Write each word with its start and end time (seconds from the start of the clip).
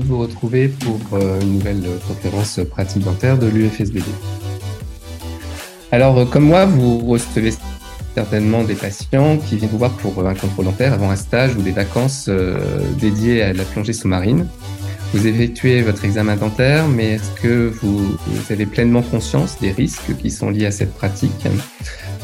de 0.00 0.04
vous 0.04 0.18
retrouver 0.18 0.68
pour 0.68 1.00
euh, 1.12 1.40
une 1.40 1.54
nouvelle 1.54 1.84
conférence 2.06 2.60
pratique 2.70 3.02
dentaire 3.04 3.38
de 3.38 3.46
l'UFSBD. 3.46 4.04
Alors, 5.92 6.18
euh, 6.18 6.24
comme 6.24 6.44
moi, 6.44 6.64
vous 6.66 6.98
recevez 6.98 7.52
certainement 8.14 8.64
des 8.64 8.74
patients 8.74 9.38
qui 9.38 9.56
viennent 9.56 9.70
vous 9.70 9.78
voir 9.78 9.92
pour 9.92 10.26
un 10.26 10.34
contrôle 10.34 10.66
dentaire 10.66 10.92
avant 10.92 11.10
un 11.10 11.16
stage 11.16 11.54
ou 11.56 11.62
des 11.62 11.72
vacances 11.72 12.30
dédiées 12.98 13.42
à 13.42 13.52
la 13.52 13.64
plongée 13.64 13.92
sous-marine. 13.92 14.46
Vous 15.12 15.26
effectuez 15.26 15.82
votre 15.82 16.04
examen 16.04 16.36
dentaire, 16.36 16.88
mais 16.88 17.12
est-ce 17.12 17.30
que 17.40 17.72
vous, 17.80 18.16
avez 18.50 18.66
pleinement 18.66 19.02
conscience 19.02 19.58
des 19.60 19.70
risques 19.70 20.16
qui 20.20 20.30
sont 20.30 20.50
liés 20.50 20.66
à 20.66 20.70
cette 20.70 20.94
pratique 20.94 21.46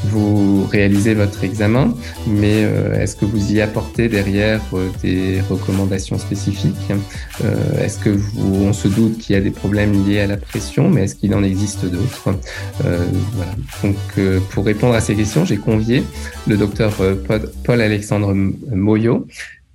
Vous 0.04 0.66
réalisez 0.66 1.14
votre 1.14 1.44
examen, 1.44 1.94
mais 2.26 2.64
euh, 2.64 3.00
est-ce 3.00 3.16
que 3.16 3.24
vous 3.24 3.52
y 3.52 3.60
apportez 3.60 4.08
derrière 4.08 4.60
euh, 4.74 4.88
des 5.02 5.40
recommandations 5.48 6.18
spécifiques 6.18 6.92
euh, 7.44 7.84
Est-ce 7.84 7.98
que 7.98 8.10
vous, 8.10 8.64
on 8.64 8.72
se 8.72 8.88
doute 8.88 9.18
qu'il 9.18 9.36
y 9.36 9.38
a 9.38 9.42
des 9.42 9.52
problèmes 9.52 10.06
liés 10.06 10.20
à 10.20 10.26
la 10.26 10.36
pression, 10.36 10.90
mais 10.90 11.04
est-ce 11.04 11.14
qu'il 11.14 11.34
en 11.34 11.44
existe 11.44 11.86
d'autres 11.86 12.34
voilà. 12.80 13.52
Donc, 13.82 13.96
pour 14.50 14.64
répondre 14.64 14.94
à 14.94 15.00
ces 15.00 15.14
questions, 15.14 15.44
j'ai 15.44 15.56
convié 15.56 16.02
le 16.48 16.56
docteur 16.56 16.92
Paul-Alexandre 17.64 18.34
Moyo, 18.34 19.26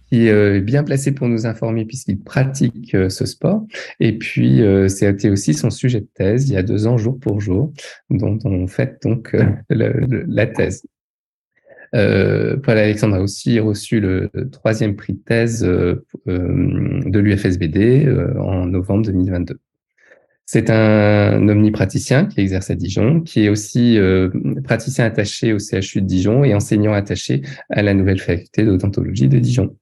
qui 0.10 0.30
euh, 0.30 0.58
est 0.58 0.62
bien 0.62 0.84
placé 0.84 1.12
pour 1.12 1.28
nous 1.28 1.46
informer 1.46 1.86
puisqu'il 1.86 2.20
pratique 2.20 2.96
euh, 2.96 3.10
ce 3.10 3.26
sport. 3.26 3.66
Et 4.00 4.18
puis, 4.18 4.62
euh, 4.62 4.88
c'était 4.88 5.30
aussi 5.30 5.54
son 5.54 5.70
sujet 5.70 6.02
de 6.02 6.08
thèse 6.14 6.50
il 6.50 6.54
y 6.54 6.58
a 6.58 6.64
deux 6.64 6.88
ans, 6.88 6.98
jour 6.98 7.20
pour 7.20 7.42
jour, 7.42 7.72
dont 8.10 8.40
on 8.46 8.68
fait 8.68 9.02
donc 9.04 9.36
la 9.70 10.48
thèse. 10.48 10.86
Paul 11.92 12.78
Alexandre 12.78 13.16
a 13.16 13.22
aussi 13.22 13.60
reçu 13.60 14.00
le 14.00 14.30
troisième 14.52 14.96
prix 14.96 15.14
de 15.14 15.20
thèse 15.20 15.62
de 15.62 17.20
l'UFSBD 17.20 18.08
en 18.40 18.66
novembre 18.66 19.06
2022. 19.06 19.60
C'est 20.46 20.70
un 20.70 21.48
omnipraticien 21.48 22.26
qui 22.26 22.42
exerce 22.42 22.70
à 22.70 22.76
Dijon, 22.76 23.22
qui 23.22 23.46
est 23.46 23.50
aussi 23.50 23.98
praticien 24.64 25.06
attaché 25.06 25.54
au 25.54 25.60
CHU 25.60 26.02
de 26.02 26.08
Dijon 26.08 26.44
et 26.44 26.54
enseignant 26.54 26.94
attaché 26.94 27.42
à 27.70 27.82
la 27.82 27.94
nouvelle 27.94 28.20
faculté 28.20 28.64
d'odontologie 28.64 29.30
de 29.30 29.40
Dijon. 29.40 29.76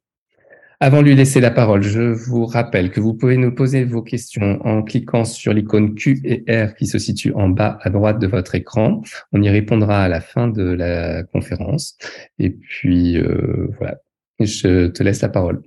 Avant 0.81 1.01
de 1.01 1.07
lui 1.07 1.15
laisser 1.15 1.39
la 1.39 1.51
parole, 1.51 1.81
je 1.83 2.01
vous 2.01 2.45
rappelle 2.45 2.91
que 2.91 2.99
vous 2.99 3.13
pouvez 3.13 3.37
nous 3.37 3.53
poser 3.55 3.85
vos 3.85 4.01
questions 4.01 4.59
en 4.65 4.83
cliquant 4.83 5.23
sur 5.23 5.53
l'icône 5.53 5.95
Q 5.95 6.19
et 6.25 6.43
R 6.49 6.75
qui 6.75 6.85
se 6.85 6.99
situe 6.99 7.33
en 7.33 7.47
bas 7.47 7.79
à 7.81 7.89
droite 7.89 8.19
de 8.19 8.27
votre 8.27 8.55
écran. 8.55 9.01
On 9.31 9.41
y 9.41 9.49
répondra 9.49 10.03
à 10.03 10.09
la 10.09 10.19
fin 10.19 10.49
de 10.49 10.63
la 10.63 11.23
conférence. 11.23 11.97
Et 12.39 12.49
puis, 12.49 13.17
euh, 13.17 13.69
voilà, 13.77 13.99
je 14.39 14.87
te 14.87 15.01
laisse 15.01 15.21
la 15.21 15.29
parole. 15.29 15.61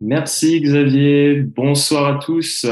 Merci 0.00 0.60
Xavier, 0.60 1.42
bonsoir 1.42 2.16
à 2.16 2.18
tous 2.20 2.66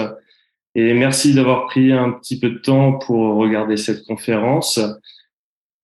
et 0.75 0.95
merci 0.95 1.35
d'avoir 1.35 1.67
pris 1.67 1.93
un 1.93 2.13
petit 2.13 2.39
peu 2.39 2.51
de 2.51 2.59
temps 2.59 2.99
pour 2.99 3.37
regarder 3.37 3.77
cette 3.77 4.05
conférence. 4.05 4.81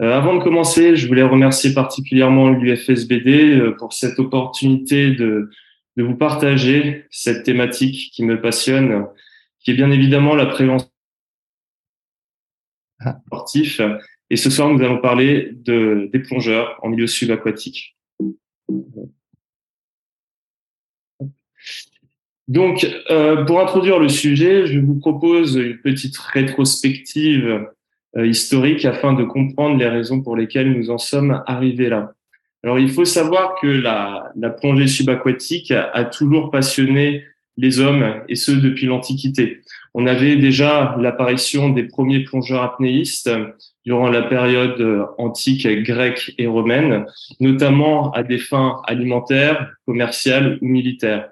Euh, 0.00 0.12
avant 0.12 0.36
de 0.36 0.42
commencer, 0.42 0.96
je 0.96 1.08
voulais 1.08 1.22
remercier 1.22 1.74
particulièrement 1.74 2.50
l'UFSBD 2.50 3.58
euh, 3.58 3.76
pour 3.76 3.92
cette 3.92 4.18
opportunité 4.20 5.10
de, 5.10 5.50
de 5.96 6.02
vous 6.02 6.14
partager 6.14 7.06
cette 7.10 7.44
thématique 7.44 8.12
qui 8.12 8.24
me 8.24 8.40
passionne, 8.40 9.06
qui 9.58 9.72
est 9.72 9.74
bien 9.74 9.90
évidemment 9.90 10.36
la 10.36 10.46
prévention 10.46 10.88
sportif. 13.26 13.80
Et 14.30 14.36
ce 14.36 14.50
soir, 14.50 14.68
nous 14.68 14.82
allons 14.84 15.00
parler 15.00 15.50
de, 15.52 16.08
des 16.12 16.20
plongeurs 16.20 16.78
en 16.82 16.90
milieu 16.90 17.06
subaquatique. 17.06 17.96
Donc, 22.46 22.86
euh, 23.10 23.44
pour 23.44 23.60
introduire 23.60 23.98
le 23.98 24.08
sujet, 24.08 24.66
je 24.66 24.78
vous 24.78 24.98
propose 24.98 25.56
une 25.56 25.78
petite 25.78 26.16
rétrospective 26.16 27.66
historique 28.16 28.84
afin 28.84 29.12
de 29.12 29.24
comprendre 29.24 29.76
les 29.76 29.88
raisons 29.88 30.22
pour 30.22 30.36
lesquelles 30.36 30.72
nous 30.72 30.90
en 30.90 30.98
sommes 30.98 31.42
arrivés 31.46 31.88
là. 31.88 32.14
Alors, 32.64 32.78
il 32.78 32.90
faut 32.90 33.04
savoir 33.04 33.54
que 33.60 33.66
la, 33.66 34.32
plongée 34.60 34.88
subaquatique 34.88 35.70
a, 35.70 35.90
a, 35.90 36.04
toujours 36.04 36.50
passionné 36.50 37.24
les 37.56 37.80
hommes, 37.80 38.22
et 38.28 38.36
ce 38.36 38.52
depuis 38.52 38.86
l'Antiquité. 38.86 39.60
On 39.94 40.06
avait 40.06 40.36
déjà 40.36 40.96
l'apparition 40.98 41.70
des 41.70 41.84
premiers 41.84 42.20
plongeurs 42.20 42.62
apnéistes 42.62 43.30
durant 43.84 44.08
la 44.10 44.22
période 44.22 45.08
antique 45.18 45.66
grecque 45.82 46.34
et 46.38 46.46
romaine, 46.46 47.06
notamment 47.40 48.12
à 48.12 48.22
des 48.22 48.38
fins 48.38 48.80
alimentaires, 48.86 49.72
commerciales 49.86 50.58
ou 50.62 50.66
militaires. 50.66 51.30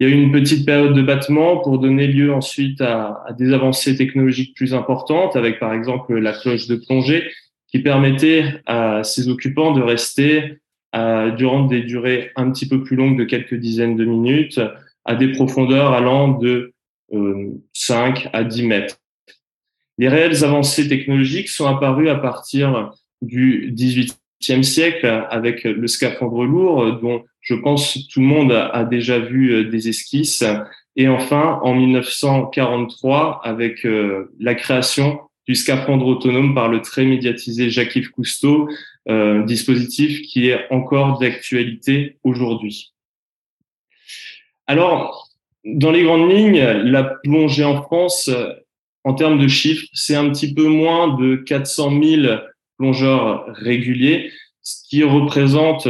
Il 0.00 0.08
y 0.08 0.12
a 0.12 0.16
eu 0.16 0.18
une 0.18 0.32
petite 0.32 0.64
période 0.64 0.94
de 0.94 1.02
battement 1.02 1.58
pour 1.58 1.78
donner 1.78 2.06
lieu 2.06 2.32
ensuite 2.32 2.80
à, 2.80 3.26
des 3.38 3.52
avancées 3.52 3.96
technologiques 3.96 4.56
plus 4.56 4.72
importantes, 4.72 5.36
avec 5.36 5.60
par 5.60 5.74
exemple 5.74 6.16
la 6.16 6.32
cloche 6.32 6.66
de 6.68 6.76
plongée, 6.76 7.30
qui 7.68 7.80
permettait 7.80 8.62
à 8.64 9.04
ses 9.04 9.28
occupants 9.28 9.72
de 9.72 9.82
rester 9.82 10.58
durant 11.36 11.66
des 11.66 11.82
durées 11.82 12.30
un 12.34 12.50
petit 12.50 12.66
peu 12.66 12.82
plus 12.82 12.96
longues 12.96 13.18
de 13.18 13.24
quelques 13.24 13.54
dizaines 13.54 13.94
de 13.94 14.06
minutes, 14.06 14.58
à 15.04 15.14
des 15.16 15.32
profondeurs 15.32 15.92
allant 15.92 16.28
de 16.28 16.72
euh, 17.12 17.50
5 17.74 18.28
à 18.32 18.42
10 18.42 18.62
mètres. 18.66 18.96
Les 19.98 20.08
réelles 20.08 20.44
avancées 20.44 20.88
technologiques 20.88 21.48
sont 21.48 21.66
apparues 21.66 22.08
à 22.08 22.14
partir 22.14 22.92
du 23.20 23.72
18e 23.76 24.62
siècle 24.62 25.06
avec 25.28 25.64
le 25.64 25.86
scaphandre 25.86 26.44
lourd, 26.44 27.00
dont 27.00 27.22
je 27.50 27.56
pense 27.56 27.94
que 27.94 27.98
tout 28.08 28.20
le 28.20 28.26
monde 28.26 28.52
a 28.52 28.84
déjà 28.84 29.18
vu 29.18 29.52
euh, 29.52 29.64
des 29.64 29.88
esquisses. 29.88 30.44
Et 30.94 31.08
enfin, 31.08 31.58
en 31.64 31.74
1943, 31.74 33.40
avec 33.42 33.84
euh, 33.84 34.32
la 34.38 34.54
création 34.54 35.20
du 35.48 35.56
scaphandre 35.56 36.06
autonome 36.06 36.54
par 36.54 36.68
le 36.68 36.80
très 36.80 37.04
médiatisé 37.04 37.68
Jacques-Yves 37.68 38.12
Cousteau, 38.12 38.68
euh, 39.08 39.42
dispositif 39.42 40.22
qui 40.22 40.48
est 40.48 40.70
encore 40.70 41.18
d'actualité 41.18 42.18
aujourd'hui. 42.22 42.92
Alors, 44.68 45.28
dans 45.64 45.90
les 45.90 46.04
grandes 46.04 46.30
lignes, 46.30 46.60
la 46.60 47.02
plongée 47.02 47.64
en 47.64 47.82
France, 47.82 48.30
en 49.02 49.14
termes 49.14 49.40
de 49.40 49.48
chiffres, 49.48 49.88
c'est 49.92 50.14
un 50.14 50.30
petit 50.30 50.54
peu 50.54 50.68
moins 50.68 51.16
de 51.16 51.34
400 51.34 52.00
000 52.00 52.38
plongeurs 52.78 53.46
réguliers, 53.48 54.30
ce 54.62 54.88
qui 54.88 55.02
représente 55.02 55.88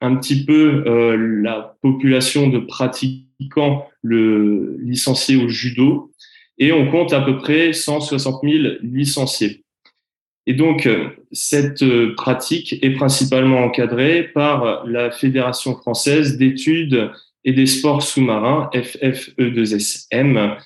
un 0.00 0.16
petit 0.16 0.44
peu 0.44 0.84
euh, 0.86 1.16
la 1.16 1.76
population 1.82 2.48
de 2.48 2.58
pratiquants 2.58 3.86
le 4.02 4.76
licenciés 4.80 5.36
au 5.36 5.48
judo 5.48 6.12
et 6.58 6.72
on 6.72 6.90
compte 6.90 7.12
à 7.12 7.20
peu 7.20 7.36
près 7.38 7.72
160 7.72 8.42
000 8.42 8.74
licenciés. 8.82 9.64
Et 10.46 10.54
donc, 10.54 10.86
euh, 10.86 11.10
cette 11.30 11.82
euh, 11.82 12.14
pratique 12.16 12.78
est 12.82 12.94
principalement 12.94 13.58
encadrée 13.58 14.24
par 14.34 14.86
la 14.86 15.10
Fédération 15.10 15.76
française 15.76 16.38
d'études 16.38 17.10
et 17.44 17.52
des 17.52 17.66
sports 17.66 18.02
sous-marins, 18.02 18.70
FFE2SM, 18.74 20.56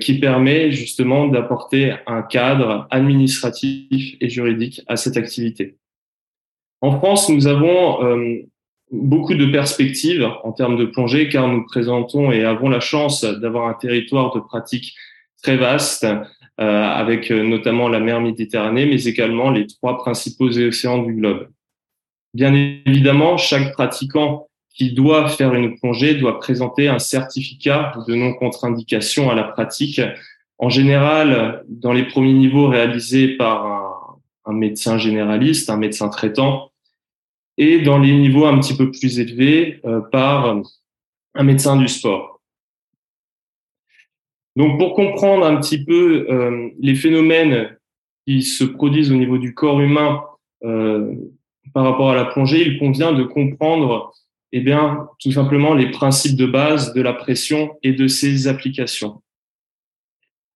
qui 0.00 0.20
permet 0.20 0.70
justement 0.70 1.28
d'apporter 1.28 1.94
un 2.06 2.20
cadre 2.20 2.86
administratif 2.90 4.16
et 4.20 4.28
juridique 4.28 4.82
à 4.86 4.96
cette 4.96 5.16
activité. 5.16 5.78
En 6.82 6.98
France, 6.98 7.30
nous 7.30 7.46
avons 7.46 8.44
beaucoup 8.92 9.34
de 9.34 9.46
perspectives 9.46 10.28
en 10.44 10.52
termes 10.52 10.76
de 10.76 10.84
plongée 10.84 11.28
car 11.28 11.48
nous 11.48 11.64
présentons 11.64 12.30
et 12.30 12.44
avons 12.44 12.68
la 12.68 12.80
chance 12.80 13.24
d'avoir 13.24 13.68
un 13.68 13.74
territoire 13.74 14.34
de 14.34 14.40
pratique 14.40 14.94
très 15.42 15.56
vaste 15.56 16.04
euh, 16.04 16.18
avec 16.58 17.30
euh, 17.30 17.42
notamment 17.42 17.88
la 17.88 18.00
mer 18.00 18.20
Méditerranée 18.20 18.84
mais 18.86 19.02
également 19.04 19.50
les 19.50 19.66
trois 19.66 19.96
principaux 19.96 20.50
océans 20.58 21.02
du 21.02 21.14
globe. 21.14 21.48
Bien 22.34 22.54
évidemment, 22.54 23.36
chaque 23.36 23.72
pratiquant 23.72 24.46
qui 24.74 24.92
doit 24.92 25.28
faire 25.28 25.54
une 25.54 25.78
plongée 25.78 26.14
doit 26.14 26.38
présenter 26.38 26.88
un 26.88 26.98
certificat 26.98 27.92
de 28.06 28.14
non-contre-indication 28.14 29.30
à 29.30 29.34
la 29.34 29.44
pratique. 29.44 30.00
En 30.56 30.70
général, 30.70 31.62
dans 31.68 31.92
les 31.92 32.04
premiers 32.04 32.32
niveaux 32.32 32.68
réalisés 32.68 33.36
par 33.36 33.66
un, 33.66 33.92
un 34.46 34.54
médecin 34.54 34.96
généraliste, 34.96 35.68
un 35.68 35.76
médecin 35.76 36.08
traitant, 36.08 36.71
et 37.58 37.80
dans 37.80 37.98
les 37.98 38.12
niveaux 38.12 38.46
un 38.46 38.58
petit 38.58 38.76
peu 38.76 38.90
plus 38.90 39.18
élevés 39.18 39.80
euh, 39.84 40.00
par 40.00 40.60
un 41.34 41.42
médecin 41.42 41.76
du 41.76 41.88
sport. 41.88 42.40
Donc 44.56 44.78
pour 44.78 44.94
comprendre 44.94 45.46
un 45.46 45.56
petit 45.56 45.82
peu 45.84 46.26
euh, 46.30 46.70
les 46.78 46.94
phénomènes 46.94 47.76
qui 48.26 48.42
se 48.42 48.64
produisent 48.64 49.10
au 49.10 49.16
niveau 49.16 49.38
du 49.38 49.54
corps 49.54 49.80
humain 49.80 50.22
euh, 50.64 51.14
par 51.72 51.84
rapport 51.84 52.10
à 52.10 52.14
la 52.14 52.26
plongée, 52.26 52.66
il 52.66 52.78
convient 52.78 53.12
de 53.12 53.22
comprendre 53.22 54.12
eh 54.54 54.60
bien, 54.60 55.08
tout 55.18 55.32
simplement 55.32 55.72
les 55.72 55.90
principes 55.90 56.36
de 56.36 56.44
base 56.44 56.92
de 56.92 57.00
la 57.00 57.14
pression 57.14 57.78
et 57.82 57.92
de 57.92 58.06
ses 58.06 58.48
applications. 58.48 59.22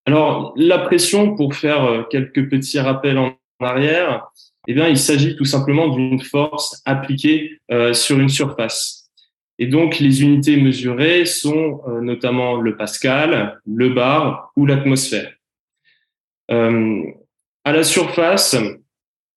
Alors, 0.05 0.53
la 0.57 0.79
pression, 0.79 1.35
pour 1.35 1.55
faire 1.55 2.07
quelques 2.11 2.51
petits 2.51 2.79
rappels 2.79 3.17
en 3.17 3.35
arrière, 3.61 4.31
eh 4.69 4.75
bien, 4.75 4.89
il 4.89 4.99
s'agit 4.99 5.37
tout 5.37 5.45
simplement 5.45 5.89
d'une 5.89 6.21
force 6.21 6.83
appliquée 6.85 7.61
euh, 7.71 7.95
sur 7.95 8.19
une 8.19 8.29
surface. 8.29 9.11
Et 9.59 9.67
donc, 9.67 9.99
les 9.99 10.23
unités 10.23 10.57
mesurées 10.57 11.25
sont 11.25 11.81
euh, 11.89 12.01
notamment 12.01 12.57
le 12.57 12.77
pascal, 12.77 13.61
le 13.67 13.91
bar 13.91 14.53
ou 14.57 14.67
l'atmosphère. 14.67 15.33
Euh, 16.51 17.03
à 17.65 17.73
la 17.73 17.83
surface, 17.83 18.57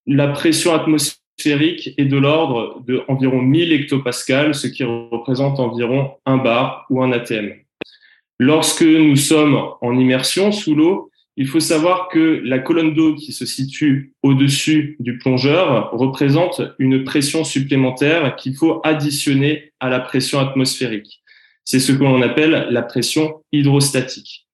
la 0.05 0.27
pression 0.27 0.73
atmosphérique 0.73 1.93
est 1.97 2.05
de 2.05 2.17
l'ordre 2.17 2.83
de 2.85 3.01
environ 3.07 3.41
1000 3.41 3.71
hectopascales, 3.71 4.53
ce 4.53 4.67
qui 4.67 4.83
représente 4.83 5.59
environ 5.59 6.11
un 6.25 6.37
bar 6.37 6.85
ou 6.89 7.01
un 7.01 7.11
ATM. 7.11 7.53
Lorsque 8.39 8.83
nous 8.83 9.15
sommes 9.15 9.59
en 9.81 9.97
immersion 9.97 10.51
sous 10.51 10.75
l'eau, 10.75 11.08
il 11.39 11.47
faut 11.47 11.62
savoir 11.62 12.09
que 12.09 12.41
la 12.44 12.59
colonne 12.59 12.94
d'eau 12.94 13.15
qui 13.15 13.31
se 13.31 13.45
situe 13.45 14.13
au-dessus 14.24 14.97
du 15.00 15.18
plongeur 15.18 15.89
représente 15.94 16.62
une 16.80 17.06
pression 17.06 17.45
supplémentaire 17.45 18.36
qu'il 18.36 18.57
faut 18.57 18.81
additionner 18.83 19.71
à 19.80 19.88
la 19.88 20.01
pression 20.01 20.39
atmosphérique. 20.39 21.21
C'est 21.63 21.80
ce 21.80 21.94
que 21.94 22.03
l'on 22.03 22.21
appelle 22.21 22.68
la 22.71 22.81
pression 22.81 23.41
hydrostatique. 23.53 24.50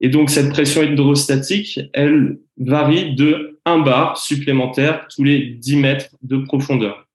Et 0.00 0.08
donc 0.08 0.30
cette 0.30 0.48
pression 0.48 0.82
hydrostatique, 0.82 1.78
elle 1.92 2.38
varie 2.56 3.14
de 3.14 3.60
1 3.66 3.80
bar 3.80 4.16
supplémentaire 4.16 5.06
tous 5.14 5.24
les 5.24 5.40
10 5.40 5.76
mètres 5.76 6.16
de 6.22 6.38
profondeur. 6.38 7.06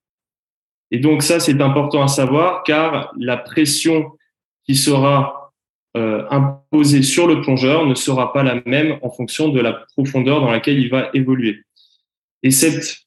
Et 0.92 0.98
donc 0.98 1.24
ça, 1.24 1.40
c'est 1.40 1.60
important 1.60 2.04
à 2.04 2.08
savoir 2.08 2.62
car 2.62 3.12
la 3.18 3.36
pression 3.36 4.12
qui 4.66 4.76
sera 4.76 5.39
euh, 5.96 6.24
imposée 6.30 7.02
sur 7.02 7.26
le 7.26 7.40
plongeur 7.40 7.86
ne 7.86 7.94
sera 7.94 8.32
pas 8.32 8.42
la 8.42 8.62
même 8.64 8.98
en 9.02 9.10
fonction 9.10 9.48
de 9.48 9.60
la 9.60 9.72
profondeur 9.72 10.40
dans 10.40 10.50
laquelle 10.50 10.78
il 10.78 10.88
va 10.88 11.10
évoluer. 11.14 11.64
Et 12.42 12.50
cette 12.50 12.98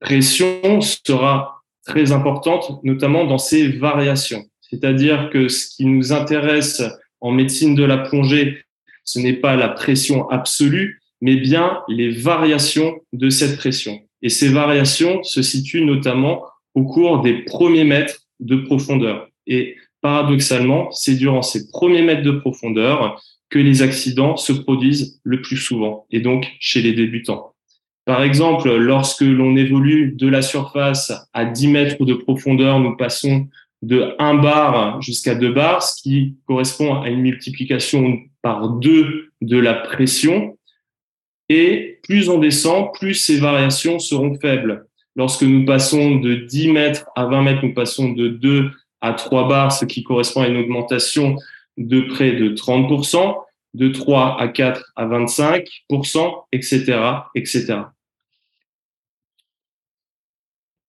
pression 0.00 0.80
sera 0.80 1.62
très 1.84 2.12
importante, 2.12 2.82
notamment 2.84 3.24
dans 3.24 3.38
ses 3.38 3.68
variations. 3.68 4.44
C'est-à-dire 4.60 5.30
que 5.30 5.48
ce 5.48 5.76
qui 5.76 5.84
nous 5.84 6.12
intéresse 6.12 6.82
en 7.20 7.30
médecine 7.30 7.74
de 7.74 7.84
la 7.84 7.98
plongée, 7.98 8.64
ce 9.04 9.18
n'est 9.18 9.34
pas 9.34 9.54
la 9.56 9.68
pression 9.68 10.28
absolue, 10.30 11.00
mais 11.20 11.36
bien 11.36 11.82
les 11.88 12.10
variations 12.10 13.00
de 13.12 13.28
cette 13.30 13.56
pression. 13.56 14.00
Et 14.22 14.28
ces 14.28 14.48
variations 14.48 15.22
se 15.22 15.42
situent 15.42 15.84
notamment 15.84 16.44
au 16.74 16.84
cours 16.84 17.22
des 17.22 17.42
premiers 17.44 17.84
mètres 17.84 18.22
de 18.40 18.56
profondeur. 18.56 19.28
Et 19.46 19.76
paradoxalement, 20.06 20.92
c'est 20.92 21.16
durant 21.16 21.42
ces 21.42 21.68
premiers 21.68 22.02
mètres 22.02 22.22
de 22.22 22.30
profondeur 22.30 23.20
que 23.50 23.58
les 23.58 23.82
accidents 23.82 24.36
se 24.36 24.52
produisent 24.52 25.20
le 25.24 25.42
plus 25.42 25.56
souvent, 25.56 26.06
et 26.12 26.20
donc 26.20 26.46
chez 26.60 26.80
les 26.80 26.92
débutants. 26.92 27.54
Par 28.04 28.22
exemple, 28.22 28.72
lorsque 28.72 29.22
l'on 29.22 29.56
évolue 29.56 30.12
de 30.12 30.28
la 30.28 30.42
surface 30.42 31.12
à 31.32 31.44
10 31.44 31.66
mètres 31.66 32.04
de 32.04 32.14
profondeur, 32.14 32.78
nous 32.78 32.96
passons 32.96 33.48
de 33.82 34.14
1 34.20 34.34
bar 34.34 35.02
jusqu'à 35.02 35.34
2 35.34 35.52
bars, 35.52 35.82
ce 35.82 36.00
qui 36.00 36.36
correspond 36.46 37.02
à 37.02 37.08
une 37.08 37.22
multiplication 37.22 38.20
par 38.42 38.68
2 38.68 39.30
de 39.40 39.58
la 39.58 39.74
pression. 39.74 40.56
Et 41.48 41.98
plus 42.04 42.28
on 42.28 42.38
descend, 42.38 42.92
plus 42.94 43.14
ces 43.14 43.40
variations 43.40 43.98
seront 43.98 44.38
faibles. 44.38 44.86
Lorsque 45.16 45.42
nous 45.42 45.64
passons 45.64 46.14
de 46.20 46.36
10 46.36 46.70
mètres 46.70 47.06
à 47.16 47.24
20 47.26 47.42
mètres, 47.42 47.64
nous 47.64 47.74
passons 47.74 48.12
de 48.12 48.28
2 48.28 48.70
à 49.00 49.12
3 49.12 49.48
bars, 49.48 49.72
ce 49.72 49.84
qui 49.84 50.02
correspond 50.02 50.42
à 50.42 50.48
une 50.48 50.56
augmentation 50.56 51.36
de 51.76 52.00
près 52.00 52.32
de 52.32 52.50
30%, 52.50 53.36
de 53.74 53.88
3 53.88 54.40
à 54.40 54.48
4 54.48 54.92
à 54.96 55.06
25%, 55.06 56.44
etc., 56.52 57.00
etc. 57.34 57.78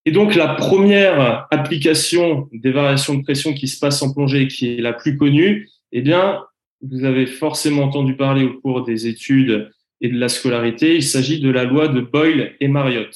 Et 0.06 0.12
donc, 0.12 0.36
la 0.36 0.56
première 0.56 1.48
application 1.52 2.48
des 2.54 2.72
variations 2.72 3.16
de 3.16 3.24
pression 3.24 3.54
qui 3.54 3.68
se 3.68 3.78
passe 3.78 4.02
en 4.02 4.14
plongée, 4.14 4.48
qui 4.48 4.78
est 4.78 4.82
la 4.82 4.94
plus 4.94 5.18
connue, 5.18 5.70
eh 5.92 6.02
bien, 6.02 6.44
vous 6.82 7.04
avez 7.04 7.26
forcément 7.26 7.84
entendu 7.84 8.16
parler 8.16 8.46
au 8.46 8.54
cours 8.62 8.84
des 8.84 9.08
études 9.08 9.70
et 10.00 10.10
de 10.10 10.18
la 10.18 10.30
scolarité, 10.30 10.96
il 10.96 11.04
s'agit 11.04 11.40
de 11.40 11.50
la 11.50 11.64
loi 11.64 11.88
de 11.88 12.02
Boyle 12.02 12.56
et 12.60 12.68
Marriott. 12.68 13.14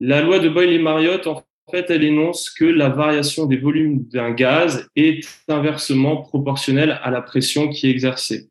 La 0.00 0.20
loi 0.20 0.40
de 0.40 0.48
Boyle 0.48 0.72
et 0.72 0.78
Marriott, 0.78 1.26
en 1.26 1.42
fait, 1.70 1.90
elle 1.90 2.04
énonce 2.04 2.50
que 2.50 2.64
la 2.64 2.88
variation 2.88 3.46
des 3.46 3.56
volumes 3.56 4.04
d'un 4.08 4.32
gaz 4.32 4.88
est 4.96 5.26
inversement 5.48 6.18
proportionnelle 6.18 6.98
à 7.02 7.10
la 7.10 7.22
pression 7.22 7.68
qui 7.68 7.86
est 7.86 7.90
exercée. 7.90 8.48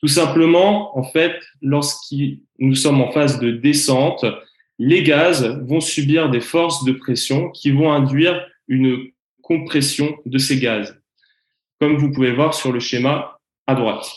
Tout 0.00 0.08
simplement, 0.08 0.96
en 0.98 1.02
fait, 1.02 1.40
lorsque 1.62 2.14
nous 2.58 2.74
sommes 2.74 3.00
en 3.00 3.10
phase 3.10 3.40
de 3.40 3.50
descente, 3.50 4.24
les 4.78 5.02
gaz 5.02 5.44
vont 5.66 5.80
subir 5.80 6.30
des 6.30 6.40
forces 6.40 6.84
de 6.84 6.92
pression 6.92 7.50
qui 7.50 7.70
vont 7.70 7.92
induire 7.92 8.46
une 8.68 9.10
compression 9.42 10.16
de 10.26 10.38
ces 10.38 10.58
gaz, 10.58 11.00
comme 11.80 11.96
vous 11.96 12.12
pouvez 12.12 12.32
voir 12.32 12.54
sur 12.54 12.72
le 12.72 12.80
schéma 12.80 13.38
à 13.66 13.74
droite. 13.74 14.10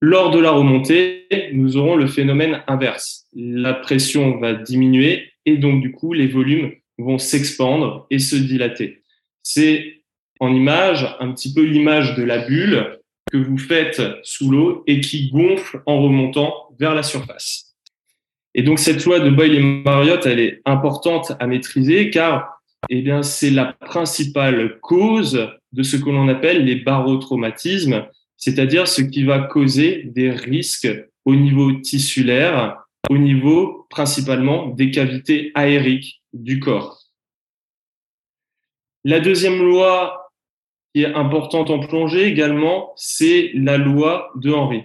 Lors 0.00 0.30
de 0.30 0.38
la 0.38 0.50
remontée, 0.50 1.26
nous 1.52 1.76
aurons 1.76 1.96
le 1.96 2.06
phénomène 2.06 2.62
inverse. 2.66 3.26
La 3.34 3.74
pression 3.74 4.38
va 4.38 4.52
diminuer 4.52 5.32
et 5.46 5.56
donc 5.56 5.80
du 5.80 5.92
coup 5.92 6.12
les 6.12 6.26
volumes 6.26 6.72
vont 6.98 7.18
s'expandre 7.18 8.06
et 8.10 8.18
se 8.18 8.36
dilater. 8.36 9.02
C'est 9.42 10.02
en 10.40 10.52
image 10.54 11.16
un 11.20 11.32
petit 11.32 11.52
peu 11.52 11.62
l'image 11.62 12.14
de 12.16 12.22
la 12.22 12.38
bulle 12.38 12.98
que 13.30 13.38
vous 13.38 13.58
faites 13.58 14.02
sous 14.22 14.50
l'eau 14.50 14.84
et 14.86 15.00
qui 15.00 15.30
gonfle 15.30 15.82
en 15.86 16.02
remontant 16.02 16.68
vers 16.78 16.94
la 16.94 17.02
surface. 17.02 17.74
Et 18.54 18.62
donc 18.62 18.78
cette 18.78 19.04
loi 19.04 19.20
de 19.20 19.30
Boyle 19.30 19.54
et 19.54 19.60
Marriott, 19.60 20.24
elle 20.26 20.40
est 20.40 20.62
importante 20.64 21.32
à 21.40 21.46
maîtriser 21.46 22.10
car 22.10 22.62
eh 22.88 23.02
bien 23.02 23.22
c'est 23.22 23.50
la 23.50 23.72
principale 23.72 24.78
cause 24.80 25.50
de 25.72 25.82
ce 25.82 25.96
que 25.96 26.08
l'on 26.08 26.28
appelle 26.28 26.64
les 26.64 26.76
barotraumatismes, 26.76 28.06
c'est-à-dire 28.36 28.86
ce 28.88 29.02
qui 29.02 29.24
va 29.24 29.40
causer 29.40 30.04
des 30.14 30.30
risques 30.30 30.88
au 31.24 31.34
niveau 31.34 31.72
tissulaire, 31.72 32.78
au 33.10 33.18
niveau 33.18 33.86
principalement 33.90 34.68
des 34.68 34.90
cavités 34.90 35.50
aériques 35.54 36.22
du 36.42 36.60
corps. 36.60 37.02
La 39.04 39.20
deuxième 39.20 39.58
loi 39.58 40.32
qui 40.94 41.02
est 41.02 41.14
importante 41.14 41.70
en 41.70 41.80
plongée 41.80 42.26
également, 42.26 42.92
c'est 42.96 43.52
la 43.54 43.76
loi 43.76 44.30
de 44.36 44.52
Henry. 44.52 44.84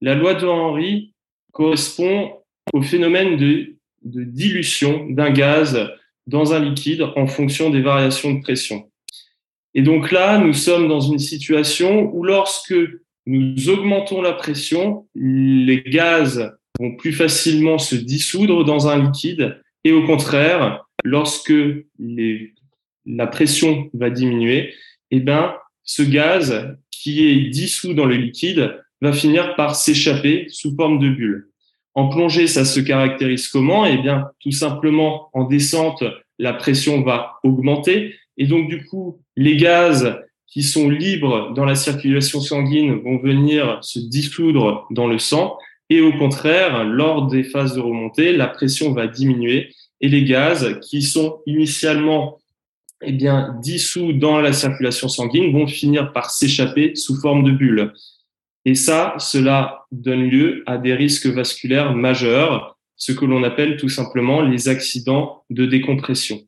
La 0.00 0.14
loi 0.14 0.34
de 0.34 0.46
Henry 0.46 1.14
correspond 1.52 2.32
au 2.72 2.82
phénomène 2.82 3.36
de, 3.36 3.76
de 4.02 4.24
dilution 4.24 5.06
d'un 5.10 5.30
gaz 5.30 5.90
dans 6.26 6.52
un 6.52 6.60
liquide 6.60 7.02
en 7.16 7.26
fonction 7.26 7.70
des 7.70 7.82
variations 7.82 8.34
de 8.34 8.40
pression. 8.40 8.90
Et 9.74 9.82
donc 9.82 10.10
là, 10.10 10.38
nous 10.38 10.52
sommes 10.52 10.88
dans 10.88 11.00
une 11.00 11.18
situation 11.18 12.10
où 12.12 12.24
lorsque 12.24 12.74
nous 13.26 13.68
augmentons 13.68 14.22
la 14.22 14.32
pression, 14.32 15.06
les 15.14 15.82
gaz 15.82 16.52
vont 16.78 16.96
plus 16.96 17.12
facilement 17.12 17.78
se 17.78 17.94
dissoudre 17.94 18.64
dans 18.64 18.88
un 18.88 19.04
liquide 19.04 19.60
et 19.84 19.92
au 19.92 20.04
contraire, 20.06 20.84
lorsque 21.04 21.52
la 23.06 23.26
pression 23.26 23.90
va 23.94 24.10
diminuer, 24.10 24.74
eh 25.10 25.20
ben, 25.20 25.54
ce 25.84 26.02
gaz 26.02 26.76
qui 26.90 27.28
est 27.28 27.48
dissous 27.48 27.94
dans 27.94 28.06
le 28.06 28.16
liquide 28.16 28.76
va 29.00 29.12
finir 29.12 29.56
par 29.56 29.74
s'échapper 29.74 30.46
sous 30.50 30.74
forme 30.74 30.98
de 30.98 31.08
bulle. 31.08 31.48
En 31.94 32.08
plongée, 32.08 32.46
ça 32.46 32.64
se 32.64 32.80
caractérise 32.80 33.48
comment? 33.48 33.84
Eh 33.86 33.98
bien, 33.98 34.28
tout 34.40 34.52
simplement, 34.52 35.28
en 35.32 35.44
descente, 35.44 36.04
la 36.38 36.52
pression 36.52 37.02
va 37.02 37.38
augmenter 37.42 38.14
et 38.36 38.46
donc 38.46 38.68
du 38.68 38.84
coup, 38.86 39.20
les 39.36 39.56
gaz 39.56 40.16
qui 40.46 40.62
sont 40.62 40.88
libres 40.88 41.52
dans 41.54 41.64
la 41.64 41.74
circulation 41.74 42.40
sanguine 42.40 43.00
vont 43.02 43.18
venir 43.18 43.78
se 43.82 43.98
dissoudre 43.98 44.86
dans 44.90 45.06
le 45.06 45.18
sang 45.18 45.56
et 45.90 46.00
au 46.00 46.12
contraire, 46.12 46.84
lors 46.84 47.26
des 47.26 47.42
phases 47.42 47.74
de 47.74 47.80
remontée, 47.80 48.32
la 48.32 48.46
pression 48.46 48.92
va 48.92 49.08
diminuer 49.08 49.74
et 50.00 50.08
les 50.08 50.24
gaz 50.24 50.78
qui 50.80 51.02
sont 51.02 51.40
initialement 51.46 52.38
eh 53.02 53.12
bien, 53.12 53.56
dissous 53.62 54.12
dans 54.12 54.40
la 54.40 54.52
circulation 54.52 55.08
sanguine 55.08 55.52
vont 55.52 55.66
finir 55.66 56.12
par 56.12 56.30
s'échapper 56.30 56.94
sous 56.96 57.18
forme 57.18 57.44
de 57.44 57.52
bulles. 57.52 57.92
Et 58.66 58.74
ça, 58.74 59.14
cela 59.18 59.86
donne 59.90 60.28
lieu 60.28 60.62
à 60.66 60.76
des 60.76 60.94
risques 60.94 61.26
vasculaires 61.26 61.94
majeurs, 61.94 62.78
ce 62.96 63.12
que 63.12 63.24
l'on 63.24 63.42
appelle 63.42 63.78
tout 63.78 63.88
simplement 63.88 64.42
les 64.42 64.68
accidents 64.68 65.44
de 65.48 65.64
décompression. 65.64 66.40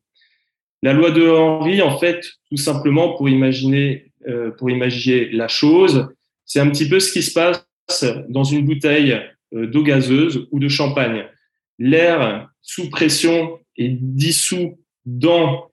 La 0.83 0.93
loi 0.93 1.09
de 1.09 1.27
Henry, 1.27 1.81
en 1.81 1.97
fait, 1.97 2.23
tout 2.49 2.57
simplement 2.57 3.13
pour 3.13 3.29
imaginer, 3.29 4.11
euh, 4.27 4.51
pour 4.51 4.69
imaginer 4.69 5.29
la 5.31 5.47
chose, 5.47 6.09
c'est 6.45 6.59
un 6.59 6.69
petit 6.69 6.87
peu 6.87 6.99
ce 6.99 7.11
qui 7.11 7.23
se 7.23 7.33
passe 7.33 7.65
dans 8.29 8.43
une 8.43 8.65
bouteille 8.65 9.19
euh, 9.55 9.65
d'eau 9.65 9.81
gazeuse 9.81 10.47
ou 10.51 10.59
de 10.59 10.67
champagne. 10.67 11.25
L'air 11.85 12.49
sous 12.61 12.89
pression 12.89 13.59
est 13.75 13.89
dissous 13.89 14.79
dans 15.05 15.69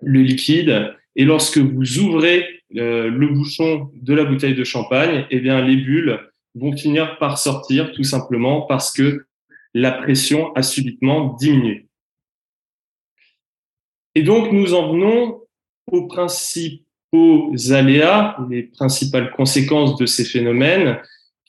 le 0.00 0.22
liquide 0.22 0.96
et 1.14 1.26
lorsque 1.26 1.58
vous 1.58 1.98
ouvrez 1.98 2.62
euh, 2.76 3.10
le 3.10 3.28
bouchon 3.28 3.90
de 3.92 4.14
la 4.14 4.24
bouteille 4.24 4.54
de 4.54 4.64
champagne, 4.64 5.26
eh 5.28 5.40
bien 5.40 5.60
les 5.62 5.76
bulles 5.76 6.18
vont 6.54 6.74
finir 6.74 7.18
par 7.18 7.36
sortir 7.36 7.92
tout 7.92 8.02
simplement 8.02 8.62
parce 8.62 8.94
que 8.94 9.26
la 9.74 9.92
pression 9.92 10.54
a 10.54 10.62
subitement 10.62 11.36
diminué. 11.38 11.86
Et 14.14 14.22
donc 14.22 14.52
nous 14.52 14.72
en 14.72 14.90
venons 14.90 15.42
aux 15.86 16.06
principaux 16.06 17.52
aléas, 17.72 18.38
les 18.48 18.62
principales 18.62 19.30
conséquences 19.32 19.98
de 19.98 20.06
ces 20.06 20.24
phénomènes, 20.24 20.98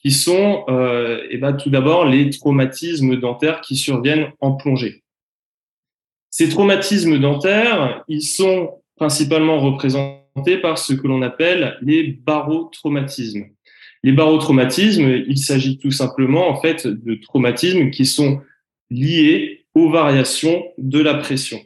qui 0.04 0.12
sont 0.12 0.66
euh, 0.68 1.26
eh 1.30 1.38
ben, 1.38 1.54
tout 1.54 1.70
d'abord 1.70 2.06
les 2.06 2.30
traumatismes 2.30 3.18
dentaires 3.18 3.62
qui 3.62 3.76
surviennent 3.76 4.32
en 4.42 4.54
plongée. 4.54 5.04
Ces 6.30 6.50
traumatismes 6.50 7.20
dentaires, 7.20 8.04
ils 8.08 8.24
sont 8.24 8.82
principalement 8.96 9.60
représentés 9.60 10.58
par 10.62 10.78
ce 10.78 10.94
que 10.94 11.08
l'on 11.08 11.22
appelle 11.22 11.78
les 11.82 12.04
barotraumatismes. 12.04 13.46
Les 14.04 14.12
barotraumatismes, 14.12 15.24
il 15.28 15.38
s'agit 15.38 15.78
tout 15.78 15.92
simplement 15.92 16.50
en 16.50 16.60
fait 16.60 16.86
de 16.86 17.16
traumatismes 17.16 17.90
qui 17.90 18.06
sont 18.06 18.42
liés 18.90 19.66
aux 19.74 19.90
variations 19.90 20.66
de 20.78 21.00
la 21.00 21.14
pression. 21.16 21.62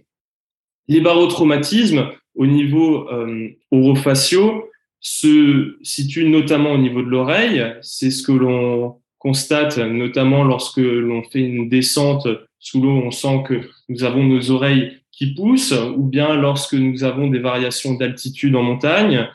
Les 0.88 1.02
barotraumatismes 1.02 2.12
au 2.36 2.46
niveau 2.46 3.10
euh, 3.10 3.50
orofaciaux 3.72 4.70
se 5.10 5.78
situent 5.84 6.28
notamment 6.28 6.74
au 6.74 6.78
niveau 6.78 7.02
de 7.02 7.08
l'oreille. 7.08 7.64
C'est 7.82 8.12
ce 8.12 8.22
que 8.22 8.34
l'on 8.34 8.98
constate 9.20 9.78
notamment 9.78 10.44
lorsque 10.44 10.80
l'on 10.80 11.24
fait 11.24 11.40
une 11.40 11.70
descente 11.70 12.28
sous 12.60 12.82
l'eau, 12.82 13.02
on 13.06 13.12
sent 13.12 13.44
que 13.48 13.62
nous 13.88 14.04
avons 14.04 14.24
nos 14.24 14.52
oreilles 14.52 15.00
qui 15.12 15.34
poussent, 15.34 15.74
ou 15.96 16.04
bien 16.04 16.36
lorsque 16.36 16.74
nous 16.74 17.06
avons 17.06 17.30
des 17.30 17.40
variations 17.40 17.94
d'altitude 17.94 18.56
en 18.56 18.64
montagne. 18.64 19.30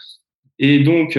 Et 0.59 0.81
donc, 0.81 1.19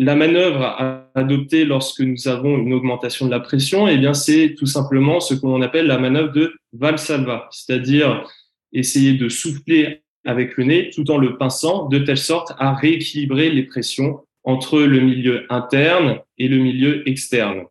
la 0.00 0.16
manœuvre 0.16 0.62
à 0.62 1.08
adopter 1.14 1.64
lorsque 1.64 2.00
nous 2.00 2.26
avons 2.26 2.58
une 2.58 2.72
augmentation 2.72 3.26
de 3.26 3.30
la 3.30 3.40
pression, 3.40 3.86
eh 3.86 3.96
bien, 3.96 4.12
c'est 4.12 4.56
tout 4.58 4.66
simplement 4.66 5.20
ce 5.20 5.34
qu'on 5.34 5.62
appelle 5.62 5.86
la 5.86 5.98
manœuvre 5.98 6.32
de 6.32 6.52
Valsalva, 6.72 7.48
c'est-à-dire 7.52 8.28
essayer 8.72 9.14
de 9.14 9.28
souffler 9.28 10.02
avec 10.28 10.58
le 10.58 10.64
nez 10.64 10.90
tout 10.90 11.10
en 11.10 11.16
le 11.16 11.38
pinçant 11.38 11.88
de 11.88 11.98
telle 11.98 12.18
sorte 12.18 12.52
à 12.58 12.74
rééquilibrer 12.74 13.50
les 13.50 13.62
pressions 13.62 14.20
entre 14.44 14.78
le 14.80 15.00
milieu 15.00 15.46
interne 15.50 16.18
et 16.36 16.48
le 16.48 16.58
milieu 16.58 17.08
externe. 17.08 17.64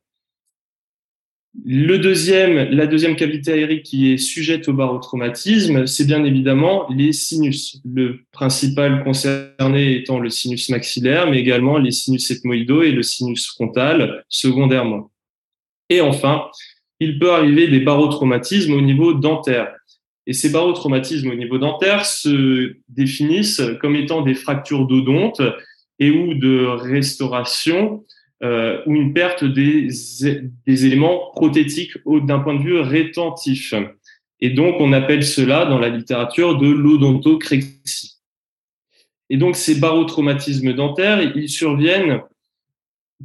La 1.66 1.98
deuxième 1.98 3.16
cavité 3.16 3.52
aérienne 3.52 3.82
qui 3.82 4.12
est 4.12 4.18
sujette 4.18 4.68
au 4.68 4.74
barotraumatisme, 4.74 5.86
c'est 5.88 6.06
bien 6.06 6.24
évidemment 6.24 6.88
les 6.90 7.14
sinus. 7.14 7.80
Le 7.86 8.20
principal 8.32 9.04
concerné 9.04 9.96
étant 9.96 10.20
le 10.20 10.30
sinus 10.30 10.70
maxillaire, 10.70 11.30
mais 11.30 11.40
également 11.40 11.78
les 11.78 11.92
sinus 11.92 12.30
ethmoïdaux 12.32 12.84
et 12.84 12.92
le 12.92 13.04
sinus 13.04 13.48
frontal 13.48 14.24
secondairement. 14.30 15.12
Et 15.90 16.02
enfin, 16.02 16.46
il 17.00 17.20
peut 17.20 17.32
arriver 17.32 17.68
des 17.68 17.80
barotraumatismes 17.82 18.74
au 18.74 18.82
niveau 18.82 19.14
dentaire. 19.14 19.77
Et 20.28 20.34
ces 20.34 20.50
barotraumatismes 20.50 21.32
au 21.32 21.36
niveau 21.36 21.58
dentaire 21.58 22.06
se 22.06 22.76
définissent 22.90 23.62
comme 23.82 23.96
étant 23.96 24.22
des 24.22 24.36
fractures 24.36 24.86
d'odonte 24.86 25.42
et 26.00 26.12
ou 26.12 26.34
de 26.34 26.66
restauration 26.68 28.04
euh, 28.44 28.82
ou 28.86 28.94
une 28.94 29.14
perte 29.14 29.44
des, 29.46 29.88
des 30.68 30.86
éléments 30.86 31.32
prothétiques 31.34 31.94
d'un 32.06 32.40
point 32.40 32.56
de 32.56 32.62
vue 32.62 32.80
rétentif. 32.80 33.74
Et 34.42 34.52
donc, 34.52 34.76
on 34.80 34.94
appelle 34.94 35.24
cela 35.24 35.66
dans 35.66 35.80
la 35.80 35.90
littérature 35.90 36.60
de 36.60 36.68
l'odontocrexie. 36.68 38.18
Et 39.30 39.38
donc, 39.38 39.56
ces 39.56 39.80
barotraumatismes 39.80 40.74
dentaires, 40.74 41.36
ils 41.36 41.50
surviennent 41.50 42.22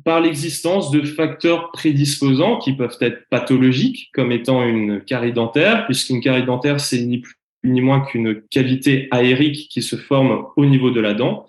par 0.05 0.21
l'existence 0.21 0.91
de 0.91 1.03
facteurs 1.03 1.71
prédisposants 1.73 2.59
qui 2.59 2.73
peuvent 2.73 2.97
être 3.01 3.29
pathologiques, 3.29 4.11
comme 4.15 4.33
étant 4.33 4.67
une 4.67 5.03
carie 5.03 5.33
dentaire, 5.33 5.85
puisqu'une 5.87 6.21
carie 6.21 6.45
dentaire, 6.45 6.81
c'est 6.81 7.03
ni 7.03 7.19
plus 7.19 7.35
ni 7.65 7.81
moins 7.81 8.01
qu'une 8.01 8.43
cavité 8.51 9.09
aérique 9.11 9.69
qui 9.69 9.83
se 9.83 9.97
forme 9.97 10.47
au 10.57 10.67
niveau 10.67 10.91
de 10.91 11.01
la 11.01 11.15
dent, 11.15 11.47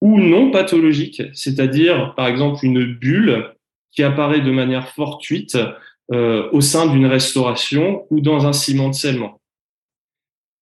ou 0.00 0.20
non 0.20 0.50
pathologique, 0.50 1.22
c'est-à-dire 1.32 2.14
par 2.14 2.26
exemple 2.26 2.64
une 2.64 2.84
bulle 2.84 3.54
qui 3.90 4.02
apparaît 4.02 4.40
de 4.40 4.50
manière 4.50 4.88
fortuite 4.90 5.58
euh, 6.12 6.48
au 6.52 6.60
sein 6.60 6.86
d'une 6.86 7.06
restauration 7.06 8.06
ou 8.10 8.20
dans 8.20 8.46
un 8.46 8.52
ciment 8.52 8.88
de 8.88 8.94
scellement. 8.94 9.40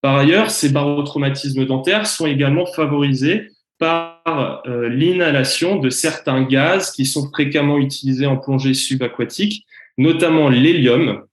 Par 0.00 0.16
ailleurs, 0.16 0.50
ces 0.50 0.70
barotraumatismes 0.70 1.66
dentaires 1.66 2.06
sont 2.06 2.26
également 2.26 2.66
favorisés 2.66 3.50
par 3.78 4.62
euh, 4.66 4.88
l'inhalation 4.88 5.76
de 5.76 5.90
certains 5.90 6.42
gaz 6.42 6.90
qui 6.90 7.04
sont 7.04 7.28
fréquemment 7.30 7.78
utilisés 7.78 8.26
en 8.26 8.36
plongée 8.36 8.74
subaquatique, 8.74 9.66
notamment 9.98 10.48
l'hélium. 10.48 11.24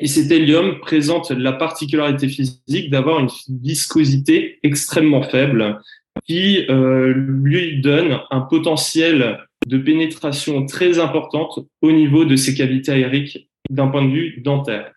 Et 0.00 0.06
cet 0.06 0.30
hélium 0.30 0.78
présente 0.80 1.30
la 1.30 1.52
particularité 1.52 2.28
physique 2.28 2.90
d'avoir 2.90 3.20
une 3.20 3.28
viscosité 3.48 4.58
extrêmement 4.62 5.22
faible 5.22 5.80
qui 6.24 6.64
euh, 6.70 7.12
lui 7.14 7.80
donne 7.80 8.20
un 8.30 8.40
potentiel 8.40 9.46
de 9.66 9.78
pénétration 9.78 10.64
très 10.66 10.98
importante 10.98 11.58
au 11.82 11.92
niveau 11.92 12.24
de 12.24 12.36
ces 12.36 12.54
cavités 12.54 12.92
aériques 12.92 13.50
d'un 13.68 13.88
point 13.88 14.04
de 14.04 14.10
vue 14.10 14.40
dentaire. 14.40 14.92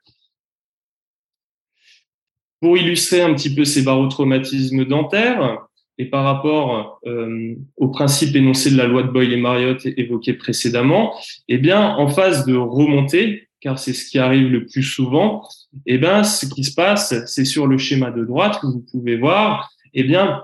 Pour 2.61 2.77
illustrer 2.77 3.21
un 3.21 3.33
petit 3.33 3.53
peu 3.53 3.63
ces 3.63 3.83
barotraumatismes 3.83 4.85
dentaires, 4.85 5.68
et 5.99 6.05
par 6.05 6.23
rapport 6.23 7.01
euh, 7.05 7.53
au 7.75 7.89
principe 7.89 8.35
énoncé 8.35 8.71
de 8.71 8.77
la 8.77 8.87
loi 8.87 9.03
de 9.03 9.09
Boyle 9.09 9.33
et 9.33 9.37
Marriott 9.37 9.85
évoqué 9.85 10.33
précédemment, 10.33 11.13
eh 11.49 11.57
bien, 11.57 11.95
en 11.97 12.07
phase 12.07 12.45
de 12.45 12.55
remontée, 12.55 13.49
car 13.59 13.77
c'est 13.77 13.91
ce 13.91 14.09
qui 14.09 14.17
arrive 14.17 14.47
le 14.47 14.65
plus 14.65 14.81
souvent, 14.81 15.43
eh 15.85 15.97
bien, 15.97 16.23
ce 16.23 16.45
qui 16.45 16.63
se 16.63 16.73
passe, 16.73 17.13
c'est 17.25 17.43
sur 17.43 17.67
le 17.67 17.77
schéma 17.77 18.11
de 18.11 18.23
droite 18.23 18.59
que 18.61 18.67
vous 18.67 18.83
pouvez 18.89 19.17
voir, 19.17 19.69
eh 19.93 20.03
bien, 20.03 20.41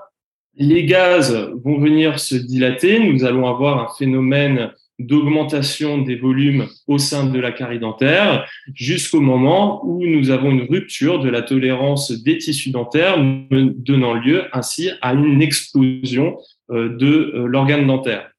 les 0.58 0.84
gaz 0.84 1.34
vont 1.64 1.80
venir 1.80 2.20
se 2.20 2.36
dilater. 2.36 3.00
Nous 3.00 3.24
allons 3.24 3.48
avoir 3.48 3.80
un 3.80 3.94
phénomène 3.98 4.72
d'augmentation 5.00 5.98
des 5.98 6.16
volumes 6.16 6.68
au 6.88 6.98
sein 6.98 7.26
de 7.26 7.40
la 7.40 7.52
carie 7.52 7.80
dentaire 7.80 8.50
jusqu'au 8.74 9.20
moment 9.20 9.86
où 9.86 10.06
nous 10.06 10.30
avons 10.30 10.52
une 10.52 10.68
rupture 10.70 11.20
de 11.20 11.30
la 11.30 11.42
tolérance 11.42 12.12
des 12.12 12.38
tissus 12.38 12.72
dentaires 12.72 13.18
donnant 13.50 14.14
lieu 14.14 14.46
ainsi 14.54 14.92
à 15.02 15.14
une 15.14 15.42
explosion 15.42 16.38
euh, 16.72 16.96
de 16.96 17.34
euh, 17.36 17.46
l'organe 17.46 17.86
dentaire. 17.86 18.32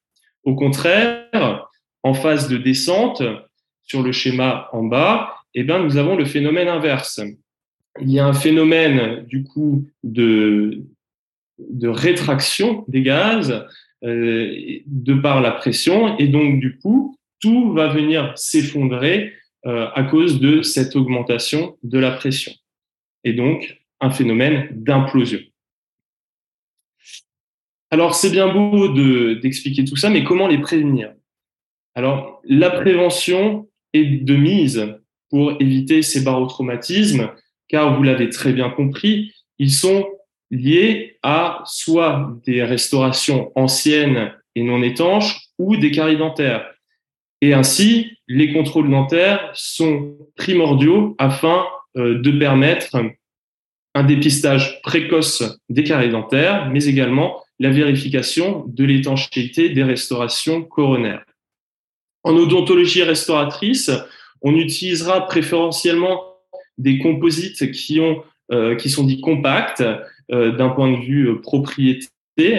Au 0.44 0.54
contraire, 0.54 1.68
en 2.02 2.14
phase 2.14 2.48
de 2.48 2.56
descente, 2.56 3.22
sur 3.82 4.02
le 4.02 4.12
schéma 4.12 4.68
en 4.72 4.82
bas, 4.84 5.34
eh 5.54 5.62
bien, 5.62 5.78
nous 5.78 5.96
avons 5.96 6.16
le 6.16 6.24
phénomène 6.24 6.68
inverse. 6.68 7.20
Il 8.00 8.10
y 8.10 8.18
a 8.18 8.26
un 8.26 8.32
phénomène 8.32 9.24
du 9.26 9.44
coup 9.44 9.86
de 10.02 10.82
rétraction 11.82 12.84
des 12.88 13.02
gaz 13.02 13.64
de 14.02 15.14
par 15.14 15.40
la 15.40 15.52
pression. 15.52 16.16
Et 16.18 16.28
donc 16.28 16.60
du 16.60 16.78
coup 16.78 17.16
tout 17.40 17.72
va 17.72 17.88
venir 17.88 18.32
s'effondrer 18.36 19.32
euh, 19.66 19.88
à 19.94 20.04
cause 20.04 20.40
de 20.40 20.62
cette 20.62 20.96
augmentation 20.96 21.76
de 21.82 21.98
la 21.98 22.12
pression. 22.12 22.52
Et 23.24 23.32
donc 23.32 23.78
un 24.00 24.10
phénomène 24.10 24.68
d'implosion. 24.72 25.40
Alors 27.90 28.14
c'est 28.14 28.30
bien 28.30 28.52
beau 28.52 28.88
d'expliquer 29.34 29.84
tout 29.84 29.96
ça, 29.96 30.10
mais 30.10 30.24
comment 30.24 30.48
les 30.48 30.58
prévenir? 30.58 31.14
Alors 31.94 32.40
la 32.44 32.70
prévention 32.70 33.68
est 33.92 34.24
de 34.24 34.36
mise 34.36 34.94
pour 35.30 35.60
éviter 35.60 36.02
ces 36.02 36.22
barotraumatismes, 36.22 37.30
car 37.68 37.96
vous 37.96 38.02
l'avez 38.02 38.28
très 38.28 38.52
bien 38.52 38.70
compris, 38.70 39.32
ils 39.58 39.72
sont 39.72 40.06
liées 40.50 41.18
à 41.22 41.62
soit 41.64 42.36
des 42.44 42.62
restaurations 42.62 43.52
anciennes 43.54 44.32
et 44.54 44.62
non 44.62 44.82
étanches 44.82 45.48
ou 45.58 45.76
des 45.76 45.90
caries 45.90 46.16
dentaires. 46.16 46.66
Et 47.40 47.52
ainsi, 47.52 48.18
les 48.28 48.52
contrôles 48.52 48.90
dentaires 48.90 49.50
sont 49.54 50.16
primordiaux 50.36 51.14
afin 51.18 51.64
euh, 51.96 52.18
de 52.20 52.30
permettre 52.30 52.96
un 53.94 54.04
dépistage 54.04 54.80
précoce 54.82 55.58
des 55.68 55.84
caries 55.84 56.10
dentaires, 56.10 56.70
mais 56.70 56.84
également 56.86 57.42
la 57.58 57.70
vérification 57.70 58.64
de 58.66 58.84
l'étanchéité 58.84 59.70
des 59.70 59.82
restaurations 59.82 60.62
coronaires. 60.62 61.24
En 62.22 62.36
odontologie 62.36 63.02
restauratrice, 63.02 63.90
on 64.42 64.54
utilisera 64.54 65.26
préférentiellement 65.26 66.22
des 66.76 66.98
composites 66.98 67.72
qui, 67.72 68.00
euh, 68.52 68.76
qui 68.76 68.90
sont 68.90 69.04
dits 69.04 69.20
compacts, 69.20 69.82
d'un 70.30 70.70
point 70.70 70.90
de 70.90 70.96
vue 70.96 71.28
euh, 71.28 71.40
propriété, 71.40 72.08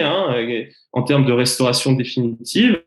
hein, 0.00 0.34
euh, 0.34 0.64
en 0.92 1.02
termes 1.02 1.26
de 1.26 1.32
restauration 1.32 1.92
définitive. 1.92 2.82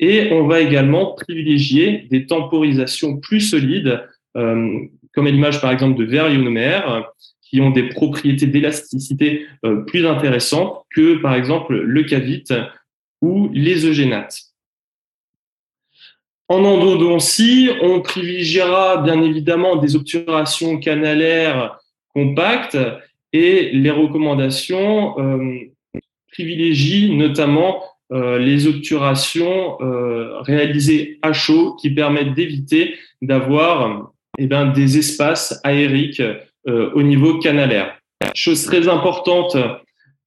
Et 0.00 0.32
on 0.32 0.48
va 0.48 0.60
également 0.60 1.14
privilégier 1.14 2.08
des 2.10 2.26
temporisations 2.26 3.18
plus 3.18 3.40
solides, 3.40 4.02
comme 4.34 4.90
à 5.16 5.30
l'image 5.30 5.60
par 5.60 5.70
exemple 5.70 5.96
de 5.96 6.04
verre 6.04 6.28
ionomère, 6.28 7.12
qui 7.40 7.60
ont 7.60 7.70
des 7.70 7.88
propriétés 7.88 8.48
d'élasticité 8.48 9.46
plus 9.86 10.06
intéressantes 10.06 10.84
que 10.90 11.18
par 11.22 11.36
exemple 11.36 11.76
le 11.76 12.02
cavite 12.02 12.52
ou 13.22 13.48
les 13.52 13.86
eugénates. 13.86 14.40
En 16.48 16.62
endodontie, 16.64 17.70
on 17.80 18.00
privilégiera 18.00 18.98
bien 18.98 19.22
évidemment 19.22 19.76
des 19.76 19.96
obturations 19.96 20.78
canalaires 20.78 21.78
compactes 22.12 22.76
et 23.34 23.70
les 23.72 23.90
recommandations 23.90 25.18
euh, 25.18 25.58
privilégient 26.32 27.14
notamment 27.16 27.82
euh, 28.12 28.38
les 28.38 28.68
obturations 28.68 29.76
euh, 29.80 30.40
réalisées 30.40 31.18
à 31.20 31.32
chaud 31.32 31.74
qui 31.74 31.90
permettent 31.90 32.34
d'éviter 32.34 32.94
d'avoir 33.20 34.12
eh 34.38 34.46
ben, 34.46 34.66
des 34.66 34.98
espaces 34.98 35.60
aériques 35.64 36.22
au 36.66 37.02
niveau 37.02 37.38
canalaire. 37.40 37.98
Chose 38.34 38.64
très 38.64 38.88
importante 38.88 39.54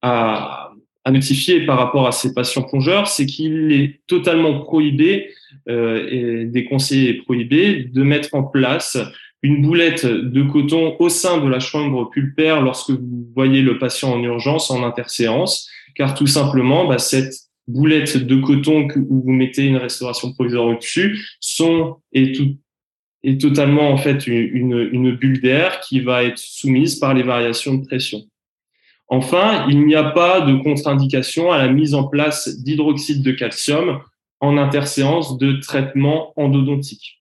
à, 0.02 0.70
notifier 1.10 1.66
par 1.66 1.78
rapport 1.78 2.06
à 2.06 2.12
ces 2.12 2.32
patients 2.32 2.62
plongeurs, 2.62 3.08
c'est 3.08 3.26
qu'il 3.26 3.72
est 3.72 4.00
totalement 4.06 4.60
prohibé 4.60 5.30
et 5.66 6.44
des 6.44 6.64
conseillers 6.64 7.14
prohibés 7.14 7.84
de 7.92 8.02
mettre 8.02 8.34
en 8.34 8.44
place 8.44 8.98
une 9.42 9.62
boulette 9.62 10.04
de 10.06 10.42
coton 10.42 10.96
au 10.98 11.08
sein 11.08 11.38
de 11.38 11.48
la 11.48 11.60
chambre 11.60 12.10
pulpaire 12.10 12.60
lorsque 12.60 12.90
vous 12.90 13.28
voyez 13.34 13.62
le 13.62 13.78
patient 13.78 14.12
en 14.12 14.22
urgence, 14.22 14.70
en 14.70 14.82
interséance, 14.82 15.68
car 15.94 16.14
tout 16.14 16.26
simplement, 16.26 16.86
bah, 16.86 16.98
cette 16.98 17.34
boulette 17.68 18.16
de 18.16 18.36
coton 18.36 18.88
où 18.96 19.22
vous 19.22 19.32
mettez 19.32 19.66
une 19.66 19.76
restauration 19.76 20.32
provisoire 20.32 20.66
au-dessus 20.66 21.20
sont 21.40 21.98
et 22.12 22.32
tout 22.32 22.56
est 23.24 23.40
totalement 23.40 23.90
en 23.90 23.96
fait 23.96 24.26
une, 24.26 24.88
une 24.92 25.12
bulle 25.12 25.40
d'air 25.40 25.80
qui 25.80 26.00
va 26.00 26.22
être 26.22 26.38
soumise 26.38 26.96
par 26.98 27.14
les 27.14 27.24
variations 27.24 27.74
de 27.74 27.84
pression. 27.84 28.20
Enfin, 29.08 29.66
il 29.68 29.86
n'y 29.86 29.94
a 29.94 30.04
pas 30.04 30.42
de 30.42 30.54
contre-indication 30.54 31.50
à 31.50 31.58
la 31.58 31.68
mise 31.68 31.94
en 31.94 32.04
place 32.04 32.62
d'hydroxyde 32.62 33.22
de 33.22 33.32
calcium 33.32 34.00
en 34.40 34.56
interséance 34.56 35.38
de 35.38 35.54
traitement 35.54 36.32
endodontique. 36.36 37.17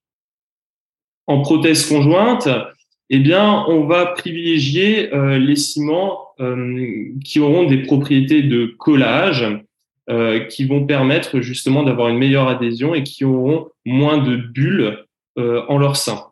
En 1.28 1.42
prothèse 1.42 1.86
conjointe, 1.86 2.48
eh 3.10 3.20
bien, 3.20 3.66
on 3.68 3.86
va 3.86 4.06
privilégier 4.08 5.14
euh, 5.14 5.38
les 5.38 5.56
ciments 5.56 6.30
euh, 6.40 7.06
qui 7.24 7.40
auront 7.40 7.66
des 7.66 7.80
propriétés 7.80 8.44
de 8.44 8.66
collage, 8.78 9.46
euh, 10.10 10.40
qui 10.46 10.66
vont 10.66 10.86
permettre 10.86 11.42
justement 11.42 11.84
d'avoir 11.84 12.08
une 12.08 12.18
meilleure 12.18 12.48
adhésion 12.48 12.96
et 12.96 13.04
qui 13.04 13.26
auront 13.26 13.68
moins 13.86 14.18
de 14.18 14.38
bulles 14.38 15.04
en 15.40 15.78
leur 15.78 15.98
sein. 15.98 16.24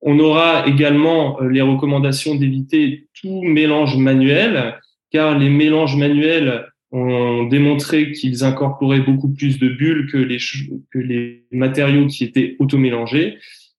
On 0.00 0.18
aura 0.18 0.66
également 0.66 1.38
les 1.40 1.60
recommandations 1.60 2.36
d'éviter 2.36 3.06
tout 3.20 3.42
mélange 3.42 3.98
manuel, 3.98 4.80
car 5.10 5.38
les 5.38 5.50
mélanges 5.50 5.94
manuels 5.94 6.66
ont 6.90 7.44
démontré 7.44 8.12
qu'ils 8.12 8.44
incorporaient 8.44 9.00
beaucoup 9.00 9.28
plus 9.28 9.58
de 9.58 9.68
bulles 9.68 10.08
que 10.10 10.16
les, 10.16 10.38
que 10.90 10.98
les 10.98 11.44
matériaux 11.52 12.06
qui 12.06 12.24
étaient 12.24 12.56
automélangés. 12.60 13.36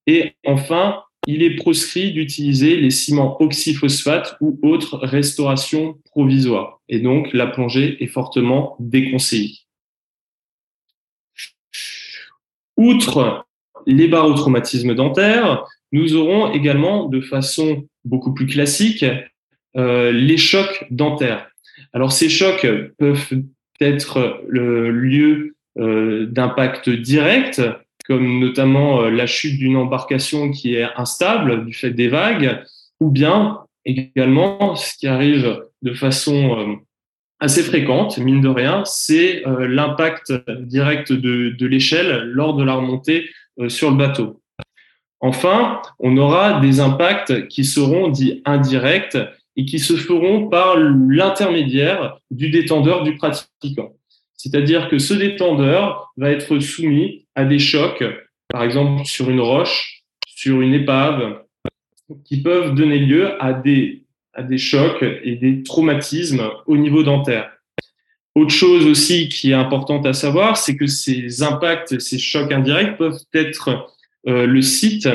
Et 0.08 0.34
enfin, 0.46 1.04
il 1.28 1.44
est 1.44 1.56
proscrit 1.56 2.12
d'utiliser 2.12 2.78
les 2.78 2.90
ciments 2.90 3.42
oxyphosphate 3.42 4.36
ou 4.42 4.60
autres 4.64 4.98
restaurations 4.98 6.00
provisoires. 6.06 6.80
Et 6.90 7.00
donc, 7.00 7.32
la 7.34 7.48
plongée 7.48 8.04
est 8.04 8.08
fortement 8.08 8.76
déconseillée. 8.80 9.60
Outre 12.78 13.46
les 13.86 14.08
barotraumatismes 14.08 14.96
dentaires, 14.96 15.66
nous 15.92 16.16
aurons 16.16 16.52
également 16.52 17.08
de 17.08 17.22
façon 17.22 17.88
beaucoup 18.06 18.34
plus 18.34 18.48
classique 18.48 19.06
euh, 19.78 20.12
les 20.12 20.38
chocs 20.38 20.86
dentaires. 20.90 21.50
Alors 21.94 22.12
ces 22.12 22.30
chocs 22.30 22.68
peuvent 22.98 23.44
être 23.80 24.42
le 24.48 24.92
lieu 24.92 25.56
euh, 25.78 26.26
d'impact 26.28 26.90
direct, 26.90 27.62
comme 28.06 28.40
notamment 28.40 29.02
euh, 29.02 29.10
la 29.10 29.26
chute 29.26 29.60
d'une 29.60 29.78
embarcation 29.78 30.52
qui 30.52 30.76
est 30.76 30.88
instable 30.96 31.66
du 31.66 31.74
fait 31.74 31.92
des 31.92 32.08
vagues, 32.08 32.64
ou 33.00 33.10
bien 33.10 33.60
également 33.86 34.76
ce 34.76 34.98
qui 34.98 35.08
arrive 35.08 35.64
de 35.82 35.94
façon 35.94 36.60
euh, 36.60 36.76
assez 37.40 37.64
fréquente, 37.64 38.18
mine 38.18 38.42
de 38.42 38.50
rien, 38.50 38.84
c'est 38.86 39.46
euh, 39.48 39.68
l'impact 39.68 40.34
direct 40.62 41.12
de, 41.12 41.66
l'échelle 41.66 42.24
lors 42.26 42.56
de 42.56 42.64
la 42.64 42.76
remontée 42.76 43.30
sur 43.68 43.92
le 43.92 43.98
bateau. 43.98 44.42
Enfin, 45.20 45.82
on 46.00 46.18
aura 46.18 46.60
des 46.60 46.80
impacts 46.80 47.48
qui 47.48 47.64
seront 47.64 48.10
dits 48.10 48.42
indirects 48.46 49.18
et 49.56 49.66
qui 49.66 49.80
se 49.80 49.96
feront 49.96 50.50
par 50.50 50.78
l'intermédiaire 50.78 52.18
du 52.32 52.50
détendeur 52.50 53.04
du 53.04 53.16
pratiquant. 53.16 53.94
C'est-à-dire 54.42 54.90
que 54.90 54.98
ce 54.98 55.14
détendeur 55.14 56.12
va 56.18 56.32
être 56.32 56.58
soumis 56.58 57.28
à 57.36 57.46
des 57.46 57.60
chocs, 57.60 58.04
par 58.48 58.64
exemple 58.64 59.06
sur 59.06 59.30
une 59.30 59.40
roche, 59.40 60.02
sur 60.26 60.62
une 60.62 60.74
épave, 60.74 61.44
qui 62.26 62.42
peuvent 62.42 62.74
donner 62.74 62.98
lieu 62.98 63.40
à 63.40 63.54
des, 63.54 64.02
à 64.34 64.42
des 64.42 64.58
chocs 64.58 65.06
et 65.24 65.36
des 65.36 65.62
traumatismes 65.62 66.50
au 66.66 66.76
niveau 66.76 67.04
dentaire. 67.04 67.52
Autre 68.34 68.52
chose 68.52 68.88
aussi 68.88 69.30
qui 69.30 69.52
est 69.52 69.54
importante 69.54 70.08
à 70.08 70.14
savoir, 70.14 70.58
c'est 70.58 70.76
que 70.76 70.88
ces 70.88 71.44
impacts, 71.44 72.00
ces 72.00 72.18
chocs 72.18 72.52
indirects 72.52 72.98
peuvent 72.98 73.22
être 73.36 73.94
euh, 74.28 74.48
le 74.48 74.62
site 74.64 75.08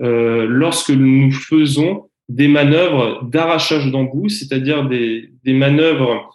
euh, 0.00 0.44
lorsque 0.48 0.90
nous 0.90 1.30
faisons 1.30 2.10
des 2.28 2.48
manœuvres 2.48 3.22
d'arrachage 3.22 3.92
d'embout, 3.92 4.28
c'est-à-dire 4.28 4.88
des, 4.88 5.30
des 5.44 5.52
manœuvres 5.52 6.34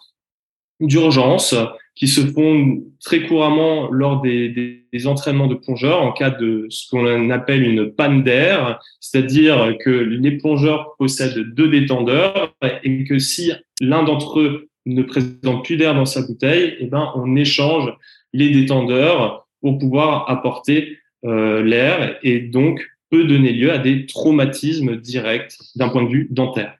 d'urgence 0.80 1.54
qui 1.98 2.06
se 2.06 2.20
font 2.20 2.84
très 3.04 3.26
couramment 3.26 3.90
lors 3.90 4.22
des, 4.22 4.76
entraînements 5.04 5.48
de 5.48 5.54
plongeurs 5.54 6.00
en 6.00 6.12
cas 6.12 6.30
de 6.30 6.66
ce 6.70 6.88
qu'on 6.88 7.30
appelle 7.30 7.62
une 7.62 7.92
panne 7.92 8.22
d'air, 8.22 8.80
c'est-à-dire 9.00 9.76
que 9.80 9.90
les 9.90 10.38
plongeurs 10.38 10.94
possèdent 10.96 11.54
deux 11.54 11.68
détendeurs 11.68 12.54
et 12.82 13.04
que 13.04 13.18
si 13.18 13.52
l'un 13.80 14.02
d'entre 14.04 14.40
eux 14.40 14.68
ne 14.86 15.02
présente 15.02 15.64
plus 15.64 15.76
d'air 15.76 15.94
dans 15.94 16.06
sa 16.06 16.22
bouteille, 16.22 16.76
eh 16.80 16.86
ben, 16.86 17.12
on 17.16 17.36
échange 17.36 17.92
les 18.32 18.50
détendeurs 18.50 19.46
pour 19.60 19.78
pouvoir 19.78 20.30
apporter 20.30 20.98
euh, 21.24 21.62
l'air 21.62 22.18
et 22.22 22.40
donc 22.40 22.80
peut 23.10 23.24
donner 23.24 23.52
lieu 23.52 23.72
à 23.72 23.78
des 23.78 24.06
traumatismes 24.06 24.96
directs 24.96 25.56
d'un 25.74 25.88
point 25.88 26.04
de 26.04 26.10
vue 26.10 26.28
dentaire. 26.30 26.76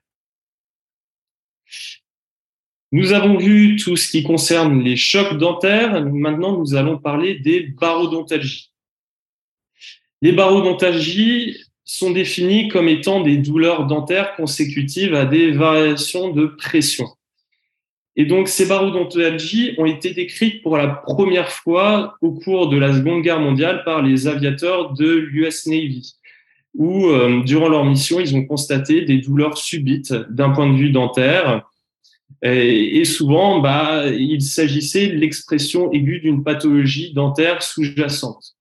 Nous 2.91 3.13
avons 3.13 3.37
vu 3.37 3.75
tout 3.75 3.95
ce 3.95 4.09
qui 4.09 4.23
concerne 4.23 4.81
les 4.81 4.95
chocs 4.95 5.37
dentaires. 5.37 6.03
Maintenant, 6.05 6.57
nous 6.57 6.73
allons 6.75 6.97
parler 6.97 7.35
des 7.35 7.61
barodontalgies. 7.61 8.71
Les 10.21 10.31
barodontalgies 10.31 11.55
sont 11.85 12.11
définies 12.11 12.67
comme 12.67 12.87
étant 12.87 13.21
des 13.21 13.37
douleurs 13.37 13.85
dentaires 13.85 14.35
consécutives 14.35 15.13
à 15.13 15.25
des 15.25 15.51
variations 15.51 16.31
de 16.31 16.47
pression. 16.47 17.07
Et 18.15 18.25
donc, 18.25 18.47
ces 18.47 18.65
barodontalgies 18.65 19.75
ont 19.77 19.85
été 19.85 20.11
décrites 20.13 20.61
pour 20.61 20.75
la 20.75 20.87
première 20.87 21.49
fois 21.49 22.17
au 22.21 22.33
cours 22.33 22.69
de 22.69 22.77
la 22.77 22.93
Seconde 22.93 23.21
Guerre 23.21 23.39
mondiale 23.39 23.83
par 23.85 24.01
les 24.01 24.27
aviateurs 24.27 24.93
de 24.93 25.09
l'US 25.09 25.67
Navy, 25.67 26.15
où, 26.73 27.07
euh, 27.07 27.43
durant 27.43 27.69
leur 27.69 27.85
mission, 27.85 28.19
ils 28.19 28.35
ont 28.35 28.45
constaté 28.45 29.01
des 29.05 29.19
douleurs 29.19 29.57
subites 29.57 30.13
d'un 30.29 30.49
point 30.49 30.71
de 30.71 30.75
vue 30.75 30.91
dentaire. 30.91 31.68
Et, 32.41 33.03
souvent, 33.03 33.59
bah, 33.59 34.07
il 34.07 34.41
s'agissait 34.41 35.07
de 35.07 35.15
l'expression 35.15 35.91
aiguë 35.91 36.21
d'une 36.21 36.43
pathologie 36.43 37.13
dentaire 37.13 37.61
sous-jacente. 37.61 38.55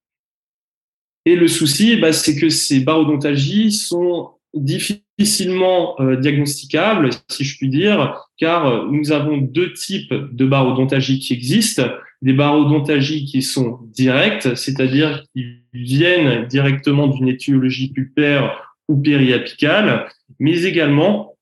Et 1.25 1.37
le 1.37 1.47
souci, 1.47 1.97
bah, 1.97 2.13
c'est 2.13 2.37
que 2.37 2.49
ces 2.49 2.81
barodontalgies 2.81 3.71
sont 3.71 4.31
difficilement 4.55 6.01
euh, 6.01 6.17
diagnosticables, 6.17 7.11
si 7.29 7.45
je 7.45 7.57
puis 7.59 7.69
dire, 7.69 8.25
car 8.39 8.67
euh, 8.67 8.87
nous 8.91 9.13
avons 9.13 9.37
deux 9.37 9.73
types 9.73 10.13
de 10.13 10.47
barodontalgie 10.47 11.19
qui 11.19 11.35
existent. 11.35 11.89
Des 12.21 12.33
barodontalgies 12.33 13.27
qui 13.27 13.43
sont 13.43 13.79
directes, 13.93 14.57
c'est-à-dire 14.57 15.23
qui 15.33 15.59
viennent 15.73 16.47
directement 16.47 17.07
d'une 17.07 17.29
étiologie 17.29 17.93
pulpaire 17.93 18.75
ou 18.89 18.97
périapicale, 18.97 20.09
mais 20.41 20.63
également 20.63 21.37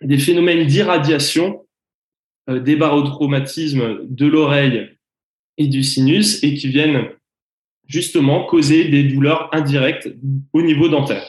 des 0.00 0.18
phénomènes 0.18 0.66
d'irradiation 0.66 1.62
des 2.48 2.76
barotraumatismes 2.76 4.00
de 4.08 4.26
l'oreille 4.26 4.96
et 5.58 5.68
du 5.68 5.82
sinus 5.82 6.42
et 6.42 6.54
qui 6.54 6.68
viennent 6.68 7.10
justement 7.86 8.44
causer 8.46 8.88
des 8.88 9.04
douleurs 9.04 9.48
indirectes 9.54 10.08
au 10.52 10.62
niveau 10.62 10.88
dentaire. 10.88 11.28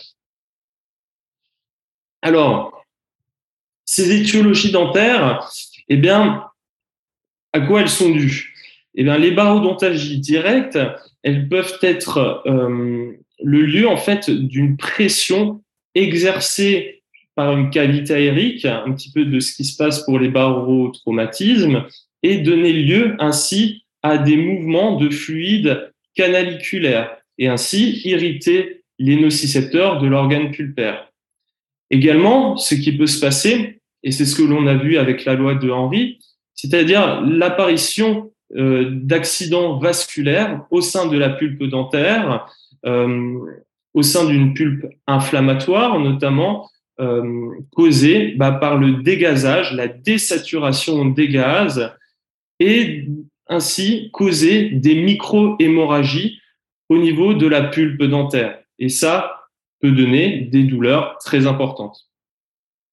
Alors, 2.21 2.85
ces 3.85 4.15
étiologies 4.15 4.71
dentaires, 4.71 5.47
eh 5.89 5.97
bien, 5.97 6.45
à 7.51 7.59
quoi 7.59 7.81
elles 7.81 7.89
sont 7.89 8.11
dues? 8.11 8.53
Eh 8.95 9.03
bien, 9.03 9.17
les 9.17 9.31
barodontalgies 9.31 10.19
directes, 10.19 10.79
elles 11.23 11.49
peuvent 11.49 11.77
être 11.81 12.43
euh, 12.45 13.11
le 13.43 13.61
lieu 13.65 13.87
en 13.87 13.97
fait 13.97 14.29
d'une 14.29 14.77
pression 14.77 15.63
exercée 15.95 17.02
par 17.35 17.57
une 17.57 17.69
cavité 17.69 18.13
aérique, 18.13 18.65
un 18.65 18.91
petit 18.91 19.11
peu 19.11 19.25
de 19.25 19.39
ce 19.39 19.55
qui 19.55 19.65
se 19.65 19.75
passe 19.75 20.03
pour 20.05 20.19
les 20.19 20.29
barotraumatismes, 20.29 21.85
et 22.21 22.37
donner 22.37 22.73
lieu 22.73 23.15
ainsi 23.19 23.83
à 24.01 24.17
des 24.17 24.37
mouvements 24.37 24.97
de 24.97 25.09
fluide 25.09 25.91
canaliculaire 26.15 27.17
et 27.37 27.47
ainsi 27.47 28.01
irriter 28.05 28.83
les 28.99 29.15
nocicepteurs 29.15 29.99
de 29.99 30.07
l'organe 30.07 30.51
pulpaire. 30.51 31.11
Également, 31.89 32.57
ce 32.57 32.75
qui 32.75 32.95
peut 32.95 33.07
se 33.07 33.19
passer, 33.19 33.81
et 34.03 34.11
c'est 34.11 34.25
ce 34.25 34.35
que 34.35 34.43
l'on 34.43 34.67
a 34.67 34.75
vu 34.75 34.97
avec 34.97 35.25
la 35.25 35.33
loi 35.33 35.55
de 35.55 35.69
Henry, 35.69 36.19
c'est-à-dire 36.55 37.21
l'apparition 37.21 38.31
euh, 38.55 38.89
d'accidents 38.91 39.79
vasculaires 39.79 40.65
au 40.69 40.81
sein 40.81 41.07
de 41.07 41.17
la 41.17 41.29
pulpe 41.29 41.63
dentaire, 41.63 42.47
euh, 42.85 43.39
au 43.93 44.01
sein 44.01 44.25
d'une 44.25 44.53
pulpe 44.53 44.85
inflammatoire 45.07 45.99
notamment, 45.99 46.69
euh, 46.99 47.49
causée 47.75 48.33
bah, 48.35 48.51
par 48.51 48.77
le 48.77 49.03
dégazage, 49.03 49.73
la 49.73 49.87
désaturation 49.87 51.05
des 51.05 51.27
gaz, 51.27 51.91
et 52.59 53.07
ainsi 53.47 54.09
causer 54.11 54.69
des 54.69 54.95
micro-hémorragies 54.95 56.39
au 56.89 56.97
niveau 56.97 57.33
de 57.33 57.47
la 57.47 57.63
pulpe 57.63 58.03
dentaire. 58.03 58.59
Et 58.79 58.89
ça 58.89 59.47
peut 59.81 59.91
donner 59.91 60.41
des 60.41 60.63
douleurs 60.63 61.17
très 61.19 61.47
importantes. 61.47 62.09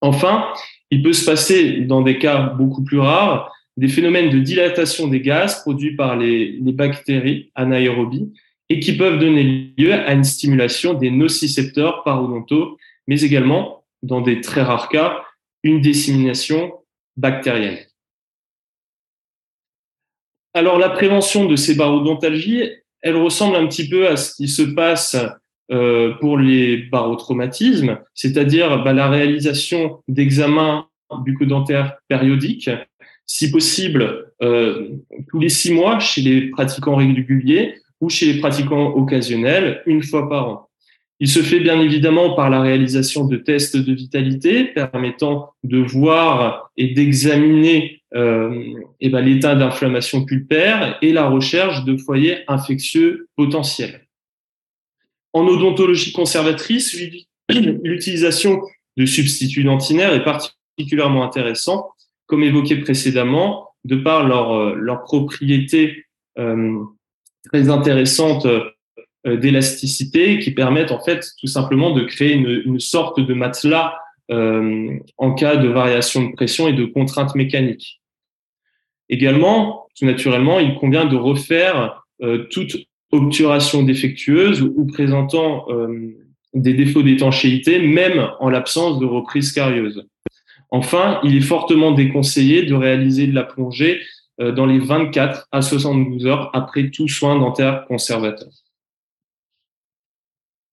Enfin, 0.00 0.46
il 0.90 1.02
peut 1.02 1.12
se 1.12 1.24
passer, 1.24 1.82
dans 1.82 2.02
des 2.02 2.18
cas 2.18 2.40
beaucoup 2.40 2.82
plus 2.82 2.98
rares, 2.98 3.52
des 3.76 3.88
phénomènes 3.88 4.30
de 4.30 4.38
dilatation 4.38 5.08
des 5.08 5.20
gaz 5.20 5.62
produits 5.62 5.94
par 5.94 6.16
les, 6.16 6.58
bactéries 6.60 7.50
anaérobies 7.54 8.32
et 8.68 8.80
qui 8.80 8.96
peuvent 8.96 9.18
donner 9.18 9.72
lieu 9.76 9.92
à 9.92 10.12
une 10.12 10.24
stimulation 10.24 10.94
des 10.94 11.10
nocicepteurs 11.10 12.02
parodontaux, 12.04 12.78
mais 13.06 13.22
également, 13.22 13.79
dans 14.02 14.20
des 14.20 14.40
très 14.40 14.62
rares 14.62 14.88
cas, 14.88 15.22
une 15.62 15.80
dissémination 15.80 16.72
bactérienne. 17.16 17.78
Alors, 20.54 20.78
la 20.78 20.90
prévention 20.90 21.46
de 21.46 21.56
ces 21.56 21.74
barodontalgies, 21.74 22.70
elle 23.02 23.16
ressemble 23.16 23.56
un 23.56 23.66
petit 23.66 23.88
peu 23.88 24.08
à 24.08 24.16
ce 24.16 24.34
qui 24.34 24.48
se 24.48 24.62
passe 24.62 25.16
euh, 25.70 26.14
pour 26.14 26.36
les 26.36 26.76
barotraumatismes, 26.76 27.98
c'est-à-dire 28.14 28.82
bah, 28.82 28.92
la 28.92 29.08
réalisation 29.08 30.02
d'examens 30.08 30.88
bucco-dentaires 31.24 31.98
périodiques, 32.08 32.70
si 33.26 33.50
possible 33.50 34.32
euh, 34.42 34.88
tous 35.28 35.38
les 35.38 35.48
six 35.48 35.72
mois 35.72 36.00
chez 36.00 36.22
les 36.22 36.50
pratiquants 36.50 36.96
réguliers 36.96 37.76
ou 38.00 38.08
chez 38.08 38.32
les 38.32 38.40
pratiquants 38.40 38.94
occasionnels, 38.94 39.82
une 39.86 40.02
fois 40.02 40.28
par 40.28 40.48
an. 40.48 40.69
Il 41.22 41.28
se 41.28 41.40
fait 41.40 41.60
bien 41.60 41.78
évidemment 41.80 42.34
par 42.34 42.48
la 42.48 42.62
réalisation 42.62 43.26
de 43.26 43.36
tests 43.36 43.76
de 43.76 43.92
vitalité 43.92 44.64
permettant 44.64 45.52
de 45.62 45.78
voir 45.78 46.70
et 46.78 46.88
d'examiner 46.94 48.02
euh, 48.14 48.74
eh 49.00 49.10
ben, 49.10 49.20
l'état 49.20 49.54
d'inflammation 49.54 50.24
pulpaire 50.24 50.98
et 51.02 51.12
la 51.12 51.28
recherche 51.28 51.84
de 51.84 51.98
foyers 51.98 52.38
infectieux 52.48 53.28
potentiels. 53.36 54.06
En 55.34 55.46
odontologie 55.46 56.12
conservatrice, 56.12 56.98
l'utilisation 57.50 58.62
de 58.96 59.04
substituts 59.04 59.64
dentinaires 59.64 60.14
est 60.14 60.24
particulièrement 60.24 61.22
intéressant, 61.22 61.90
comme 62.26 62.42
évoqué 62.42 62.76
précédemment, 62.76 63.68
de 63.84 63.96
par 63.96 64.26
leur, 64.26 64.52
euh, 64.54 64.74
leur 64.74 65.04
euh, 66.38 66.78
très 67.44 67.68
intéressante 67.68 68.46
d'élasticité 69.26 70.38
qui 70.38 70.52
permettent 70.52 70.92
en 70.92 71.00
fait 71.00 71.26
tout 71.38 71.46
simplement 71.46 71.90
de 71.90 72.04
créer 72.04 72.32
une, 72.32 72.80
sorte 72.80 73.20
de 73.20 73.34
matelas 73.34 73.94
euh, 74.30 74.98
en 75.18 75.34
cas 75.34 75.56
de 75.56 75.68
variation 75.68 76.24
de 76.24 76.32
pression 76.32 76.68
et 76.68 76.72
de 76.72 76.84
contraintes 76.84 77.34
mécaniques. 77.34 78.00
Également, 79.08 79.88
tout 79.98 80.06
naturellement, 80.06 80.60
il 80.60 80.76
convient 80.76 81.04
de 81.04 81.16
refaire 81.16 82.04
euh, 82.22 82.46
toute 82.50 82.76
obturation 83.12 83.82
défectueuse 83.82 84.62
ou, 84.62 84.86
présentant 84.86 85.66
euh, 85.68 86.14
des 86.54 86.74
défauts 86.74 87.02
d'étanchéité, 87.02 87.80
même 87.80 88.30
en 88.38 88.48
l'absence 88.48 89.00
de 89.00 89.06
reprise 89.06 89.52
carieuse. 89.52 90.06
Enfin, 90.70 91.20
il 91.24 91.36
est 91.36 91.40
fortement 91.40 91.90
déconseillé 91.90 92.62
de 92.62 92.74
réaliser 92.74 93.26
de 93.26 93.34
la 93.34 93.42
plongée 93.42 94.00
euh, 94.40 94.52
dans 94.52 94.66
les 94.66 94.78
24 94.78 95.48
à 95.50 95.62
72 95.62 96.26
heures 96.26 96.50
après 96.54 96.90
tout 96.90 97.08
soin 97.08 97.38
dentaire 97.38 97.84
conservateur. 97.88 98.48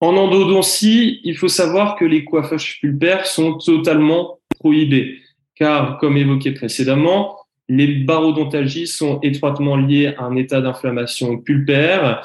En 0.00 0.16
endodontie, 0.16 1.20
il 1.24 1.36
faut 1.36 1.48
savoir 1.48 1.96
que 1.96 2.04
les 2.04 2.24
coiffages 2.24 2.78
pulpaires 2.80 3.26
sont 3.26 3.54
totalement 3.58 4.38
prohibés, 4.60 5.18
car, 5.56 5.98
comme 5.98 6.16
évoqué 6.16 6.52
précédemment, 6.52 7.36
les 7.68 7.88
barodontalgies 8.04 8.86
sont 8.86 9.18
étroitement 9.22 9.76
liées 9.76 10.14
à 10.16 10.24
un 10.24 10.36
état 10.36 10.60
d'inflammation 10.60 11.38
pulpaire, 11.38 12.22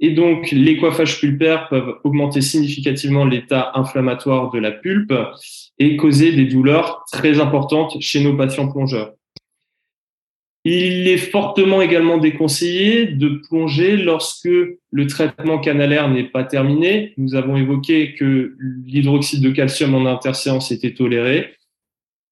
et 0.00 0.10
donc 0.10 0.50
les 0.50 0.76
coiffages 0.76 1.18
pulpaires 1.18 1.68
peuvent 1.68 1.94
augmenter 2.04 2.42
significativement 2.42 3.24
l'état 3.24 3.72
inflammatoire 3.74 4.50
de 4.50 4.58
la 4.58 4.72
pulpe 4.72 5.14
et 5.78 5.96
causer 5.96 6.32
des 6.32 6.44
douleurs 6.44 7.04
très 7.10 7.40
importantes 7.40 7.96
chez 8.00 8.22
nos 8.22 8.36
patients 8.36 8.70
plongeurs. 8.70 9.12
Il 10.66 11.08
est 11.08 11.18
fortement 11.18 11.82
également 11.82 12.16
déconseillé 12.16 13.06
de 13.06 13.40
plonger 13.48 13.98
lorsque 13.98 14.48
le 14.48 15.06
traitement 15.06 15.58
canalaire 15.58 16.08
n'est 16.08 16.24
pas 16.24 16.42
terminé. 16.42 17.12
Nous 17.18 17.34
avons 17.34 17.56
évoqué 17.56 18.14
que 18.14 18.56
l'hydroxyde 18.86 19.42
de 19.42 19.50
calcium 19.50 19.94
en 19.94 20.06
interséance 20.06 20.72
était 20.72 20.94
toléré, 20.94 21.54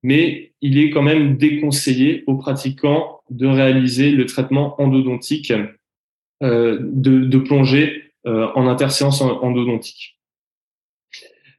mais 0.03 0.53
il 0.63 0.79
est 0.79 0.89
quand 0.89 1.03
même 1.03 1.37
déconseillé 1.37 2.25
aux 2.27 2.37
pratiquants 2.37 3.21
de 3.29 3.47
réaliser 3.47 4.11
le 4.11 4.25
traitement 4.25 4.81
endodontique, 4.81 5.53
euh, 6.43 6.79
de, 6.81 7.39
plonger 7.39 8.13
euh, 8.27 8.49
en 8.55 8.67
interséance 8.67 9.21
endodontique. 9.21 10.17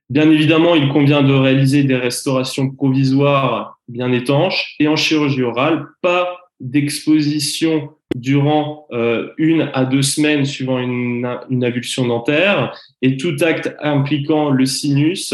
Bien 0.09 0.29
évidemment, 0.29 0.73
il 0.73 0.89
convient 0.89 1.21
de 1.21 1.33
réaliser 1.33 1.83
des 1.83 1.95
restaurations 1.95 2.71
provisoires 2.71 3.79
bien 3.87 4.11
étanches 4.11 4.75
et 4.79 4.87
en 4.87 4.95
chirurgie 4.95 5.43
orale, 5.43 5.85
pas 6.01 6.42
d'exposition 6.63 7.89
durant 8.15 8.87
euh, 8.91 9.31
une 9.37 9.69
à 9.73 9.85
deux 9.85 10.01
semaines 10.01 10.45
suivant 10.45 10.79
une, 10.79 11.27
une, 11.49 11.63
avulsion 11.63 12.07
dentaire 12.07 12.73
et 13.01 13.17
tout 13.17 13.35
acte 13.41 13.75
impliquant 13.81 14.49
le 14.49 14.65
sinus 14.65 15.33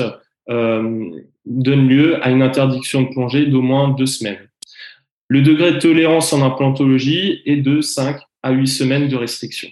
euh, 0.49 1.11
donne 1.45 1.87
lieu 1.87 2.23
à 2.25 2.31
une 2.31 2.41
interdiction 2.41 3.03
de 3.03 3.09
plongée 3.09 3.45
d'au 3.45 3.61
moins 3.61 3.89
deux 3.89 4.07
semaines. 4.07 4.49
Le 5.27 5.43
degré 5.43 5.73
de 5.73 5.77
tolérance 5.77 6.33
en 6.33 6.41
implantologie 6.41 7.41
est 7.45 7.57
de 7.57 7.81
5 7.81 8.17
à 8.41 8.51
8 8.51 8.67
semaines 8.67 9.07
de 9.07 9.15
restriction. 9.15 9.69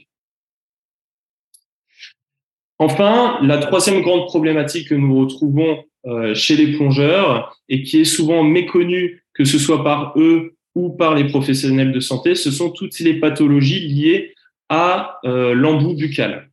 Enfin, 2.77 3.39
la 3.41 3.57
troisième 3.57 4.01
grande 4.01 4.27
problématique 4.27 4.89
que 4.89 4.95
nous 4.95 5.19
retrouvons 5.19 5.83
euh, 6.05 6.35
chez 6.35 6.55
les 6.55 6.73
plongeurs 6.77 7.57
et 7.69 7.81
qui 7.81 8.01
est 8.01 8.05
souvent 8.05 8.43
méconnue, 8.43 9.23
que 9.33 9.45
ce 9.45 9.57
soit 9.57 9.83
par 9.83 10.13
eux 10.17 10.56
ou 10.77 10.89
par 10.91 11.15
les 11.15 11.25
professionnels 11.25 11.91
de 11.91 11.99
santé, 11.99 12.35
ce 12.35 12.51
sont 12.51 12.69
toutes 12.69 12.99
les 12.99 13.15
pathologies 13.15 13.87
liées 13.87 14.35
à 14.69 15.19
euh, 15.25 15.55
l'embout 15.55 15.95
buccal. 15.95 16.51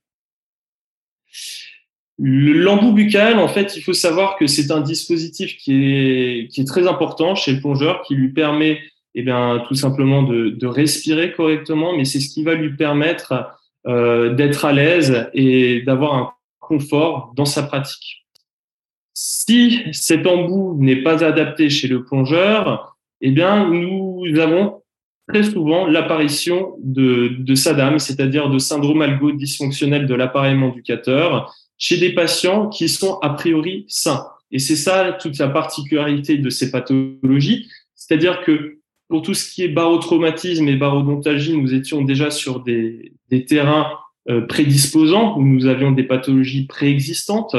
L'embout 2.18 2.92
buccal, 2.92 3.38
en 3.38 3.48
fait, 3.48 3.76
il 3.76 3.82
faut 3.82 3.92
savoir 3.92 4.36
que 4.38 4.46
c'est 4.46 4.70
un 4.70 4.80
dispositif 4.80 5.58
qui 5.58 6.48
est, 6.56 6.66
très 6.66 6.86
important 6.86 7.34
chez 7.34 7.52
le 7.52 7.60
plongeur, 7.60 8.02
qui 8.02 8.14
lui 8.14 8.32
permet 8.32 8.80
eh 9.14 9.22
bien, 9.22 9.62
tout 9.68 9.74
simplement 9.74 10.22
de, 10.22 10.48
de 10.48 10.66
respirer 10.66 11.32
correctement, 11.32 11.94
mais 11.94 12.06
c'est 12.06 12.20
ce 12.20 12.32
qui 12.32 12.44
va 12.44 12.54
lui 12.54 12.74
permettre 12.76 13.34
euh, 13.86 14.32
d'être 14.32 14.64
à 14.64 14.72
l'aise 14.72 15.28
et 15.34 15.82
d'avoir 15.82 16.14
un 16.14 16.32
confort 16.60 17.32
dans 17.36 17.44
sa 17.44 17.62
pratique. 17.62 18.24
Si 19.12 19.82
cet 19.92 20.26
embout 20.26 20.76
n'est 20.80 21.02
pas 21.02 21.22
adapté 21.22 21.68
chez 21.68 21.88
le 21.88 22.04
plongeur, 22.04 22.93
eh 23.26 23.30
bien, 23.30 23.70
nous 23.70 24.22
avons 24.38 24.82
très 25.26 25.42
souvent 25.42 25.86
l'apparition 25.86 26.74
de, 26.82 27.54
SADAM, 27.54 27.98
c'est-à-dire 27.98 28.50
de 28.50 28.58
syndrome 28.58 29.00
algo 29.00 29.32
dysfonctionnel 29.32 30.06
de 30.06 30.14
l'appareil 30.14 30.54
manducateur, 30.54 31.50
chez 31.78 31.96
des 31.96 32.12
patients 32.12 32.68
qui 32.68 32.86
sont 32.90 33.18
a 33.20 33.30
priori 33.30 33.86
sains. 33.88 34.26
Et 34.52 34.58
c'est 34.58 34.76
ça 34.76 35.12
toute 35.12 35.38
la 35.38 35.48
particularité 35.48 36.36
de 36.36 36.50
ces 36.50 36.70
pathologies, 36.70 37.66
c'est-à-dire 37.94 38.42
que 38.42 38.76
pour 39.08 39.22
tout 39.22 39.32
ce 39.32 39.50
qui 39.50 39.62
est 39.62 39.68
barotraumatisme 39.68 40.68
et 40.68 40.76
barodontalgie, 40.76 41.56
nous 41.56 41.72
étions 41.72 42.02
déjà 42.02 42.30
sur 42.30 42.60
des, 42.60 43.14
des 43.30 43.46
terrains 43.46 43.88
euh, 44.28 44.42
prédisposants 44.42 45.38
où 45.38 45.42
nous 45.42 45.66
avions 45.66 45.92
des 45.92 46.04
pathologies 46.04 46.66
préexistantes. 46.66 47.56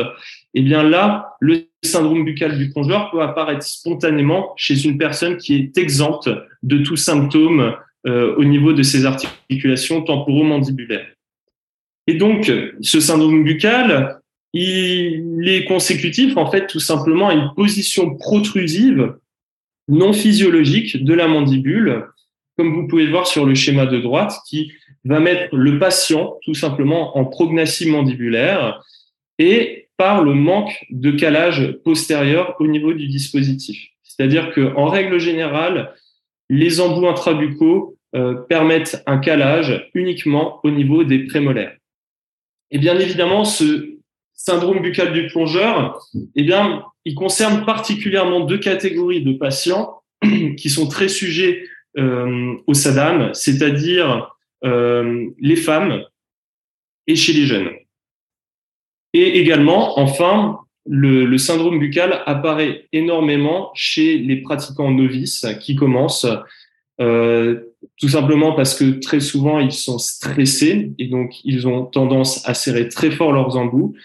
Et 0.55 0.59
eh 0.59 0.63
bien 0.63 0.83
là, 0.83 1.35
le 1.41 1.67
syndrome 1.83 2.23
buccal 2.23 2.57
du 2.57 2.71
plongeur 2.71 3.11
peut 3.11 3.21
apparaître 3.21 3.63
spontanément 3.63 4.53
chez 4.55 4.85
une 4.85 4.97
personne 4.97 5.35
qui 5.35 5.55
est 5.55 5.77
exempte 5.77 6.29
de 6.63 6.77
tout 6.77 6.95
symptôme 6.95 7.75
euh, 8.07 8.33
au 8.37 8.45
niveau 8.45 8.71
de 8.71 8.81
ses 8.81 9.05
articulations 9.05 10.01
temporomandibulaires. 10.01 11.07
Et 12.07 12.13
donc, 12.13 12.49
ce 12.79 12.99
syndrome 13.01 13.43
buccal, 13.43 14.21
il 14.53 15.43
est 15.45 15.65
consécutif, 15.65 16.37
en 16.37 16.49
fait, 16.49 16.67
tout 16.67 16.79
simplement 16.79 17.27
à 17.27 17.33
une 17.33 17.51
position 17.53 18.15
protrusive 18.15 19.13
non 19.89 20.13
physiologique 20.13 21.03
de 21.03 21.13
la 21.13 21.27
mandibule, 21.27 22.05
comme 22.57 22.73
vous 22.73 22.87
pouvez 22.87 23.03
le 23.03 23.11
voir 23.11 23.27
sur 23.27 23.45
le 23.45 23.55
schéma 23.55 23.85
de 23.85 23.99
droite, 23.99 24.33
qui 24.47 24.71
va 25.03 25.19
mettre 25.19 25.53
le 25.53 25.77
patient 25.77 26.37
tout 26.43 26.53
simplement 26.55 27.17
en 27.17 27.25
prognathie 27.25 27.89
mandibulaire 27.89 28.81
et 29.37 29.84
par 29.97 30.23
le 30.23 30.33
manque 30.33 30.85
de 30.89 31.11
calage 31.11 31.77
postérieur 31.83 32.55
au 32.59 32.67
niveau 32.67 32.93
du 32.93 33.07
dispositif. 33.07 33.89
C'est-à-dire 34.03 34.51
que 34.53 34.73
en 34.75 34.87
règle 34.87 35.19
générale, 35.19 35.93
les 36.49 36.79
embouts 36.79 37.07
intrabucaux 37.07 37.97
euh, 38.15 38.35
permettent 38.35 39.03
un 39.07 39.17
calage 39.17 39.89
uniquement 39.93 40.59
au 40.63 40.71
niveau 40.71 41.03
des 41.03 41.25
prémolaires. 41.25 41.75
Et 42.71 42.77
bien 42.77 42.97
évidemment, 42.97 43.45
ce 43.45 43.95
syndrome 44.33 44.81
buccal 44.81 45.13
du 45.13 45.27
plongeur, 45.27 45.99
eh 46.35 46.43
bien, 46.43 46.83
il 47.05 47.15
concerne 47.15 47.65
particulièrement 47.65 48.41
deux 48.41 48.57
catégories 48.57 49.23
de 49.23 49.33
patients 49.33 50.01
qui 50.57 50.69
sont 50.69 50.87
très 50.87 51.07
sujets 51.07 51.63
euh, 51.97 52.55
au 52.67 52.73
SADAM, 52.73 53.33
c'est-à-dire 53.33 54.35
euh, 54.63 55.27
les 55.39 55.55
femmes 55.55 56.03
et 57.07 57.15
chez 57.15 57.33
les 57.33 57.45
jeunes. 57.45 57.69
Et 59.17 59.39
également, 59.39 59.97
enfin, 59.97 60.59
le, 60.85 61.25
le, 61.25 61.37
syndrome 61.37 61.79
buccal 61.79 62.21
apparaît 62.25 62.89
énormément 62.91 63.71
chez 63.73 64.17
les 64.17 64.41
pratiquants 64.41 64.91
novices 64.91 65.47
qui 65.61 65.77
commencent 65.77 66.27
euh, 66.99 67.61
tout 67.97 68.09
simplement 68.09 68.51
parce 68.51 68.77
que 68.77 68.99
très 68.99 69.21
souvent 69.21 69.59
ils 69.59 69.71
sont 69.71 69.99
stressés 69.99 70.91
et 70.99 71.07
donc 71.07 71.31
ils 71.45 71.65
ont 71.65 71.85
tendance 71.85 72.45
à 72.45 72.53
serrer 72.53 72.89
très 72.89 73.09
fort 73.09 73.31
leurs 73.31 73.55
embouts 73.55 73.95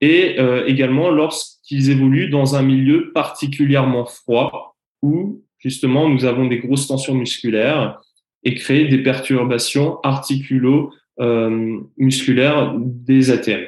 et 0.00 0.36
euh, 0.38 0.64
également 0.66 1.10
lorsqu'ils 1.10 1.90
évoluent 1.90 2.30
dans 2.30 2.54
un 2.54 2.62
milieu 2.62 3.10
particulièrement 3.12 4.04
froid 4.04 4.76
où 5.02 5.42
justement 5.58 6.08
nous 6.08 6.24
avons 6.24 6.46
des 6.46 6.60
grosses 6.60 6.86
tensions 6.86 7.14
musculaires 7.14 8.00
et 8.44 8.54
créer 8.54 8.86
des 8.86 9.02
perturbations 9.02 9.98
articulo-musculaires 10.04 12.68
euh, 12.68 12.78
des 12.78 13.32
ATM. 13.32 13.62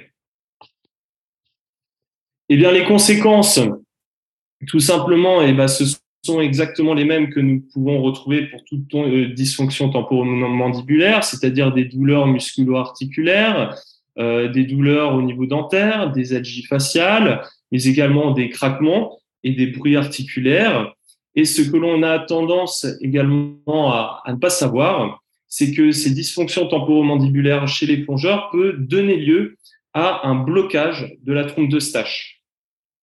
Eh 2.55 2.57
les 2.57 2.85
conséquences, 2.85 3.59
tout 4.67 4.79
simplement, 4.79 5.41
eh 5.41 5.55
ben, 5.55 5.69
ce 5.69 5.85
sont 6.23 6.43
exactement 6.43 6.93
les 6.93 7.07
mêmes 7.07 7.31
que 7.31 7.41
nous 7.41 7.63
pouvons 7.73 8.03
retrouver 8.03 8.43
pour 8.43 8.63
toute 8.65 8.95
euh, 8.95 9.29
dysfonction 9.33 9.89
temporomandibulaire, 9.89 11.25
c'est-à-dire 11.25 11.73
des 11.73 11.87
douleurs 11.87 12.27
musculo-articulaires, 12.27 13.75
euh, 14.19 14.49
des 14.49 14.65
douleurs 14.65 15.15
au 15.15 15.23
niveau 15.23 15.47
dentaire, 15.47 16.13
des 16.13 16.35
algies 16.35 16.65
faciales, 16.65 17.43
mais 17.71 17.85
également 17.85 18.33
des 18.33 18.51
craquements 18.51 19.19
et 19.43 19.53
des 19.53 19.69
bruits 19.69 19.97
articulaires. 19.97 20.93
Et 21.35 21.47
ce 21.47 21.63
que 21.63 21.79
l'on 21.79 22.03
a 22.03 22.19
tendance 22.19 22.87
également 23.01 23.95
à, 23.95 24.21
à 24.27 24.33
ne 24.35 24.39
pas 24.39 24.51
savoir, 24.51 25.23
c'est 25.49 25.73
que 25.73 25.91
ces 25.91 26.11
dysfonctions 26.11 26.69
temporomandibulaires 26.69 27.67
chez 27.67 27.87
les 27.87 28.05
plongeurs 28.05 28.51
peuvent 28.51 28.77
donner 28.77 29.17
lieu 29.17 29.57
à 29.95 30.29
un 30.29 30.35
blocage 30.35 31.17
de 31.23 31.33
la 31.33 31.47
trompe 31.47 31.71
de 31.71 31.79
Stache. 31.79 32.42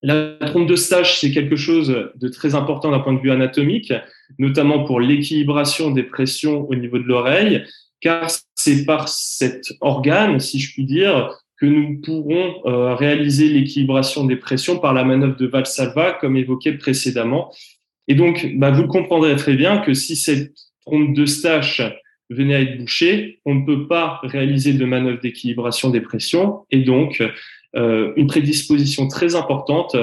La 0.02 0.38
trompe 0.48 0.68
de 0.68 0.76
stage, 0.76 1.20
c'est 1.20 1.32
quelque 1.32 1.58
chose 1.58 2.10
de 2.16 2.28
très 2.30 2.56
important 2.56 2.92
d'un 2.92 3.00
point 3.00 3.14
de 3.14 3.20
vue 3.20 3.32
anatomique, 3.32 3.94
notamment 4.38 4.86
pour 4.86 5.02
l'équilibration 5.02 5.92
des 5.92 6.04
pressions 6.04 6.66
au 6.70 6.76
niveau 6.76 7.00
de 7.00 7.04
l'oreille, 7.04 7.66
car 8.00 8.30
c'est 8.56 8.86
par 8.86 9.10
cet 9.10 9.74
organe, 9.82 10.40
si 10.40 10.60
je 10.60 10.72
puis 10.72 10.86
dire, 10.86 11.38
que 11.60 11.66
nous 11.66 12.00
pourrons 12.00 12.62
euh, 12.66 12.96
réaliser 12.96 13.50
l'équilibration 13.50 14.24
des 14.24 14.38
pressions 14.38 14.80
par 14.80 14.94
la 14.94 15.04
manœuvre 15.04 15.36
de 15.36 15.48
Valsalva, 15.48 16.14
comme 16.14 16.38
évoqué 16.38 16.74
précédemment. 16.74 17.54
Et 18.08 18.16
donc, 18.16 18.54
bah, 18.56 18.72
vous 18.72 18.88
comprendrez 18.88 19.36
très 19.36 19.56
bien 19.56 19.80
que 19.80 19.94
si 19.94 20.16
cette 20.16 20.54
trompe 20.86 21.14
de 21.14 21.26
Stache 21.26 21.82
venait 22.30 22.56
à 22.56 22.62
être 22.62 22.78
bouchée, 22.78 23.42
on 23.46 23.56
ne 23.56 23.66
peut 23.66 23.88
pas 23.88 24.22
réaliser 24.24 24.74
de 24.74 24.86
manœuvre 24.86 25.20
d'équilibration 25.20 25.90
des 25.90 26.02
pressions 26.02 26.66
et 26.72 26.80
donc 26.80 27.22
une 27.74 28.28
prédisposition 28.28 29.08
très 29.08 29.36
importante 29.36 29.96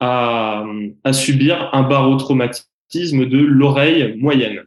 à, 0.00 0.64
subir 1.12 1.70
un 1.72 1.82
barotraumatisme 1.82 3.26
de 3.26 3.38
l'oreille 3.38 4.16
moyenne. 4.18 4.64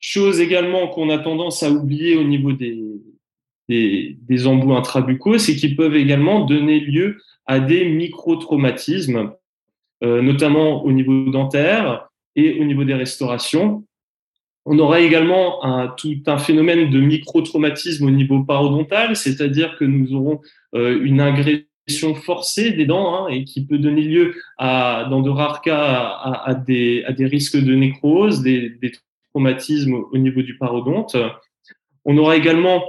Chose 0.00 0.40
également 0.40 0.88
qu'on 0.88 1.10
a 1.10 1.18
tendance 1.18 1.62
à 1.62 1.70
oublier 1.70 2.16
au 2.16 2.24
niveau 2.24 2.52
des 2.52 4.46
embouts 4.46 4.74
intrabucaux, 4.74 5.38
c'est 5.38 5.56
qu'ils 5.56 5.76
peuvent 5.76 5.96
également 5.96 6.44
donner 6.44 6.80
lieu 6.80 7.18
à 7.46 7.60
des 7.60 7.84
microtraumatismes, 7.86 9.32
euh, 10.04 10.22
notamment 10.22 10.84
au 10.84 10.92
niveau 10.92 11.30
dentaire 11.30 12.08
et 12.36 12.60
au 12.60 12.64
niveau 12.64 12.84
des 12.84 12.94
restaurations, 12.94 13.84
on 14.70 14.78
aura 14.78 15.00
également 15.00 15.64
un, 15.64 15.88
tout 15.88 16.22
un 16.26 16.36
phénomène 16.36 16.90
de 16.90 17.00
micro-traumatisme 17.00 18.04
au 18.04 18.10
niveau 18.10 18.44
parodontal, 18.44 19.16
c'est-à-dire 19.16 19.76
que 19.78 19.84
nous 19.86 20.14
aurons 20.14 20.40
euh, 20.74 21.02
une 21.02 21.22
agression 21.22 22.14
forcée 22.14 22.72
des 22.72 22.84
dents 22.84 23.14
hein, 23.14 23.28
et 23.28 23.44
qui 23.44 23.64
peut 23.64 23.78
donner 23.78 24.02
lieu, 24.02 24.34
à, 24.58 25.06
dans 25.08 25.22
de 25.22 25.30
rares 25.30 25.62
cas, 25.62 26.18
à, 26.44 26.54
des, 26.54 27.02
à 27.06 27.12
des, 27.12 27.24
risques 27.24 27.56
de 27.56 27.74
nécrose, 27.74 28.42
des, 28.42 28.68
des, 28.68 28.92
traumatismes 29.32 29.94
au 29.94 30.18
niveau 30.18 30.42
du 30.42 30.58
parodonte. 30.58 31.16
On 32.04 32.18
aura 32.18 32.36
également 32.36 32.82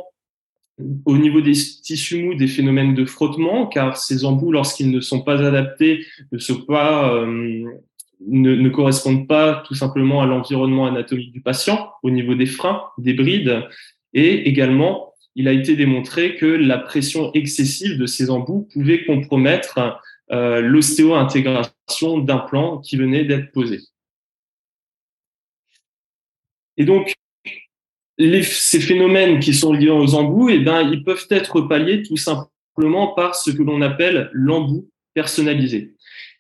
au 1.06 1.18
niveau 1.18 1.40
des 1.40 1.54
tissus 1.54 2.24
mous 2.24 2.36
des 2.36 2.48
phénomènes 2.48 2.94
de 2.94 3.06
frottement, 3.06 3.68
car 3.68 3.96
ces 3.96 4.26
embouts, 4.26 4.52
lorsqu'ils 4.52 4.92
ne 4.92 5.00
sont 5.00 5.22
pas 5.22 5.42
adaptés, 5.42 6.06
ne 6.34 6.40
sont 6.40 6.62
pas 6.62 7.14
euh, 7.14 7.64
ne, 8.28 8.56
ne, 8.56 8.70
correspondent 8.70 9.28
pas 9.28 9.64
tout 9.68 9.76
simplement 9.76 10.22
à 10.22 10.26
l'environnement 10.26 10.88
anatomique 10.88 11.32
du 11.32 11.42
patient 11.42 11.92
au 12.04 12.10
niveau 12.10 12.36
des 12.36 12.46
freins, 12.46 12.84
des 12.98 13.14
brides. 13.14 13.64
Et 14.14 14.50
également, 14.50 15.14
il 15.36 15.48
a 15.48 15.54
été 15.54 15.76
démontré 15.76 16.36
que 16.36 16.46
la 16.46 16.78
pression 16.78 17.32
excessive 17.34 17.98
de 17.98 18.06
ces 18.06 18.30
embouts 18.30 18.68
pouvait 18.74 19.06
compromettre 19.06 20.02
euh, 20.32 20.62
l'ostéo-intégration 20.62 22.20
d'implants 22.20 22.80
qui 22.80 22.98
venaient 22.98 23.24
d'être 23.24 23.52
posés. 23.52 23.82
Et 26.78 26.86
donc, 26.86 27.14
les, 28.18 28.44
ces 28.44 28.80
phénomènes 28.80 29.40
qui 29.40 29.54
sont 29.54 29.74
liés 29.74 29.90
aux 29.90 30.16
embouts, 30.16 30.50
eh 30.50 30.60
ben, 30.60 30.82
ils 30.82 31.04
peuvent 31.04 31.28
être 31.30 31.62
palliés 31.62 32.04
tout 32.04 32.18
simplement 32.18 33.08
par 33.14 33.36
ce 33.36 33.52
que 33.52 33.64
l'on 33.64 33.82
appelle 33.82 34.30
l'embout 34.34 34.90
personnalisé. 35.14 35.96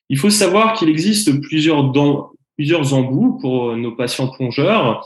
Il 0.09 0.17
faut 0.17 0.31
savoir 0.31 0.73
qu'il 0.73 0.89
existe 0.89 1.39
plusieurs, 1.41 1.77
embouts 1.77 3.37
pour 3.39 3.75
nos 3.77 3.91
patients 3.91 4.27
plongeurs. 4.27 5.05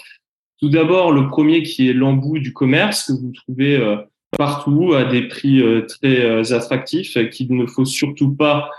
Tout 0.60 0.70
d'abord, 0.70 1.12
le 1.12 1.28
premier 1.28 1.62
qui 1.62 1.90
est 1.90 1.94
l'embout 1.94 2.40
du 2.40 2.54
commerce 2.54 3.08
que 3.08 3.12
vous 3.12 3.34
trouvez 3.34 3.76
euh, 3.76 3.98
partout 4.38 4.94
à 4.94 5.04
des 5.04 5.28
prix 5.28 5.62
euh, 5.62 5.82
très 5.82 6.24
euh, 6.24 6.56
attractifs 6.56 7.18
qu'il 7.32 7.54
ne 7.54 7.66
faut 7.66 7.86
surtout 7.86 8.34
pas 8.34 8.70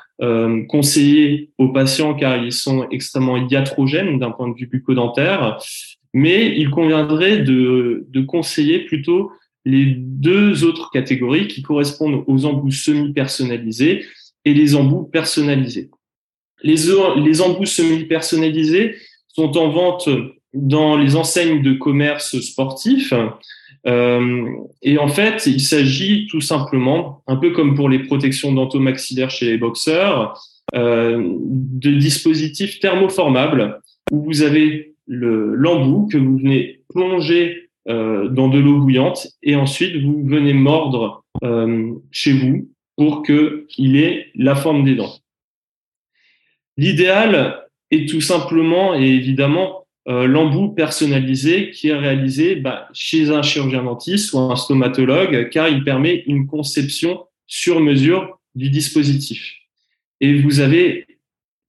conseiller 0.69 1.51
aux 1.59 1.73
patients 1.73 2.15
car 2.15 2.37
ils 2.37 2.53
sont 2.53 2.89
extrêmement 2.91 3.37
iatrogènes 3.37 4.21
d'un 4.21 4.31
point 4.31 4.49
de 4.49 4.55
vue 4.55 4.69
bucco-dentaire. 4.69 5.59
Mais 6.15 6.57
il 6.57 6.71
conviendrait 6.71 7.39
de, 7.39 8.07
de 8.09 8.21
conseiller 8.21 8.85
plutôt 8.85 9.33
les 9.65 9.87
deux 9.87 10.63
autres 10.63 10.91
catégories 10.93 11.49
qui 11.49 11.63
correspondent 11.63 12.23
aux 12.29 12.45
embouts 12.45 12.71
semi-personnalisés 12.71 14.05
et 14.45 14.55
les 14.55 14.77
embouts 14.77 15.03
personnalisés. 15.03 15.91
Les, 16.63 17.41
embouts 17.41 17.67
semi-personnalisés 17.67 18.97
sont 19.29 19.57
en 19.59 19.69
vente 19.69 20.09
dans 20.55 20.97
les 20.97 21.17
enseignes 21.17 21.63
de 21.63 21.73
commerce 21.75 22.41
sportif. 22.41 23.13
Euh, 23.87 24.47
et 24.83 24.99
en 24.99 25.09
fait, 25.09 25.47
il 25.47 25.61
s'agit 25.61 26.27
tout 26.31 26.41
simplement, 26.41 27.23
un 27.27 27.37
peu 27.37 27.51
comme 27.51 27.75
pour 27.75 27.89
les 27.89 27.99
protections 27.99 28.53
dentomaxillaires 28.53 29.31
chez 29.31 29.47
les 29.47 29.59
boxeurs, 29.59 30.41
euh, 30.75 31.23
de 31.23 31.91
dispositifs 31.91 32.81
thermoformables 32.81 33.81
où 34.11 34.25
vous 34.25 34.43
avez 34.43 34.95
l'embout 35.07 36.09
que 36.11 36.17
vous 36.17 36.39
venez 36.39 36.81
plonger 36.89 37.69
euh, 37.89 38.29
dans 38.29 38.49
de 38.49 38.59
l'eau 38.59 38.79
bouillante 38.81 39.29
et 39.43 39.57
ensuite 39.57 40.03
vous 40.03 40.25
venez 40.27 40.55
mordre 40.55 41.23
chez 42.11 42.33
vous 42.33 42.71
pour 42.97 43.23
qu'il 43.23 43.97
ait 43.97 44.29
la 44.35 44.55
forme 44.55 44.85
des 44.85 44.95
dents. 44.95 45.13
L'idéal 46.77 47.61
est 47.91 48.09
tout 48.09 48.21
simplement 48.21 48.95
et 48.95 49.07
évidemment 49.07 49.87
euh, 50.07 50.27
l'embout 50.27 50.75
personnalisé 50.75 51.71
qui 51.71 51.89
est 51.89 51.97
réalisé 51.97 52.57
bah, 52.57 52.89
chez 52.93 53.31
un 53.31 53.43
chirurgien 53.43 53.85
dentiste 53.85 54.33
ou 54.35 54.39
un 54.39 54.57
stomatologue 54.57 55.49
car 55.51 55.69
il 55.69 55.83
permet 55.83 56.25
une 56.27 56.47
conception 56.47 57.25
sur 57.47 57.81
mesure 57.81 58.39
du 58.55 58.71
dispositif. 58.71 59.55
Et 60.21 60.41
vous 60.41 60.61
avez 60.61 61.07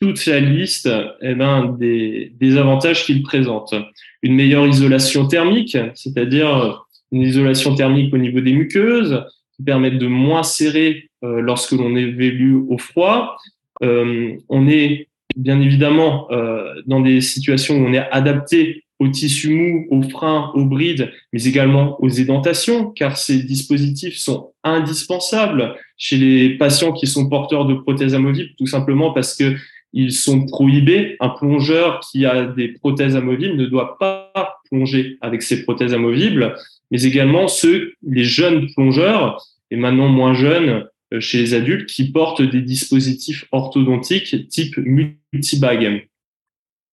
toute 0.01 0.25
la 0.25 0.39
liste 0.39 0.89
eh 1.21 1.35
ben, 1.35 1.77
des, 1.79 2.57
avantages 2.57 3.05
qu'il 3.05 3.23
présente. 3.23 3.73
Une 4.21 4.35
meilleure 4.35 4.67
isolation 4.67 5.27
thermique, 5.27 5.77
c'est-à-dire 5.93 6.85
une 7.11 7.21
isolation 7.21 7.75
thermique 7.75 8.13
au 8.13 8.17
niveau 8.17 8.41
des 8.41 8.53
muqueuses, 8.53 9.23
qui 9.55 9.63
permettent 9.63 9.99
de 9.99 10.07
moins 10.07 10.43
serrer 10.43 11.09
euh, 11.23 11.39
lorsque 11.39 11.71
l'on 11.71 11.95
évolue 11.95 12.55
au 12.55 12.77
froid, 12.77 13.37
on 13.81 14.67
est 14.67 15.07
bien 15.35 15.59
évidemment 15.59 16.27
euh, 16.31 16.73
dans 16.85 17.01
des 17.01 17.21
situations 17.21 17.75
où 17.75 17.85
on 17.85 17.93
est 17.93 18.09
adapté 18.11 18.83
aux 18.99 19.09
tissus 19.09 19.49
mous, 19.49 19.87
aux 19.91 20.03
freins, 20.03 20.51
aux 20.55 20.63
brides, 20.63 21.11
mais 21.33 21.43
également 21.43 22.01
aux 22.01 22.07
édentations, 22.07 22.91
car 22.91 23.17
ces 23.17 23.43
dispositifs 23.43 24.15
sont 24.15 24.53
indispensables 24.63 25.75
chez 25.97 26.17
les 26.17 26.57
patients 26.57 26.93
qui 26.93 27.05
sont 27.05 27.27
porteurs 27.27 27.65
de 27.65 27.73
prothèses 27.73 28.15
amovibles, 28.15 28.51
tout 28.57 28.67
simplement 28.67 29.11
parce 29.11 29.35
que 29.35 29.55
ils 29.91 30.11
sont 30.11 30.45
prohibés. 30.45 31.15
Un 31.19 31.29
plongeur 31.29 32.01
qui 32.01 32.25
a 32.25 32.45
des 32.45 32.69
prothèses 32.69 33.15
amovibles 33.15 33.55
ne 33.55 33.65
doit 33.65 33.97
pas 33.97 34.59
plonger 34.69 35.17
avec 35.21 35.41
ses 35.41 35.63
prothèses 35.63 35.93
amovibles, 35.93 36.55
mais 36.91 37.03
également 37.03 37.47
ceux, 37.47 37.93
les 38.05 38.23
jeunes 38.23 38.67
plongeurs, 38.73 39.41
et 39.71 39.77
maintenant 39.77 40.07
moins 40.07 40.33
jeunes 40.33 40.69
euh, 40.69 40.83
chez 41.19 41.39
les 41.39 41.53
adultes, 41.53 41.89
qui 41.89 42.11
portent 42.11 42.41
des 42.41 42.61
dispositifs 42.61 43.45
orthodontiques 43.51 44.47
type 44.49 44.77
multibag. 44.77 46.07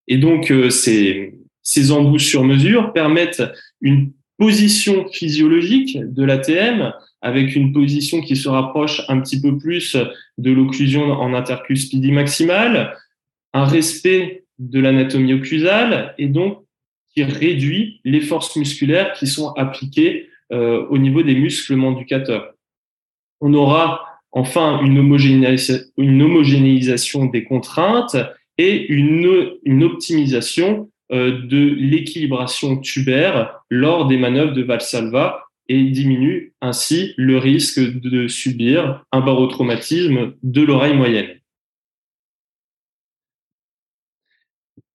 Et 0.08 0.18
donc, 0.18 0.50
euh, 0.50 0.70
ces, 0.70 1.34
ces 1.62 1.92
embouts 1.92 2.18
sur 2.18 2.44
mesure 2.44 2.92
permettent 2.92 3.42
une 3.80 4.12
position 4.38 5.08
physiologique 5.12 5.98
de 6.00 6.24
l'ATM 6.24 6.92
avec 7.20 7.54
une 7.54 7.72
position 7.72 8.20
qui 8.20 8.34
se 8.34 8.48
rapproche 8.48 9.02
un 9.08 9.20
petit 9.20 9.40
peu 9.40 9.56
plus 9.56 9.96
de 10.38 10.50
l'occlusion 10.50 11.12
en 11.12 11.34
intercuspidie 11.34 12.10
maximale, 12.10 12.96
un 13.52 13.64
respect 13.64 14.44
de 14.58 14.80
l'anatomie 14.80 15.34
occlusale 15.34 16.14
et 16.18 16.26
donc 16.26 16.64
qui 17.14 17.22
réduit 17.22 18.00
les 18.04 18.20
forces 18.20 18.56
musculaires 18.56 19.12
qui 19.12 19.26
sont 19.26 19.52
appliquées 19.52 20.28
euh, 20.52 20.86
au 20.88 20.98
niveau 20.98 21.22
des 21.22 21.34
muscles 21.34 21.76
manducateurs. 21.76 22.54
On 23.40 23.54
aura 23.54 24.11
enfin 24.32 24.80
une, 24.82 24.98
homogénéisation 24.98 27.26
des 27.26 27.44
contraintes 27.44 28.16
et 28.58 28.86
une, 28.88 29.82
optimisation 29.82 30.90
euh, 31.12 31.46
de 31.46 31.76
l'équilibration 31.78 32.78
tubaire 32.78 33.60
lors 33.70 34.08
des 34.08 34.16
manœuvres 34.16 34.54
de 34.54 34.62
Valsalva 34.62 35.44
et 35.68 35.84
diminue 35.84 36.54
ainsi 36.60 37.14
le 37.16 37.38
risque 37.38 37.78
de 37.80 38.26
subir 38.26 39.04
un 39.12 39.20
barotraumatisme 39.20 40.32
de 40.42 40.62
l'oreille 40.62 40.96
moyenne. 40.96 41.38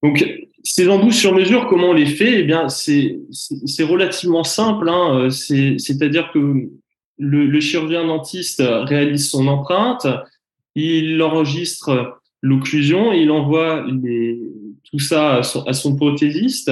Donc, 0.03 0.25
ces 0.63 0.89
embouts 0.89 1.11
sur 1.11 1.33
mesure, 1.33 1.67
comment 1.67 1.89
on 1.89 1.93
les 1.93 2.05
fait? 2.05 2.41
Eh 2.41 2.43
bien, 2.43 2.69
c'est 2.69 3.83
relativement 3.83 4.43
simple. 4.43 4.89
Hein. 4.89 5.29
C'est-à-dire 5.29 6.29
que 6.33 6.69
le, 7.17 7.59
chirurgien 7.59 8.05
dentiste 8.05 8.61
réalise 8.65 9.29
son 9.29 9.47
empreinte, 9.47 10.07
il 10.75 11.21
enregistre 11.21 12.19
l'occlusion, 12.41 13.13
il 13.13 13.31
envoie 13.31 13.85
tout 14.91 14.99
ça 14.99 15.37
à 15.37 15.73
son, 15.73 15.95
prothésiste 15.95 16.71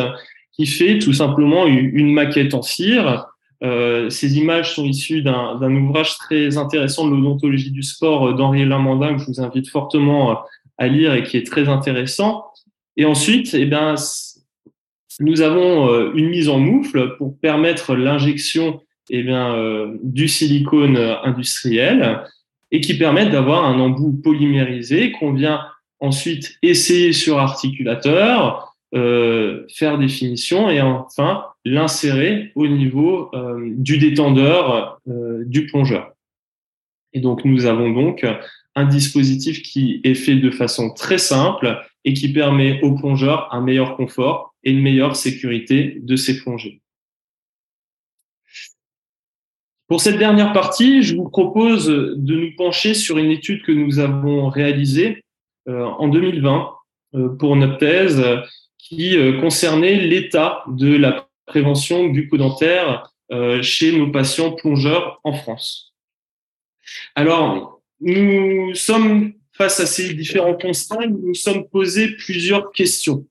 qui 0.54 0.66
fait 0.66 1.00
tout 1.00 1.14
simplement 1.14 1.66
une 1.66 2.14
maquette 2.14 2.54
en 2.54 2.62
cire. 2.62 3.26
Euh, 3.64 4.10
ces 4.10 4.38
images 4.38 4.76
sont 4.76 4.86
issues 4.86 5.22
d'un 5.22 5.76
ouvrage 5.76 6.18
très 6.18 6.58
intéressant 6.58 7.08
de 7.08 7.16
l'odontologie 7.16 7.72
du 7.72 7.84
sport 7.84 8.34
d'Henri 8.36 8.66
Lamandin 8.66 9.16
que 9.16 9.22
je 9.22 9.28
vous 9.28 9.42
invite 9.42 9.70
fortement 9.70 10.42
à 10.78 10.88
lire 10.88 11.14
et 11.14 11.24
qui 11.24 11.38
est 11.38 11.46
très 11.46 11.68
intéressant. 11.68 12.46
Et 12.98 13.06
ensuite, 13.06 13.54
eh 13.54 13.66
bien, 13.66 13.96
nous 15.20 15.42
avons 15.42 15.90
euh, 15.90 16.12
une 16.16 16.30
mise 16.30 16.50
en 16.50 16.60
moufle 16.60 17.16
pour 17.18 17.38
permettre 17.40 17.96
l'injection 17.96 18.82
eh 19.10 19.24
bien, 19.24 19.56
euh, 19.56 19.98
du 20.04 20.28
silicone 20.28 20.98
industriel 21.24 22.22
et 22.72 22.82
qui 22.82 22.98
permettent 22.98 23.32
d'avoir 23.32 23.66
un 23.66 23.80
embout 23.80 24.14
polymérisé 24.24 25.12
qu'on 25.12 25.34
vient 25.34 25.62
ensuite 26.00 26.58
essayer 26.62 27.14
sur 27.14 27.38
articulateur, 27.40 28.76
euh, 28.94 29.66
faire 29.74 29.98
des 29.98 30.08
finitions 30.08 30.70
et 30.70 30.82
enfin 30.82 31.46
l'insérer 31.64 32.52
au 32.56 32.68
niveau 32.68 33.30
euh, 33.34 33.70
du 33.76 33.98
détendeur 33.98 35.00
du 35.46 35.68
plongeur. 35.68 36.14
Et 37.14 37.20
donc 37.20 37.46
nous 37.46 37.66
avons 37.66 37.92
donc 37.92 38.26
un 38.76 38.86
dispositif 38.86 39.62
qui 39.62 40.02
est 40.04 40.16
fait 40.16 40.36
de 40.36 40.52
façon 40.52 40.94
très 40.94 41.18
simple 41.18 41.82
et 42.04 42.14
qui 42.14 42.34
permet 42.34 42.82
au 42.82 42.94
plongeur 42.94 43.48
un 43.54 43.62
meilleur 43.62 43.96
confort 43.96 44.54
et 44.64 44.72
une 44.72 44.82
meilleure 44.82 45.16
sécurité 45.16 45.98
de 46.02 46.16
ses 46.16 46.40
plongées. 46.42 46.82
Pour 49.88 50.02
cette 50.02 50.18
dernière 50.18 50.52
partie, 50.52 51.04
je 51.04 51.16
vous 51.16 51.30
propose 51.30 51.86
de 51.86 52.36
nous 52.36 52.56
pencher 52.56 52.96
sur 52.96 53.20
une 53.20 53.30
étude 53.30 53.62
que 53.62 53.72
nous 53.72 54.00
avons 54.00 54.50
réalisée 54.50 55.24
euh, 55.68 55.84
en 55.84 56.08
2020 56.08 56.74
euh, 57.14 57.30
pour 57.38 57.56
notre 57.56 57.78
thèse 57.78 58.24
qui 58.80 59.16
euh, 59.16 59.40
concernait 59.40 59.96
l'état 59.96 60.64
de 60.68 60.96
la 60.96 61.28
prévention 61.46 62.08
bucco-dentaire 62.08 63.12
chez 63.62 63.92
nos 63.92 64.12
patients 64.12 64.52
plongeurs 64.52 65.20
en 65.24 65.34
France. 65.34 65.96
Alors, 67.16 67.82
nous 68.00 68.76
sommes 68.76 69.34
face 69.52 69.80
à 69.80 69.88
ces 69.88 70.14
différents 70.14 70.54
constats, 70.54 71.08
nous 71.08 71.30
nous 71.30 71.34
sommes 71.34 71.68
posé 71.68 72.10
plusieurs 72.18 72.72
questions, 72.72 73.26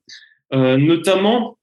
notamment 0.51 1.57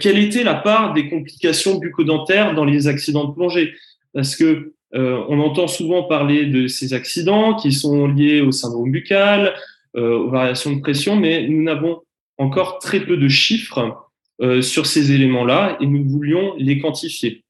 quelle 0.00 0.18
était 0.18 0.44
la 0.44 0.54
part 0.54 0.94
des 0.94 1.08
complications 1.08 1.78
bucco-dentaires 1.78 2.54
dans 2.54 2.64
les 2.64 2.88
accidents 2.88 3.24
de 3.24 3.34
plongée? 3.34 3.74
Parce 4.12 4.36
que 4.36 4.72
euh, 4.94 5.24
on 5.28 5.38
entend 5.40 5.68
souvent 5.68 6.02
parler 6.02 6.46
de 6.46 6.66
ces 6.66 6.94
accidents 6.94 7.54
qui 7.54 7.72
sont 7.72 8.08
liés 8.08 8.40
au 8.40 8.50
syndrome 8.50 8.90
buccal, 8.90 9.54
euh, 9.96 10.18
aux 10.18 10.30
variations 10.30 10.72
de 10.72 10.80
pression, 10.80 11.16
mais 11.16 11.46
nous 11.48 11.62
n'avons 11.62 12.00
encore 12.38 12.78
très 12.78 13.00
peu 13.00 13.16
de 13.16 13.28
chiffres 13.28 13.96
euh, 14.40 14.62
sur 14.62 14.86
ces 14.86 15.12
éléments-là 15.12 15.76
et 15.80 15.86
nous 15.86 16.08
voulions 16.08 16.54
les 16.58 16.80
quantifier. 16.80 17.44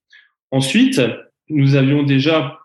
Ensuite, 0.50 1.00
nous 1.48 1.76
avions 1.76 2.02
déjà 2.02 2.59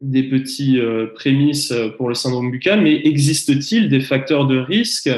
des 0.00 0.24
petits 0.24 0.80
prémices 1.14 1.72
pour 1.96 2.08
le 2.08 2.14
syndrome 2.14 2.50
buccal, 2.50 2.80
mais 2.80 3.06
existe-t-il 3.06 3.88
des 3.88 4.00
facteurs 4.00 4.46
de 4.46 4.58
risque 4.58 5.10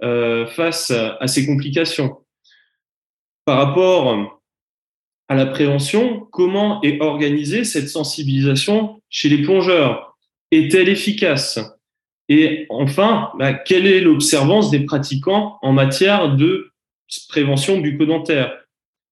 face 0.00 0.90
à 0.90 1.26
ces 1.28 1.46
complications? 1.46 2.21
Par 3.44 3.58
rapport 3.58 4.38
à 5.28 5.34
la 5.34 5.46
prévention, 5.46 6.20
comment 6.30 6.80
est 6.82 7.00
organisée 7.00 7.64
cette 7.64 7.88
sensibilisation 7.88 9.02
chez 9.08 9.28
les 9.28 9.42
plongeurs? 9.42 10.16
Est-elle 10.52 10.88
efficace? 10.88 11.58
Et 12.28 12.66
enfin, 12.68 13.32
bah, 13.38 13.52
quelle 13.52 13.86
est 13.86 14.00
l'observance 14.00 14.70
des 14.70 14.80
pratiquants 14.80 15.58
en 15.60 15.72
matière 15.72 16.36
de 16.36 16.70
prévention 17.28 17.78
bucco-dentaire? 17.78 18.56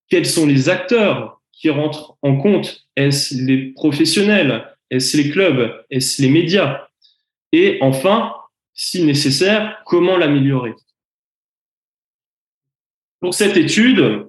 Quels 0.08 0.26
sont 0.26 0.46
les 0.46 0.68
acteurs 0.68 1.40
qui 1.52 1.68
rentrent 1.70 2.16
en 2.22 2.36
compte? 2.36 2.86
Est-ce 2.96 3.34
les 3.34 3.72
professionnels? 3.72 4.64
Est-ce 4.90 5.16
les 5.16 5.30
clubs? 5.30 5.84
Est-ce 5.90 6.22
les 6.22 6.30
médias? 6.30 6.86
Et 7.52 7.78
enfin, 7.80 8.32
si 8.74 9.02
nécessaire, 9.04 9.82
comment 9.86 10.16
l'améliorer? 10.16 10.74
Pour 13.20 13.34
cette 13.34 13.56
étude, 13.56 14.26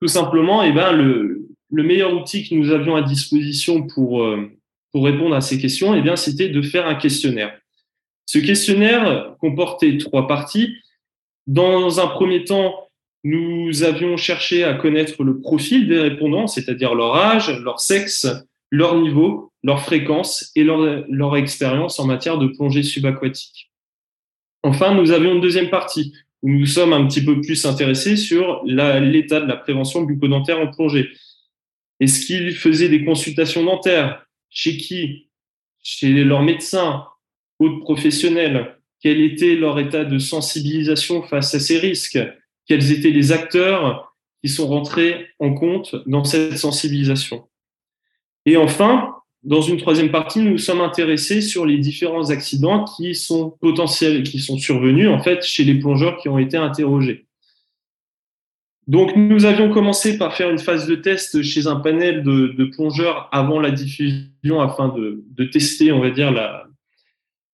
tout 0.00 0.08
simplement, 0.08 0.62
eh 0.62 0.72
ben, 0.72 0.92
le, 0.92 1.48
le, 1.70 1.82
meilleur 1.82 2.12
outil 2.14 2.48
que 2.48 2.54
nous 2.54 2.70
avions 2.70 2.96
à 2.96 3.02
disposition 3.02 3.86
pour, 3.86 4.22
euh, 4.22 4.50
répondre 4.92 5.34
à 5.34 5.40
ces 5.40 5.58
questions, 5.58 5.94
eh 5.94 6.02
bien, 6.02 6.16
c'était 6.16 6.48
de 6.48 6.62
faire 6.62 6.86
un 6.86 6.94
questionnaire. 6.94 7.58
Ce 8.26 8.38
questionnaire 8.38 9.34
comportait 9.40 9.98
trois 9.98 10.26
parties. 10.26 10.76
Dans 11.46 12.00
un 12.00 12.06
premier 12.06 12.44
temps, 12.44 12.88
nous 13.24 13.82
avions 13.82 14.16
cherché 14.16 14.64
à 14.64 14.74
connaître 14.74 15.24
le 15.24 15.40
profil 15.40 15.88
des 15.88 15.98
répondants, 15.98 16.46
c'est-à-dire 16.46 16.94
leur 16.94 17.16
âge, 17.16 17.50
leur 17.60 17.80
sexe, 17.80 18.26
leur 18.70 18.96
niveau, 19.00 19.52
leur 19.62 19.80
fréquence 19.80 20.52
et 20.54 20.64
leur 20.64 21.36
expérience 21.36 21.98
en 21.98 22.06
matière 22.06 22.38
de 22.38 22.46
plongée 22.48 22.82
subaquatique. 22.82 23.70
Enfin, 24.62 24.94
nous 24.94 25.10
avions 25.10 25.34
une 25.34 25.40
deuxième 25.40 25.70
partie 25.70 26.12
nous 26.46 26.66
sommes 26.66 26.92
un 26.92 27.06
petit 27.06 27.24
peu 27.24 27.40
plus 27.40 27.64
intéressés 27.64 28.16
sur 28.16 28.62
l'état 28.64 29.40
de 29.40 29.46
la 29.46 29.56
prévention 29.56 30.02
bucco-dentaire 30.02 30.60
en 30.60 30.70
plongée. 30.70 31.10
Est-ce 32.00 32.26
qu'ils 32.26 32.54
faisaient 32.54 32.90
des 32.90 33.04
consultations 33.04 33.64
dentaires 33.64 34.26
Chez 34.50 34.76
qui? 34.76 35.30
Chez 35.82 36.24
leurs 36.24 36.42
médecins, 36.42 37.06
autres 37.58 37.80
professionnels? 37.80 38.76
Quel 39.00 39.22
était 39.22 39.54
leur 39.54 39.78
état 39.78 40.04
de 40.04 40.18
sensibilisation 40.18 41.22
face 41.22 41.54
à 41.54 41.60
ces 41.60 41.78
risques? 41.78 42.18
Quels 42.66 42.92
étaient 42.92 43.10
les 43.10 43.32
acteurs 43.32 44.14
qui 44.42 44.50
sont 44.50 44.66
rentrés 44.66 45.28
en 45.38 45.54
compte 45.54 45.96
dans 46.06 46.24
cette 46.24 46.58
sensibilisation? 46.58 47.48
Et 48.44 48.58
enfin, 48.58 49.13
dans 49.44 49.60
une 49.60 49.76
troisième 49.76 50.10
partie, 50.10 50.40
nous 50.40 50.58
sommes 50.58 50.80
intéressés 50.80 51.42
sur 51.42 51.66
les 51.66 51.76
différents 51.78 52.30
accidents 52.30 52.84
qui 52.84 53.14
sont 53.14 53.50
potentiels, 53.60 54.22
qui 54.22 54.38
sont 54.38 54.56
survenus 54.56 55.08
en 55.08 55.22
fait 55.22 55.44
chez 55.44 55.64
les 55.64 55.74
plongeurs 55.74 56.16
qui 56.16 56.28
ont 56.28 56.38
été 56.38 56.56
interrogés. 56.56 57.26
Donc, 58.86 59.16
nous 59.16 59.46
avions 59.46 59.70
commencé 59.70 60.18
par 60.18 60.36
faire 60.36 60.50
une 60.50 60.58
phase 60.58 60.86
de 60.86 60.94
test 60.94 61.42
chez 61.42 61.66
un 61.66 61.76
panel 61.76 62.22
de, 62.22 62.64
plongeurs 62.64 63.28
avant 63.32 63.58
la 63.60 63.70
diffusion 63.70 64.60
afin 64.60 64.88
de, 64.88 65.44
tester, 65.46 65.90
on 65.90 66.00
va 66.00 66.10
dire, 66.10 66.32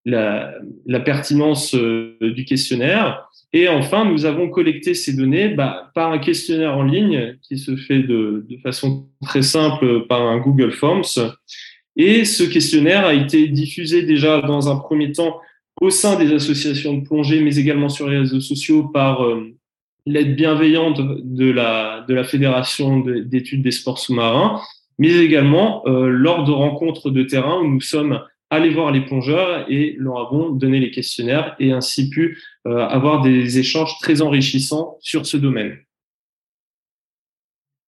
la, 0.05 1.01
pertinence 1.05 1.75
du 1.75 2.45
questionnaire. 2.45 3.29
Et 3.53 3.69
enfin, 3.69 4.05
nous 4.05 4.27
avons 4.27 4.49
collecté 4.49 4.95
ces 4.95 5.17
données 5.17 5.49
bah, 5.49 5.91
par 5.95 6.11
un 6.11 6.19
questionnaire 6.19 6.77
en 6.77 6.83
ligne 6.83 7.37
qui 7.43 7.59
se 7.59 7.77
fait 7.77 8.01
de, 8.01 8.45
façon 8.63 9.09
très 9.23 9.43
simple 9.43 10.07
par 10.09 10.23
un 10.23 10.39
Google 10.39 10.73
Forms. 10.73 11.33
Et 11.97 12.25
ce 12.25 12.45
questionnaire 12.45 13.07
a 13.07 13.15
été 13.15 13.49
diffusé 13.49 14.03
déjà 14.03 14.41
dans 14.41 14.71
un 14.71 14.77
premier 14.77 15.13
temps 15.13 15.41
au 15.81 15.91
sein 15.91 16.19
des 16.19 16.33
associations 16.33 16.95
de 16.95 17.05
plongée, 17.05 17.41
mais 17.41 17.57
également 17.57 17.89
sur 17.89 18.09
les 18.09 18.19
réseaux 18.19 18.41
sociaux 18.41 18.85
par 18.85 19.25
euh, 19.25 19.55
l'aide 20.07 20.37
bienveillante 20.37 21.01
de 21.01 21.51
la, 21.51 22.05
de 22.09 22.15
la 22.15 22.25
Fédération 22.25 23.01
d'études 23.01 23.63
des 23.63 23.71
sports 23.71 23.99
sous-marins, 23.99 24.61
mais 24.99 25.15
également 25.17 25.83
euh, 25.87 26.09
lors 26.09 26.45
de 26.45 26.53
rencontres 26.53 27.11
de 27.11 27.23
terrain 27.23 27.61
où 27.61 27.69
nous 27.69 27.81
sommes 27.81 28.21
allés 28.51 28.71
voir 28.71 28.91
les 28.91 29.03
plongeurs 29.03 29.65
et 29.71 29.95
leur 29.99 30.27
avons 30.27 30.51
donné 30.51 30.81
les 30.81 30.91
questionnaires 30.91 31.55
et 31.61 31.73
ainsi 31.73 32.11
pu 32.11 32.39
euh, 32.67 32.87
avoir 32.87 33.23
des 33.23 33.59
échanges 33.59 33.97
très 34.01 34.23
enrichissants 34.23 34.99
sur 35.01 35.25
ce 35.25 35.37
domaine. 35.37 35.79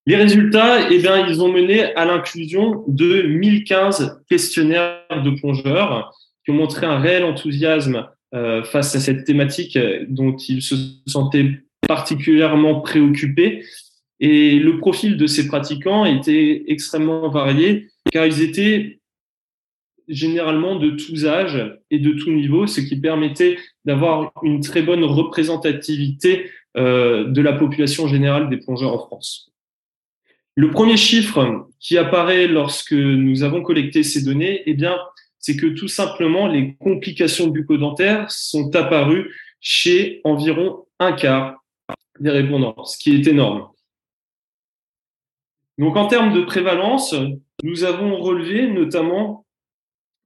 Les 0.05 0.15
résultats, 0.17 0.89
eh 0.91 0.97
bien, 0.97 1.27
ils 1.27 1.41
ont 1.41 1.51
mené 1.51 1.93
à 1.95 2.05
l'inclusion 2.05 2.83
de 2.87 3.21
1015 3.21 4.21
questionnaires 4.29 5.23
de 5.23 5.31
plongeurs 5.39 6.13
qui 6.43 6.51
ont 6.51 6.55
montré 6.55 6.85
un 6.85 6.99
réel 6.99 7.23
enthousiasme 7.23 8.07
euh, 8.35 8.63
face 8.63 8.95
à 8.95 8.99
cette 8.99 9.23
thématique 9.23 9.77
dont 10.09 10.35
ils 10.35 10.61
se 10.61 10.75
sentaient 11.07 11.51
particulièrement 11.87 12.81
préoccupés. 12.81 13.63
Et 14.19 14.59
le 14.59 14.77
profil 14.77 15.17
de 15.17 15.27
ces 15.27 15.47
pratiquants 15.47 16.05
était 16.05 16.63
extrêmement 16.67 17.29
varié 17.29 17.89
car 18.11 18.25
ils 18.25 18.41
étaient 18.41 18.99
généralement 20.07 20.75
de 20.75 20.91
tous 20.91 21.25
âges 21.25 21.77
et 21.89 21.99
de 21.99 22.11
tous 22.11 22.31
niveaux, 22.31 22.67
ce 22.67 22.81
qui 22.81 22.99
permettait 22.99 23.57
d'avoir 23.85 24.33
une 24.43 24.59
très 24.59 24.81
bonne 24.81 25.03
représentativité 25.03 26.49
euh, 26.75 27.25
de 27.25 27.41
la 27.41 27.53
population 27.53 28.07
générale 28.07 28.49
des 28.49 28.57
plongeurs 28.57 28.93
en 28.93 28.99
France. 28.99 29.52
Le 30.55 30.69
premier 30.69 30.97
chiffre 30.97 31.67
qui 31.79 31.97
apparaît 31.97 32.47
lorsque 32.47 32.93
nous 32.93 33.43
avons 33.43 33.63
collecté 33.63 34.03
ces 34.03 34.23
données, 34.23 34.61
eh 34.65 34.73
bien, 34.73 34.97
c'est 35.39 35.57
que 35.57 35.67
tout 35.67 35.87
simplement 35.87 36.47
les 36.47 36.75
complications 36.75 37.47
bucco-dentaires 37.47 38.29
sont 38.31 38.75
apparues 38.75 39.33
chez 39.59 40.21
environ 40.23 40.85
un 40.99 41.13
quart 41.13 41.63
des 42.19 42.29
répondants, 42.29 42.83
ce 42.85 42.97
qui 42.97 43.15
est 43.15 43.27
énorme. 43.27 43.67
Donc 45.77 45.97
en 45.97 46.07
termes 46.07 46.33
de 46.33 46.41
prévalence, 46.41 47.15
nous 47.63 47.83
avons 47.83 48.17
relevé 48.17 48.67
notamment 48.67 49.45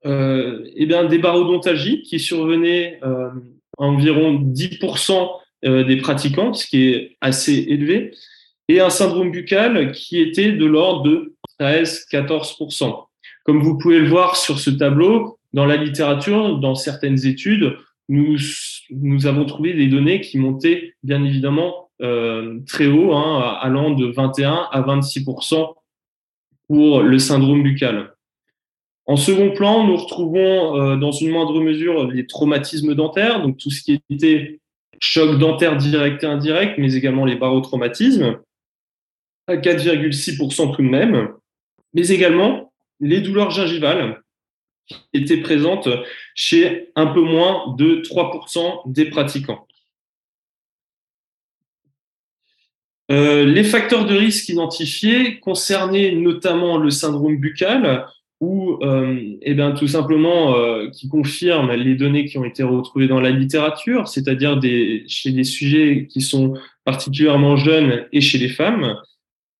euh, 0.06 0.70
eh 0.76 0.86
bien, 0.86 1.06
des 1.06 1.18
barodontalgies 1.18 2.04
qui 2.04 2.20
survenaient 2.20 3.00
euh, 3.04 3.30
à 3.80 3.84
environ 3.84 4.34
10% 4.34 5.30
euh, 5.66 5.84
des 5.84 5.98
pratiquants, 5.98 6.54
ce 6.54 6.68
qui 6.68 6.90
est 6.90 7.18
assez 7.22 7.54
élevé, 7.54 8.14
et 8.68 8.80
un 8.80 8.90
syndrome 8.90 9.32
buccal 9.32 9.92
qui 9.92 10.20
était 10.20 10.52
de 10.52 10.66
l'ordre 10.66 11.04
de 11.04 11.36
13-14%. 11.60 13.06
Comme 13.44 13.62
vous 13.62 13.78
pouvez 13.78 14.00
le 14.00 14.10
voir 14.10 14.36
sur 14.36 14.60
ce 14.60 14.70
tableau, 14.70 15.40
dans 15.54 15.66
la 15.66 15.78
littérature, 15.78 16.58
dans 16.60 16.76
certaines 16.76 17.26
études, 17.26 17.78
nous, 18.10 18.38
nous 18.90 19.26
avons 19.26 19.46
trouvé 19.46 19.74
des 19.74 19.88
données 19.88 20.22
qui 20.22 20.38
montaient 20.38 20.94
bien 21.04 21.24
évidemment 21.24 21.90
euh, 22.02 22.60
très 22.68 22.88
haut, 22.88 23.14
hein, 23.14 23.58
allant 23.62 23.92
de 23.92 24.06
21 24.06 24.68
à 24.72 24.82
26% 24.82 25.74
pour 26.68 27.02
le 27.02 27.20
syndrome 27.20 27.64
buccal. 27.64 28.14
En 29.06 29.16
second 29.16 29.52
plan, 29.52 29.86
nous 29.88 29.96
retrouvons 29.96 30.76
euh, 30.76 30.96
dans 30.98 31.12
une 31.12 31.32
moindre 31.32 31.62
mesure 31.62 32.12
les 32.12 32.28
traumatismes 32.28 32.94
dentaires, 32.94 33.42
donc 33.42 33.58
tout 33.58 33.72
ce 33.72 33.82
qui 33.82 34.02
était 34.10 34.60
choc 35.00 35.40
dentaire 35.40 35.78
direct 35.78 36.24
et 36.24 36.28
indirect, 36.28 36.78
mais 36.78 36.94
également 36.94 37.24
les 37.24 37.36
barotraumatismes, 37.36 38.40
à 39.48 39.56
4,6% 39.56 40.76
tout 40.76 40.82
de 40.82 40.88
même, 40.88 41.30
mais 41.94 42.08
également 42.10 42.72
les 43.00 43.22
douleurs 43.22 43.52
gingivales 43.52 44.22
qui 44.88 44.98
étaient 45.14 45.38
présentes 45.42 45.90
chez 46.36 46.92
un 46.96 47.08
peu 47.08 47.22
moins 47.22 47.76
de 47.78 48.02
3% 48.02 48.92
des 48.92 49.06
pratiquants. 49.06 49.68
Euh, 53.10 53.46
les 53.46 53.64
facteurs 53.64 54.06
de 54.06 54.16
risque 54.16 54.50
identifiés 54.50 55.40
concernaient 55.40 56.12
notamment 56.12 56.78
le 56.78 56.90
syndrome 56.90 57.38
buccal, 57.38 58.06
ou 58.40 58.78
euh, 58.84 59.18
eh 59.42 59.54
bien, 59.56 59.72
tout 59.72 59.88
simplement 59.88 60.56
euh, 60.56 60.90
qui 60.90 61.08
confirment 61.08 61.74
les 61.74 61.96
données 61.96 62.26
qui 62.26 62.38
ont 62.38 62.46
été 62.46 62.64
retrouvées 62.64 63.08
dans 63.08 63.20
la 63.20 63.32
littérature, 63.32 64.08
c'est-à-dire 64.08 64.60
chez 65.08 65.32
des 65.32 65.44
sujets 65.44 66.08
qui 66.10 66.22
sont 66.22 66.54
particulièrement 66.86 67.56
jeunes 67.56 68.06
et 68.12 68.22
chez 68.22 68.38
les 68.38 68.50
femmes, 68.50 68.96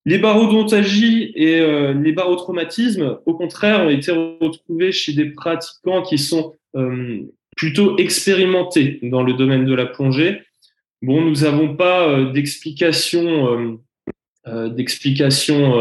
les 0.08 0.16
barodontalgies 0.16 1.32
et 1.34 1.60
euh, 1.60 1.92
les 1.92 2.12
barotraumatismes, 2.12 3.18
au 3.26 3.34
contraire, 3.34 3.82
ont 3.82 3.90
été 3.90 4.10
retrouvés 4.10 4.90
chez 4.90 5.12
des 5.12 5.26
pratiquants 5.26 6.00
qui 6.00 6.16
sont 6.16 6.54
euh, 6.76 7.20
plutôt 7.58 7.98
expérimentés 7.98 9.00
dans 9.02 9.22
le 9.22 9.34
domaine 9.34 9.66
de 9.66 9.74
la 9.74 9.84
plongée. 9.84 10.40
Bon, 11.02 11.20
nous 11.20 11.42
n'avons 11.42 11.76
pas 11.76 12.08
euh, 12.08 12.32
d'explication 12.32 13.78
d'explication 14.46 15.74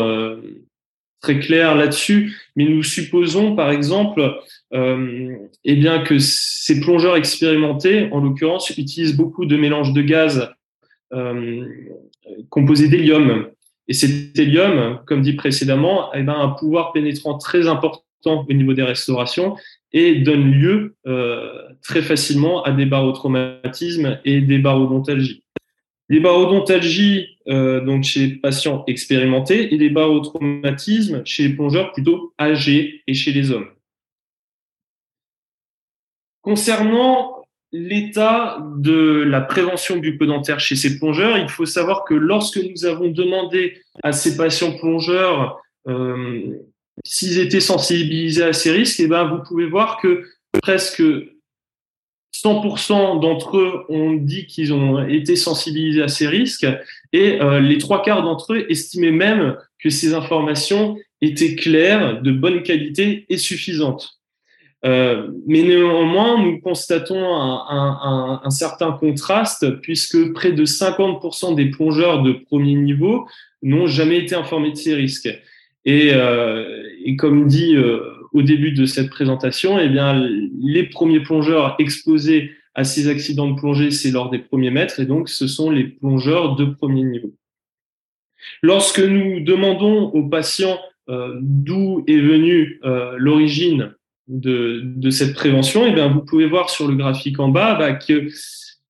très 1.22 1.40
claire 1.40 1.74
là-dessus, 1.74 2.36
mais 2.58 2.66
nous 2.66 2.84
supposons, 2.84 3.56
par 3.56 3.72
exemple, 3.72 4.42
eh 4.74 5.76
bien 5.78 6.04
que 6.04 6.20
ces 6.20 6.82
plongeurs 6.82 7.16
expérimentés, 7.16 8.10
en 8.12 8.20
l'occurrence, 8.20 8.72
utilisent 8.72 9.16
beaucoup 9.16 9.46
de 9.46 9.56
mélanges 9.56 9.94
de 9.94 10.02
gaz 10.02 10.54
composés 12.50 12.90
d'hélium 12.90 13.48
et 13.88 13.94
cet 13.94 14.38
hélium, 14.38 15.00
comme 15.06 15.22
dit 15.22 15.34
précédemment, 15.34 16.12
eh 16.14 16.24
ben, 16.24 16.34
a 16.34 16.38
un 16.38 16.50
pouvoir 16.50 16.92
pénétrant 16.92 17.38
très 17.38 17.68
important 17.68 18.04
au 18.26 18.54
niveau 18.54 18.74
des 18.74 18.84
restaurations 18.84 19.56
et 19.94 20.16
donne 20.16 20.52
lieu 20.52 20.96
euh, 21.08 21.64
très 21.82 22.02
facilement 22.02 22.64
à 22.64 22.72
des 22.72 22.86
barotraumatismes 22.86 24.20
et 24.26 24.42
des 24.42 24.58
barodontalgies. 24.58 25.44
Les 26.10 26.20
barodontalgies 26.20 27.38
euh, 27.48 27.82
donc 27.82 28.04
chez 28.04 28.28
les 28.28 28.36
patients 28.36 28.84
expérimentés 28.88 29.74
et 29.74 29.78
les 29.78 29.90
barotraumatismes 29.90 31.22
chez 31.26 31.48
les 31.48 31.54
plongeurs 31.54 31.92
plutôt 31.94 32.34
âgés 32.40 33.04
et 33.08 33.14
chez 33.14 33.32
les 33.32 33.52
hommes. 33.52 33.70
Concernant 36.42 37.37
l'état 37.72 38.60
de 38.78 39.24
la 39.28 39.42
prévention 39.42 39.98
bucco-dentaire 39.98 40.60
chez 40.60 40.76
ces 40.76 40.98
plongeurs, 40.98 41.38
il 41.38 41.50
faut 41.50 41.66
savoir 41.66 42.06
que 42.06 42.14
lorsque 42.14 42.58
nous 42.58 42.86
avons 42.86 43.10
demandé 43.10 43.82
à 44.04 44.12
ces 44.12 44.38
patients 44.38 44.78
plongeurs 44.78 45.60
euh, 45.88 46.58
s'ils 47.06 47.40
étaient 47.40 47.60
sensibilisés 47.60 48.44
à 48.44 48.54
ces 48.54 48.72
risques, 48.72 49.00
et 49.00 49.04
eh 49.04 49.08
ben 49.08 49.26
vous 49.26 49.44
pouvez 49.44 49.68
voir 49.68 50.00
que 50.02 50.24
presque 50.62 51.04
100% 52.34 53.20
d'entre 53.20 53.58
eux 53.58 53.86
ont 53.90 54.14
dit 54.14 54.46
qu'ils 54.46 54.74
ont 54.74 55.06
été 55.08 55.36
sensibilisés 55.36 56.04
à 56.04 56.08
ces 56.08 56.28
risques 56.28 56.68
et 57.14 57.42
euh, 57.42 57.60
les 57.60 57.78
trois 57.78 58.02
quarts 58.02 58.24
d'entre 58.24 58.54
eux 58.54 58.66
estimaient 58.70 59.12
même 59.12 59.58
que 59.80 59.90
ces 59.90 60.14
informations 60.14 60.98
étaient 61.22 61.56
claires, 61.56 62.22
de 62.22 62.32
bonne 62.32 62.64
qualité 62.64 63.26
et 63.30 63.38
suffisantes. 63.38 64.17
Euh, 64.86 65.30
mais 65.48 65.64
néanmoins, 65.64 66.42
nous 66.42 66.60
constatons 66.60 67.18
un, 67.18 67.66
un, 67.70 68.42
un, 68.44 68.50
certain 68.52 68.92
contraste 68.92 69.82
puisque 69.82 70.34
près 70.34 70.52
de 70.52 70.66
50% 70.66 71.56
des 71.56 71.72
plongeurs 71.72 72.22
de 72.22 72.34
premier 72.34 72.76
niveau 72.76 73.28
n'ont 73.64 73.88
jamais 73.88 74.20
été 74.20 74.36
informés 74.36 74.72
de 74.72 74.76
ces 74.76 74.94
risques. 74.94 75.30
Et, 75.86 76.12
euh, 76.14 76.84
et 77.04 77.16
comme 77.16 77.48
dit 77.48 77.76
euh, 77.76 78.02
au 78.34 78.44
début 78.44 78.72
de 78.72 78.86
cette 78.86 79.10
présentation, 79.10 79.80
eh 79.80 79.90
bien, 79.90 80.28
les 80.62 80.84
premiers 80.84 81.22
plongeurs 81.22 81.76
exposés 81.80 82.52
à 82.76 82.84
ces 82.84 83.08
accidents 83.08 83.50
de 83.50 83.56
plongée, 83.60 83.90
c'est 83.90 84.12
lors 84.12 84.30
des 84.30 84.38
premiers 84.38 84.70
mètres, 84.70 85.00
et 85.00 85.06
donc 85.06 85.30
ce 85.30 85.48
sont 85.48 85.72
les 85.72 85.86
plongeurs 85.86 86.56
de 86.56 86.66
premier 86.66 87.04
niveau. 87.04 87.34
Lorsque 88.62 89.00
nous 89.00 89.40
demandons 89.40 90.10
aux 90.10 90.28
patients 90.30 90.80
euh, 91.10 91.40
d'où 91.42 92.04
est 92.08 92.20
venue 92.20 92.80
euh, 92.84 93.16
l'origine 93.18 93.96
de, 94.28 94.82
de, 94.84 95.10
cette 95.10 95.34
prévention, 95.34 95.86
et 95.86 95.90
eh 95.90 95.94
bien, 95.94 96.10
vous 96.10 96.22
pouvez 96.22 96.48
voir 96.48 96.70
sur 96.70 96.88
le 96.88 96.96
graphique 96.96 97.40
en 97.40 97.48
bas 97.48 97.76
bah, 97.76 97.94
que 97.94 98.28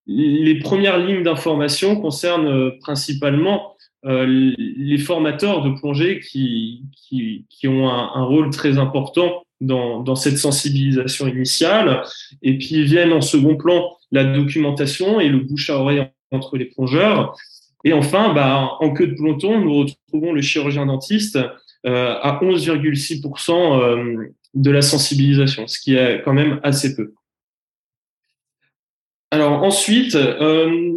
les 0.08 0.60
premières 0.60 0.98
lignes 0.98 1.24
d'information 1.24 2.00
concernent 2.00 2.48
euh, 2.48 2.72
principalement 2.82 3.74
euh, 4.06 4.26
les 4.28 4.98
formateurs 5.00 5.64
de 5.64 5.72
plongée 5.72 6.22
qui, 6.22 6.84
qui, 6.96 7.46
qui 7.50 7.68
ont 7.68 7.90
un, 7.90 8.24
rôle 8.24 8.52
très 8.52 8.78
important 8.78 9.44
dans, 9.60 10.02
dans, 10.02 10.16
cette 10.16 10.38
sensibilisation 10.38 11.28
initiale. 11.28 12.04
Et 12.42 12.58
puis 12.58 12.84
viennent 12.84 13.12
en 13.12 13.22
second 13.22 13.58
plan 13.58 13.98
la 14.12 14.24
documentation 14.24 15.20
et 15.20 15.28
le 15.28 15.40
bouche 15.40 15.70
à 15.70 15.78
oreille 15.78 16.08
entre 16.32 16.58
les 16.58 16.66
plongeurs. 16.66 17.36
Et 17.84 17.94
enfin, 17.94 18.34
bah, 18.34 18.78
en 18.80 18.92
queue 18.92 19.08
de 19.08 19.16
peloton, 19.16 19.60
nous 19.60 19.80
retrouvons 19.80 20.32
le 20.32 20.42
chirurgien 20.42 20.86
dentiste 20.86 21.38
euh, 21.86 22.16
à 22.22 22.40
11,6% 22.42 24.30
de 24.54 24.72
la 24.72 24.82
sensibilisation, 24.82 25.68
ce 25.68 25.80
qui 25.80 25.96
est 25.96 26.22
quand 26.24 26.34
même 26.34 26.60
assez 26.64 26.96
peu. 26.96 27.14
Alors 29.32 29.64
ensuite, 29.64 30.16
euh, 30.16 30.94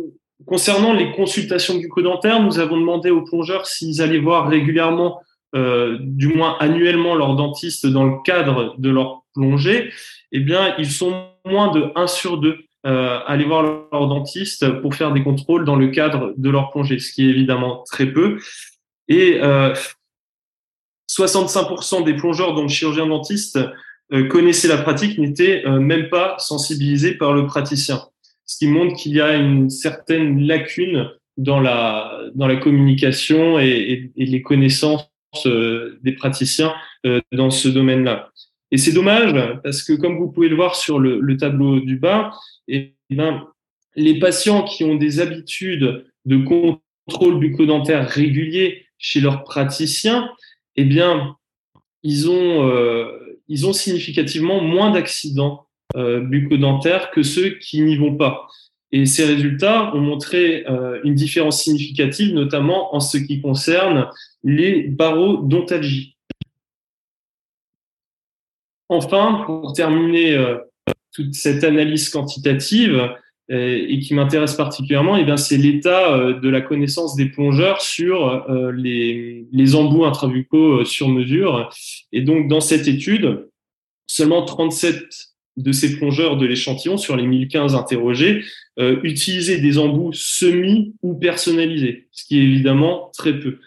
concernant 0.46 0.92
les 0.92 1.12
consultations 1.12 1.76
bucco-dentaires, 1.76 2.42
nous 2.42 2.58
avons 2.58 2.78
demandé 2.78 3.10
aux 3.10 3.22
plongeurs 3.22 3.66
s'ils 3.66 4.00
allaient 4.02 4.18
voir 4.18 4.48
régulièrement, 4.48 5.20
euh, 5.54 5.98
du 6.00 6.28
moins 6.28 6.56
annuellement, 6.60 7.14
leur 7.14 7.34
dentiste 7.34 7.86
dans 7.86 8.04
le 8.04 8.22
cadre 8.24 8.74
de 8.78 8.90
leur 8.90 9.22
plongée. 9.34 9.92
Eh 10.32 10.40
bien, 10.40 10.74
ils 10.78 10.90
sont 10.90 11.26
moins 11.44 11.72
de 11.72 11.90
1 11.96 12.06
sur 12.06 12.38
2 12.38 12.56
euh, 12.86 13.18
aller 13.26 13.44
voir 13.44 13.62
leur 13.62 14.08
dentiste 14.08 14.80
pour 14.80 14.94
faire 14.94 15.12
des 15.12 15.22
contrôles 15.22 15.66
dans 15.66 15.76
le 15.76 15.88
cadre 15.88 16.32
de 16.38 16.48
leur 16.48 16.70
plongée, 16.70 16.98
ce 16.98 17.12
qui 17.12 17.26
est 17.26 17.28
évidemment 17.28 17.84
très 17.84 18.06
peu. 18.06 18.38
Et 19.08 19.38
euh, 19.42 19.74
65% 21.26 22.04
des 22.04 22.14
plongeurs 22.14 22.54
dont 22.54 22.62
le 22.62 22.68
chirurgien 22.68 23.06
dentiste 23.06 23.58
euh, 24.12 24.26
connaissait 24.26 24.68
la 24.68 24.78
pratique 24.78 25.18
n'étaient 25.18 25.64
euh, 25.66 25.78
même 25.78 26.08
pas 26.08 26.36
sensibilisés 26.38 27.14
par 27.14 27.32
le 27.32 27.46
praticien, 27.46 28.02
ce 28.46 28.58
qui 28.58 28.66
montre 28.66 28.96
qu'il 28.96 29.12
y 29.12 29.20
a 29.20 29.36
une 29.36 29.70
certaine 29.70 30.40
lacune 30.40 31.08
dans 31.36 31.60
la 31.60 32.20
dans 32.34 32.46
la 32.46 32.56
communication 32.56 33.58
et, 33.58 34.10
les 34.16 34.42
connaissances 34.42 35.08
euh, 35.46 35.98
des 36.02 36.12
praticiens 36.12 36.74
dans 37.32 37.50
ce 37.50 37.68
domaine-là. 37.68 38.30
Et 38.72 38.76
c'est 38.76 38.92
dommage 38.92 39.34
parce 39.62 39.82
que, 39.82 39.94
comme 39.94 40.18
vous 40.18 40.30
pouvez 40.30 40.48
le 40.48 40.56
voir 40.56 40.74
sur 40.74 40.98
le, 40.98 41.18
le 41.20 41.36
tableau 41.36 41.80
du 41.80 41.96
bas, 41.96 42.32
et 42.68 42.94
eh 43.10 43.14
ben, 43.14 43.46
les 43.96 44.18
patients 44.18 44.64
qui 44.64 44.84
ont 44.84 44.96
des 44.96 45.20
habitudes 45.20 46.04
de 46.24 46.36
contrôle 46.36 47.38
bucco-dentaire 47.38 48.08
régulier 48.08 48.86
chez 48.98 49.20
leurs 49.20 49.44
praticiens, 49.44 50.28
eh 50.80 50.84
bien, 50.84 51.36
ils 52.02 52.30
ont, 52.30 52.66
euh, 52.68 53.38
ils 53.48 53.66
ont 53.66 53.72
significativement 53.72 54.62
moins 54.62 54.90
d'accidents 54.90 55.66
euh, 55.96 56.20
bucco-dentaires 56.20 57.10
que 57.10 57.22
ceux 57.22 57.50
qui 57.58 57.82
n'y 57.82 57.96
vont 57.96 58.16
pas. 58.16 58.46
Et 58.92 59.06
ces 59.06 59.24
résultats 59.24 59.94
ont 59.94 60.00
montré 60.00 60.64
euh, 60.66 61.00
une 61.04 61.14
différence 61.14 61.62
significative, 61.62 62.34
notamment 62.34 62.94
en 62.94 63.00
ce 63.00 63.18
qui 63.18 63.42
concerne 63.42 64.08
les 64.42 64.82
barodontalgies. 64.82 66.16
Enfin, 68.88 69.42
pour 69.46 69.72
terminer 69.72 70.36
toute 71.12 71.34
cette 71.34 71.62
analyse 71.62 72.08
quantitative 72.08 73.14
et 73.52 73.98
qui 73.98 74.14
m'intéresse 74.14 74.54
particulièrement, 74.54 75.16
eh 75.16 75.24
bien, 75.24 75.36
c'est 75.36 75.56
l'état 75.56 76.14
euh, 76.14 76.38
de 76.38 76.48
la 76.48 76.60
connaissance 76.60 77.16
des 77.16 77.26
plongeurs 77.26 77.80
sur 77.80 78.48
euh, 78.48 78.70
les, 78.70 79.74
embouts 79.74 80.04
intravucaux 80.04 80.84
sur 80.84 81.08
mesure. 81.08 81.68
Et 82.12 82.22
donc, 82.22 82.48
dans 82.48 82.60
cette 82.60 82.86
étude, 82.86 83.48
seulement 84.06 84.44
37 84.44 85.04
de 85.56 85.72
ces 85.72 85.96
plongeurs 85.96 86.36
de 86.36 86.46
l'échantillon 86.46 86.96
sur 86.96 87.16
les 87.16 87.26
1015 87.26 87.74
interrogés 87.74 88.44
euh, 88.78 89.00
utilisaient 89.02 89.60
des 89.60 89.78
embouts 89.78 90.12
semi 90.12 90.94
ou 91.02 91.14
personnalisés, 91.14 92.08
ce 92.12 92.24
qui 92.24 92.38
est 92.38 92.42
évidemment 92.42 93.10
très 93.16 93.38
peu. 93.38 93.58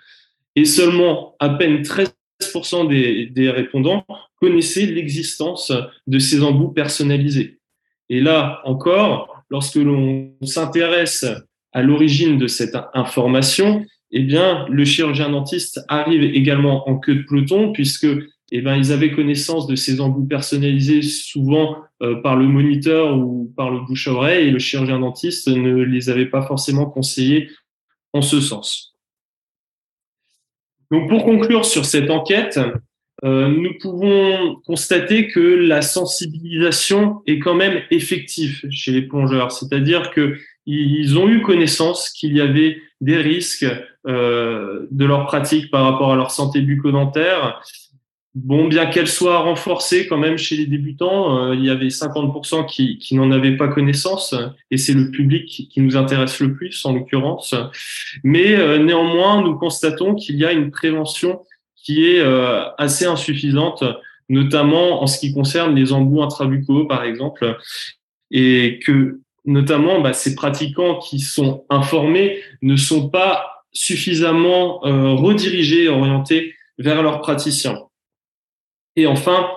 Et 0.55 0.65
seulement 0.65 1.36
à 1.39 1.49
peine 1.49 1.81
13% 1.81 2.88
des, 2.88 3.25
des 3.27 3.49
répondants 3.49 4.05
connaissaient 4.39 4.86
l'existence 4.86 5.73
de 6.07 6.19
ces 6.19 6.41
embouts 6.41 6.71
personnalisés. 6.71 7.59
Et 8.09 8.21
là 8.21 8.61
encore, 8.65 9.32
lorsque 9.53 9.75
l'on 9.75 10.33
s'intéresse 10.41 11.25
à 11.73 11.83
l'origine 11.83 12.39
de 12.39 12.47
cette 12.47 12.75
information, 12.95 13.85
eh 14.09 14.23
bien, 14.23 14.65
le 14.67 14.83
chirurgien 14.83 15.29
dentiste 15.29 15.79
arrive 15.89 16.23
également 16.23 16.89
en 16.89 16.97
queue 16.97 17.15
de 17.15 17.21
peloton 17.21 17.71
puisque 17.71 18.07
eh 18.51 18.61
ben, 18.61 18.75
ils 18.75 18.91
avaient 18.91 19.11
connaissance 19.11 19.67
de 19.67 19.75
ces 19.75 20.01
embouts 20.01 20.25
personnalisés 20.25 21.03
souvent 21.03 21.77
euh, 22.01 22.15
par 22.21 22.35
le 22.35 22.47
moniteur 22.47 23.15
ou 23.15 23.53
par 23.55 23.69
le 23.69 23.81
bouche 23.81 24.07
à 24.07 24.13
oreille 24.13 24.47
et 24.47 24.51
le 24.51 24.57
chirurgien 24.57 24.99
dentiste 24.99 25.47
ne 25.47 25.83
les 25.83 26.09
avait 26.09 26.25
pas 26.25 26.41
forcément 26.41 26.87
conseillés 26.87 27.49
en 28.11 28.23
ce 28.23 28.41
sens. 28.41 28.95
Donc, 30.91 31.09
pour 31.09 31.25
conclure 31.25 31.63
sur 31.63 31.85
cette 31.85 32.09
enquête, 32.09 32.59
euh, 33.24 33.47
nous 33.47 33.74
pouvons 33.80 34.57
constater 34.65 35.30
que 35.30 35.39
la 35.39 35.82
sensibilisation 35.82 37.21
est 37.26 37.39
quand 37.39 37.53
même 37.53 37.82
effective 37.89 38.65
chez 38.69 38.91
les 38.91 39.03
plongeurs, 39.03 39.51
c'est-à-dire 39.51 40.11
que 40.11 40.36
ils 40.65 41.17
ont 41.17 41.28
eu 41.28 41.41
connaissance 41.41 42.09
qu'il 42.09 42.36
y 42.36 42.41
avait 42.41 42.82
des 43.01 43.17
risques 43.17 43.65
euh, 44.07 44.88
de 44.91 45.05
leur 45.05 45.26
pratique 45.26 45.71
par 45.71 45.84
rapport 45.84 46.13
à 46.13 46.15
leur 46.15 46.32
santé 46.32 46.61
bucco-dentaire. 46.61 47.61
Bon, 48.34 48.67
bien 48.67 48.88
qu'elle 48.88 49.07
soit 49.07 49.39
renforcée 49.39 50.07
quand 50.07 50.17
même 50.17 50.38
chez 50.38 50.55
les 50.55 50.65
débutants, 50.65 51.38
euh, 51.38 51.55
il 51.55 51.63
y 51.63 51.69
avait 51.69 51.89
50% 51.89 52.65
qui, 52.65 52.97
qui 52.97 53.15
n'en 53.15 53.32
avaient 53.32 53.57
pas 53.57 53.67
connaissance, 53.67 54.36
et 54.71 54.78
c'est 54.78 54.93
le 54.93 55.11
public 55.11 55.45
qui, 55.45 55.82
nous 55.82 55.95
intéresse 55.95 56.39
le 56.39 56.53
plus 56.53 56.84
en 56.86 56.93
l'occurrence. 56.93 57.55
Mais 58.24 58.80
néanmoins, 58.80 59.41
nous 59.41 59.55
constatons 59.55 60.15
qu'il 60.15 60.38
y 60.38 60.45
a 60.45 60.51
une 60.51 60.71
prévention 60.71 61.41
qui 61.84 62.09
est 62.09 62.19
euh, 62.19 62.63
assez 62.77 63.05
insuffisante, 63.05 63.84
notamment 64.29 65.03
en 65.03 65.07
ce 65.07 65.19
qui 65.19 65.34
concerne 65.34 65.75
les 65.75 65.91
embouts 65.91 66.23
intrabucaux, 66.23 66.86
par 66.86 67.03
exemple, 67.03 67.57
et 68.31 68.79
que 68.84 69.19
notamment 69.45 70.01
bah, 70.01 70.13
ces 70.13 70.34
pratiquants 70.34 70.97
qui 70.99 71.19
sont 71.19 71.65
informés 71.69 72.39
ne 72.61 72.77
sont 72.77 73.09
pas 73.09 73.65
suffisamment 73.73 74.86
euh, 74.86 75.13
redirigés, 75.13 75.89
orientés 75.89 76.55
vers 76.77 77.03
leurs 77.03 77.21
praticiens. 77.21 77.79
Et 78.95 79.05
enfin, 79.05 79.49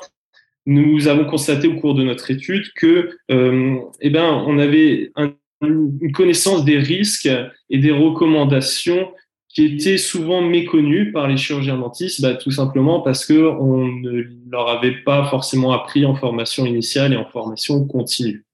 nous 0.64 1.06
avons 1.06 1.26
constaté 1.26 1.68
au 1.68 1.76
cours 1.76 1.94
de 1.94 2.02
notre 2.02 2.30
étude 2.30 2.64
que, 2.74 3.16
euh, 3.30 3.78
eh 4.00 4.10
ben, 4.10 4.42
on 4.46 4.58
avait 4.58 5.12
un, 5.14 5.32
une 5.62 6.12
connaissance 6.12 6.64
des 6.64 6.78
risques 6.78 7.30
et 7.70 7.78
des 7.78 7.92
recommandations 7.92 9.12
qui 9.56 9.64
étaient 9.64 9.96
souvent 9.96 10.42
méconnus 10.42 11.14
par 11.14 11.28
les 11.28 11.38
chirurgiens 11.38 11.78
dentistes, 11.78 12.20
bah, 12.20 12.34
tout 12.34 12.50
simplement 12.50 13.00
parce 13.00 13.24
que 13.24 13.32
on 13.32 13.86
ne 13.86 14.24
leur 14.50 14.68
avait 14.68 15.02
pas 15.02 15.24
forcément 15.30 15.72
appris 15.72 16.04
en 16.04 16.14
formation 16.14 16.66
initiale 16.66 17.14
et 17.14 17.16
en 17.16 17.24
formation 17.24 17.86
continue. 17.86 18.44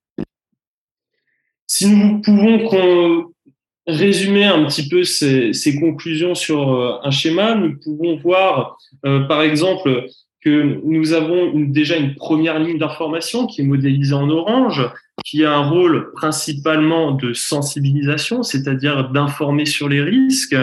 Si 1.66 1.88
nous 1.88 2.20
pouvons 2.20 3.32
résumer 3.88 4.44
un 4.44 4.64
petit 4.66 4.88
peu 4.88 5.02
ces, 5.02 5.80
conclusions 5.80 6.36
sur 6.36 6.72
euh, 6.72 6.92
un 7.02 7.10
schéma, 7.10 7.56
nous 7.56 7.76
pouvons 7.80 8.16
voir, 8.18 8.78
euh, 9.04 9.22
par 9.22 9.42
exemple, 9.42 10.06
que 10.40 10.80
nous 10.84 11.14
avons 11.14 11.52
déjà 11.54 11.96
une 11.96 12.14
première 12.14 12.60
ligne 12.60 12.78
d'information 12.78 13.48
qui 13.48 13.62
est 13.62 13.64
modélisée 13.64 14.14
en 14.14 14.30
orange, 14.30 14.88
qui 15.24 15.44
a 15.44 15.52
un 15.52 15.68
rôle 15.68 16.12
principalement 16.14 17.12
de 17.12 17.32
sensibilisation, 17.32 18.42
c'est-à-dire 18.42 19.10
d'informer 19.10 19.66
sur 19.66 19.88
les 19.88 20.02
risques. 20.02 20.56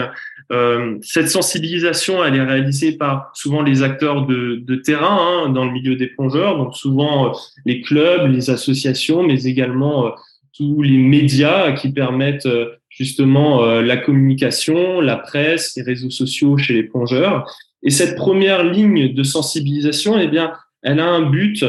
Euh, 0.52 0.98
cette 1.02 1.28
sensibilisation, 1.28 2.24
elle 2.24 2.34
est 2.34 2.42
réalisée 2.42 2.92
par 2.92 3.30
souvent 3.34 3.62
les 3.62 3.82
acteurs 3.82 4.26
de, 4.26 4.56
de 4.56 4.74
terrain 4.74 5.44
hein, 5.46 5.48
dans 5.50 5.64
le 5.64 5.70
milieu 5.70 5.94
des 5.94 6.08
plongeurs, 6.08 6.58
donc 6.58 6.76
souvent 6.76 7.28
euh, 7.28 7.32
les 7.66 7.80
clubs, 7.80 8.26
les 8.26 8.50
associations, 8.50 9.22
mais 9.22 9.44
également 9.44 10.06
euh, 10.06 10.10
tous 10.56 10.82
les 10.82 10.98
médias 10.98 11.72
qui 11.72 11.92
permettent 11.92 12.48
justement 12.90 13.64
la 13.80 13.96
communication, 13.96 15.00
la 15.00 15.16
presse, 15.16 15.74
les 15.76 15.82
réseaux 15.82 16.10
sociaux 16.10 16.58
chez 16.58 16.74
les 16.74 16.82
plongeurs. 16.82 17.46
Et 17.82 17.88
cette 17.88 18.16
première 18.16 18.62
ligne 18.64 19.14
de 19.14 19.22
sensibilisation, 19.22 20.18
eh 20.18 20.26
bien, 20.26 20.52
elle 20.82 21.00
a 21.00 21.06
un 21.06 21.22
but, 21.22 21.64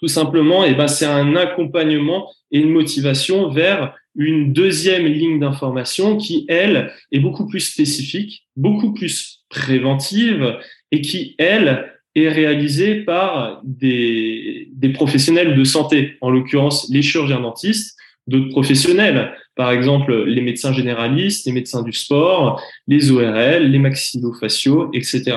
tout 0.00 0.08
simplement, 0.08 0.64
eh 0.64 0.74
ben, 0.74 0.88
c'est 0.88 1.06
un 1.06 1.34
accompagnement 1.36 2.30
et 2.50 2.60
une 2.60 2.70
motivation 2.70 3.50
vers 3.50 3.94
une 4.14 4.52
deuxième 4.52 5.06
ligne 5.06 5.40
d'information 5.40 6.16
qui, 6.16 6.44
elle, 6.48 6.92
est 7.12 7.20
beaucoup 7.20 7.46
plus 7.46 7.60
spécifique, 7.60 8.46
beaucoup 8.56 8.92
plus 8.92 9.40
préventive 9.48 10.56
et 10.90 11.00
qui, 11.00 11.34
elle, 11.38 11.92
est 12.14 12.28
réalisée 12.28 12.96
par 12.96 13.60
des, 13.64 14.68
des 14.72 14.88
professionnels 14.88 15.56
de 15.56 15.64
santé, 15.64 16.16
en 16.20 16.30
l'occurrence 16.30 16.88
les 16.90 17.02
chirurgiens 17.02 17.40
dentistes, 17.40 17.96
d'autres 18.26 18.48
professionnels, 18.48 19.32
par 19.54 19.70
exemple 19.72 20.24
les 20.24 20.40
médecins 20.40 20.72
généralistes, 20.72 21.46
les 21.46 21.52
médecins 21.52 21.82
du 21.82 21.92
sport, 21.92 22.60
les 22.86 23.10
ORL, 23.10 23.70
les 23.70 23.78
maxillofaciaux, 23.78 24.90
etc. 24.92 25.36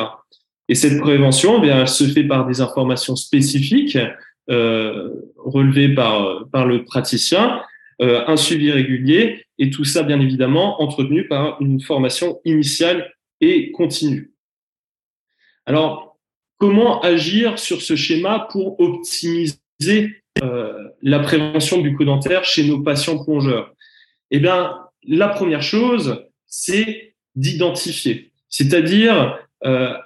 Et 0.70 0.76
cette 0.76 1.00
prévention, 1.00 1.58
eh 1.58 1.62
bien, 1.62 1.82
elle 1.82 1.88
se 1.88 2.06
fait 2.06 2.24
par 2.24 2.48
des 2.48 2.62
informations 2.62 3.16
spécifiques 3.16 3.98
euh, 4.50 5.14
relevées 5.38 5.94
par, 5.94 6.66
le 6.66 6.84
praticien, 6.84 7.62
euh, 8.02 8.24
un 8.26 8.36
suivi 8.36 8.72
régulier, 8.72 9.46
et 9.60 9.70
tout 9.70 9.84
ça, 9.84 10.02
bien 10.02 10.20
évidemment, 10.20 10.82
entretenu 10.82 11.28
par 11.28 11.62
une 11.62 11.80
formation 11.80 12.42
initiale 12.44 13.14
et 13.40 13.72
continue. 13.72 14.32
Alors, 15.68 16.18
comment 16.58 17.02
agir 17.02 17.60
sur 17.60 17.84
ce 17.84 17.96
schéma 17.96 18.48
pour 18.52 18.80
optimiser 18.80 19.54
euh, 20.42 20.90
la 21.04 21.20
prévention 21.20 21.80
bucco-dentaire 21.80 22.44
chez 22.44 22.64
nos 22.64 22.82
patients 22.82 23.24
plongeurs? 23.24 23.72
Eh 24.32 24.40
bien, 24.40 24.76
la 25.04 25.30
première 25.30 25.62
chose, 25.62 26.26
c'est 26.48 27.14
d'identifier, 27.36 28.32
c'est-à-dire 28.50 29.38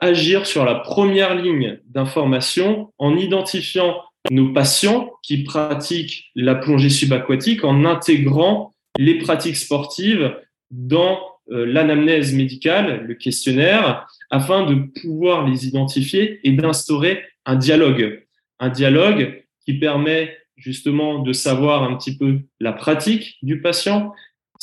agir 0.02 0.46
sur 0.46 0.66
la 0.66 0.76
première 0.76 1.34
ligne 1.34 1.80
d'information 1.88 2.92
en 2.98 3.16
identifiant 3.16 3.96
nos 4.32 4.54
patients 4.54 5.12
qui 5.22 5.44
pratiquent 5.44 6.32
la 6.36 6.56
plongée 6.56 6.90
subaquatique 6.90 7.64
en 7.64 7.86
intégrant 7.86 8.74
les 8.98 9.18
pratiques 9.18 9.58
sportives 9.58 10.36
dans 10.72 11.20
euh, 11.52 11.66
l'anamnèse 11.66 12.34
médicale, 12.34 13.06
le 13.06 13.14
questionnaire, 13.14 14.08
afin 14.30 14.66
de 14.66 14.76
pouvoir 15.02 15.48
les 15.48 15.68
identifier 15.68 16.40
et 16.44 16.52
d'instaurer 16.52 17.24
un 17.46 17.56
dialogue. 17.56 18.24
Un 18.60 18.70
dialogue 18.70 19.44
qui 19.66 19.74
permet 19.74 20.36
justement 20.58 21.20
de 21.20 21.34
savoir 21.34 21.84
un 21.84 21.96
petit 21.96 22.18
peu 22.18 22.40
la 22.60 22.74
pratique 22.74 23.38
du 23.44 23.62
patient, 23.62 24.14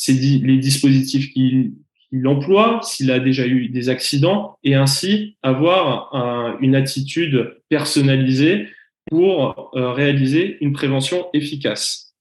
les 0.08 0.56
dispositifs 0.56 1.32
qu'il 1.32 1.74
emploie, 2.24 2.80
s'il 2.82 3.10
a 3.10 3.20
déjà 3.20 3.46
eu 3.46 3.68
des 3.68 3.88
accidents, 3.88 4.56
et 4.64 4.74
ainsi 4.74 5.36
avoir 5.42 6.56
une 6.60 6.74
attitude 6.74 7.56
personnalisée 7.68 8.68
pour 9.10 9.70
euh, 9.74 9.92
réaliser 9.92 10.58
une 10.60 10.72
prévention 10.72 11.26
efficace. 11.32 12.14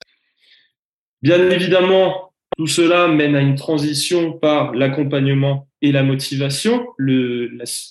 Bien 1.21 1.49
évidemment, 1.49 2.32
tout 2.57 2.67
cela 2.67 3.07
mène 3.07 3.36
à 3.36 3.41
une 3.41 3.55
transition 3.55 4.34
par 4.34 4.73
l'accompagnement 4.73 5.67
et 5.82 5.91
la 5.91 6.03
motivation 6.03 6.86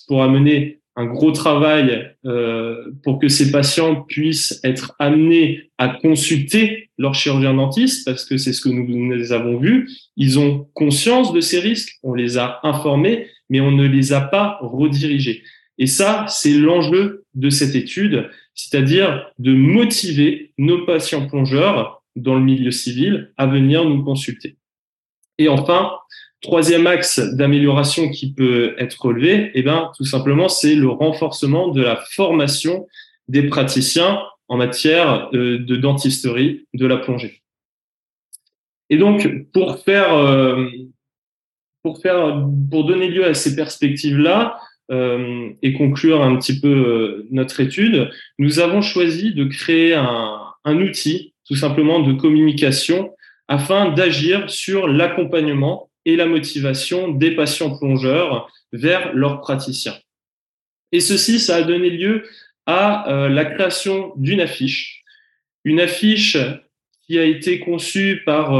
pour 0.07 0.23
amener 0.23 0.81
un 0.95 1.05
gros 1.05 1.31
travail 1.31 2.15
euh, 2.25 2.91
pour 3.03 3.19
que 3.19 3.29
ces 3.29 3.51
patients 3.51 4.01
puissent 4.01 4.59
être 4.63 4.93
amenés 4.99 5.71
à 5.77 5.87
consulter 5.87 6.89
leur 6.97 7.15
chirurgien 7.15 7.53
dentiste, 7.53 8.05
parce 8.05 8.25
que 8.25 8.37
c'est 8.37 8.53
ce 8.53 8.61
que 8.61 8.69
nous, 8.69 8.85
nous 8.85 9.31
avons 9.31 9.57
vu. 9.57 9.89
Ils 10.17 10.37
ont 10.37 10.67
conscience 10.73 11.33
de 11.33 11.39
ces 11.39 11.59
risques, 11.59 11.97
on 12.03 12.13
les 12.13 12.37
a 12.37 12.59
informés, 12.63 13.27
mais 13.49 13.61
on 13.61 13.71
ne 13.71 13.87
les 13.87 14.13
a 14.13 14.21
pas 14.21 14.57
redirigés. 14.61 15.43
Et 15.77 15.87
ça, 15.87 16.25
c'est 16.27 16.53
l'enjeu 16.53 17.25
de 17.33 17.49
cette 17.49 17.75
étude, 17.75 18.29
c'est-à-dire 18.53 19.31
de 19.39 19.53
motiver 19.53 20.53
nos 20.57 20.85
patients 20.85 21.27
plongeurs 21.27 22.03
dans 22.15 22.35
le 22.35 22.41
milieu 22.41 22.71
civil 22.71 23.31
à 23.37 23.47
venir 23.47 23.85
nous 23.85 24.03
consulter. 24.03 24.57
Et 25.37 25.47
enfin, 25.47 25.91
troisième 26.41 26.87
axe 26.87 27.19
d'amélioration 27.19 28.09
qui 28.09 28.33
peut 28.33 28.75
être 28.77 29.01
relevé, 29.01 29.51
eh 29.53 29.63
ben, 29.63 29.91
tout 29.95 30.05
simplement, 30.05 30.49
c'est 30.49 30.75
le 30.75 30.89
renforcement 30.89 31.69
de 31.69 31.81
la 31.81 31.95
formation 32.11 32.87
des 33.27 33.43
praticiens 33.43 34.19
en 34.47 34.57
matière 34.57 35.29
euh, 35.33 35.59
de 35.59 35.75
dentisterie 35.77 36.67
de 36.73 36.85
la 36.85 36.97
plongée. 36.97 37.41
Et 38.89 38.97
donc, 38.97 39.45
pour 39.53 39.79
faire, 39.79 40.13
euh, 40.13 40.67
pour 41.81 42.01
faire, 42.01 42.45
pour 42.69 42.85
donner 42.85 43.07
lieu 43.07 43.25
à 43.25 43.33
ces 43.33 43.55
perspectives-là, 43.55 44.59
et 45.61 45.73
conclure 45.73 46.21
un 46.21 46.35
petit 46.35 46.59
peu 46.59 46.67
euh, 46.67 47.27
notre 47.31 47.61
étude, 47.61 48.09
nous 48.39 48.59
avons 48.59 48.81
choisi 48.81 49.33
de 49.33 49.45
créer 49.45 49.93
un, 49.93 50.39
un 50.65 50.81
outil 50.81 51.33
tout 51.47 51.55
simplement 51.55 52.01
de 52.01 52.13
communication 52.13 53.15
afin 53.47 53.91
d'agir 53.91 54.49
sur 54.49 54.87
l'accompagnement 54.87 55.89
et 56.05 56.15
la 56.15 56.25
motivation 56.25 57.09
des 57.09 57.31
patients 57.31 57.77
plongeurs 57.77 58.51
vers 58.73 59.13
leurs 59.13 59.39
praticiens. 59.39 59.95
Et 60.91 60.99
ceci, 60.99 61.39
ça 61.39 61.57
a 61.57 61.63
donné 61.63 61.89
lieu 61.89 62.23
à 62.65 63.09
euh, 63.09 63.29
la 63.29 63.45
création 63.45 64.11
d'une 64.17 64.41
affiche, 64.41 65.03
une 65.63 65.79
affiche 65.79 66.37
qui 67.07 67.17
a 67.17 67.23
été 67.23 67.59
conçue 67.59 68.23
par 68.25 68.53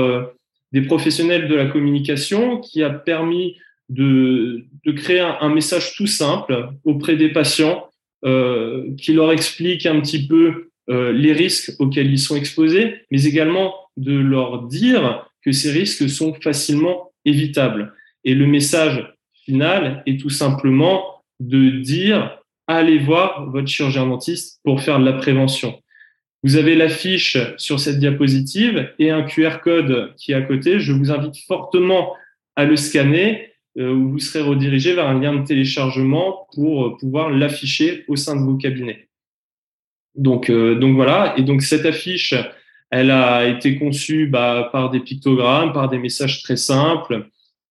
des 0.71 0.81
professionnels 0.81 1.47
de 1.47 1.55
la 1.55 1.65
communication, 1.65 2.59
qui 2.59 2.83
a 2.83 2.89
permis 2.89 3.57
de, 3.91 4.65
créer 4.95 5.19
un, 5.19 5.49
message 5.49 5.95
tout 5.95 6.07
simple 6.07 6.69
auprès 6.85 7.15
des 7.15 7.29
patients 7.29 7.89
euh, 8.25 8.93
qui 8.97 9.13
leur 9.13 9.31
explique 9.31 9.85
un 9.85 9.99
petit 9.99 10.27
peu 10.27 10.69
euh, 10.89 11.11
les 11.11 11.33
risques 11.33 11.73
auxquels 11.79 12.11
ils 12.11 12.19
sont 12.19 12.35
exposés, 12.35 12.95
mais 13.11 13.23
également 13.25 13.73
de 13.97 14.17
leur 14.17 14.63
dire 14.63 15.27
que 15.43 15.51
ces 15.51 15.71
risques 15.71 16.09
sont 16.09 16.33
facilement 16.35 17.11
évitables. 17.25 17.93
Et 18.23 18.33
le 18.33 18.47
message 18.47 19.13
final 19.45 20.03
est 20.05 20.19
tout 20.19 20.29
simplement 20.29 21.23
de 21.39 21.69
dire 21.81 22.37
allez 22.67 22.99
voir 22.99 23.49
votre 23.49 23.67
chirurgien 23.67 24.05
dentiste 24.05 24.59
pour 24.63 24.81
faire 24.81 24.99
de 24.99 25.05
la 25.05 25.13
prévention. 25.13 25.79
Vous 26.43 26.55
avez 26.55 26.75
l'affiche 26.75 27.37
sur 27.57 27.79
cette 27.79 27.99
diapositive 27.99 28.91
et 28.97 29.11
un 29.11 29.23
QR 29.23 29.57
code 29.63 30.13
qui 30.15 30.31
est 30.31 30.35
à 30.35 30.41
côté. 30.41 30.79
Je 30.79 30.93
vous 30.93 31.11
invite 31.11 31.35
fortement 31.45 32.15
à 32.55 32.65
le 32.65 32.77
scanner 32.77 33.50
où 33.77 34.09
vous 34.09 34.19
serez 34.19 34.41
redirigé 34.41 34.93
vers 34.93 35.07
un 35.07 35.19
lien 35.19 35.35
de 35.35 35.45
téléchargement 35.45 36.47
pour 36.53 36.85
euh, 36.85 36.97
pouvoir 36.97 37.29
l'afficher 37.29 38.03
au 38.07 38.15
sein 38.15 38.35
de 38.35 38.41
vos 38.41 38.57
cabinets. 38.57 39.07
Donc, 40.15 40.49
euh, 40.49 40.75
donc 40.75 40.95
voilà. 40.95 41.33
Et 41.37 41.43
donc 41.43 41.61
cette 41.61 41.85
affiche, 41.85 42.33
elle 42.89 43.11
a 43.11 43.47
été 43.47 43.77
conçue 43.77 44.27
bah, 44.27 44.69
par 44.71 44.89
des 44.89 44.99
pictogrammes, 44.99 45.71
par 45.71 45.89
des 45.89 45.99
messages 45.99 46.43
très 46.43 46.57
simples. 46.57 47.29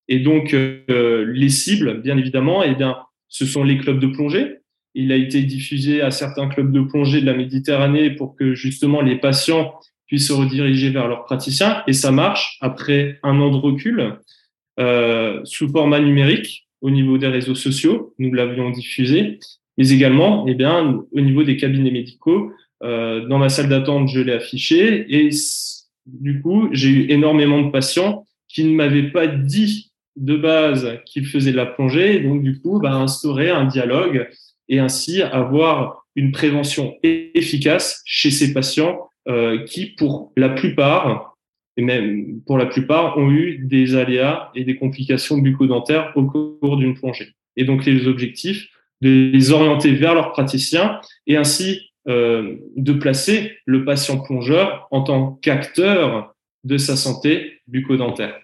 Et 0.09 0.19
donc 0.19 0.53
les 0.53 1.49
cibles, 1.51 2.01
bien 2.03 2.19
évidemment, 2.19 2.65
eh 2.65 2.75
bien, 2.75 2.97
ce 3.29 3.47
sont 3.47 3.63
les 3.63 3.79
clubs 3.79 4.01
de 4.01 4.09
plongée. 4.09 4.57
Il 4.95 5.13
a 5.13 5.17
été 5.17 5.43
diffusé 5.43 6.01
à 6.01 6.11
certains 6.11 6.49
clubs 6.49 6.73
de 6.73 6.81
plongée 6.81 7.21
de 7.21 7.27
la 7.27 7.35
Méditerranée 7.35 8.11
pour 8.11 8.35
que 8.35 8.55
justement 8.55 9.03
les 9.03 9.17
patients 9.17 9.79
puissent 10.09 10.27
se 10.27 10.33
rediriger 10.33 10.91
vers 10.91 11.07
leurs 11.07 11.25
praticiens. 11.25 11.85
Et 11.87 11.93
ça 11.93 12.11
marche 12.11 12.59
après 12.61 13.21
un 13.23 13.41
an 13.41 13.53
de 13.53 13.57
recul. 13.57 14.19
Euh, 14.79 15.41
sous 15.45 15.69
format 15.69 16.01
numérique 16.01 16.69
au 16.81 16.91
niveau 16.91 17.19
des 17.19 17.27
réseaux 17.27 17.55
sociaux, 17.55 18.15
nous 18.19 18.33
l'avions 18.33 18.71
diffusé, 18.71 19.39
mais 19.77 19.91
également 19.91 20.47
eh 20.49 20.55
bien, 20.55 21.03
au 21.13 21.21
niveau 21.21 21.43
des 21.43 21.57
cabinets 21.57 21.91
médicaux. 21.91 22.53
Euh, 22.83 23.27
dans 23.27 23.39
ma 23.39 23.51
salle 23.51 23.69
d'attente, 23.69 24.09
je 24.09 24.21
l'ai 24.21 24.33
affiché 24.33 25.05
et 25.09 25.31
du 26.07 26.41
coup, 26.41 26.69
j'ai 26.73 26.89
eu 26.89 27.11
énormément 27.11 27.61
de 27.61 27.71
patients 27.71 28.27
qui 28.49 28.65
ne 28.65 28.75
m'avaient 28.75 29.11
pas 29.11 29.27
dit 29.27 29.91
de 30.17 30.37
base 30.37 30.99
qu'ils 31.07 31.27
faisaient 31.27 31.53
de 31.53 31.57
la 31.57 31.67
plongée, 31.67 32.17
et 32.17 32.21
donc 32.21 32.43
du 32.43 32.61
coup, 32.61 32.81
bah, 32.81 32.93
instaurer 32.95 33.51
un 33.51 33.65
dialogue 33.65 34.29
et 34.69 34.79
ainsi 34.79 35.23
avoir 35.23 36.07
une 36.17 36.33
prévention 36.33 36.97
efficace 37.03 38.03
chez 38.05 38.31
ces 38.31 38.53
patients 38.53 39.09
euh, 39.29 39.65
qui, 39.65 39.87
pour 39.87 40.33
la 40.37 40.49
plupart, 40.49 41.30
et 41.81 41.83
même 41.83 42.43
pour 42.43 42.59
la 42.59 42.67
plupart, 42.67 43.17
ont 43.17 43.31
eu 43.31 43.57
des 43.57 43.97
aléas 43.97 44.51
et 44.55 44.65
des 44.65 44.77
complications 44.77 45.39
bucco-dentaires 45.39 46.13
au 46.15 46.25
cours 46.25 46.77
d'une 46.77 46.95
plongée. 46.95 47.33
Et 47.57 47.65
donc 47.65 47.87
les 47.87 48.07
objectifs, 48.07 48.69
de 49.01 49.31
les 49.33 49.51
orienter 49.51 49.93
vers 49.93 50.15
leurs 50.15 50.33
praticiens 50.33 51.01
et 51.27 51.39
ainsi 51.39 51.91
euh, 52.07 52.57
de 52.77 52.93
placer 52.93 53.57
le 53.65 53.87
patient 53.87 54.21
plongeur 54.21 54.89
en 54.91 55.01
tant 55.01 55.39
qu'acteur 55.41 56.35
de 56.65 56.77
sa 56.77 56.97
santé 56.97 57.63
bucco-dentaire. 57.67 58.39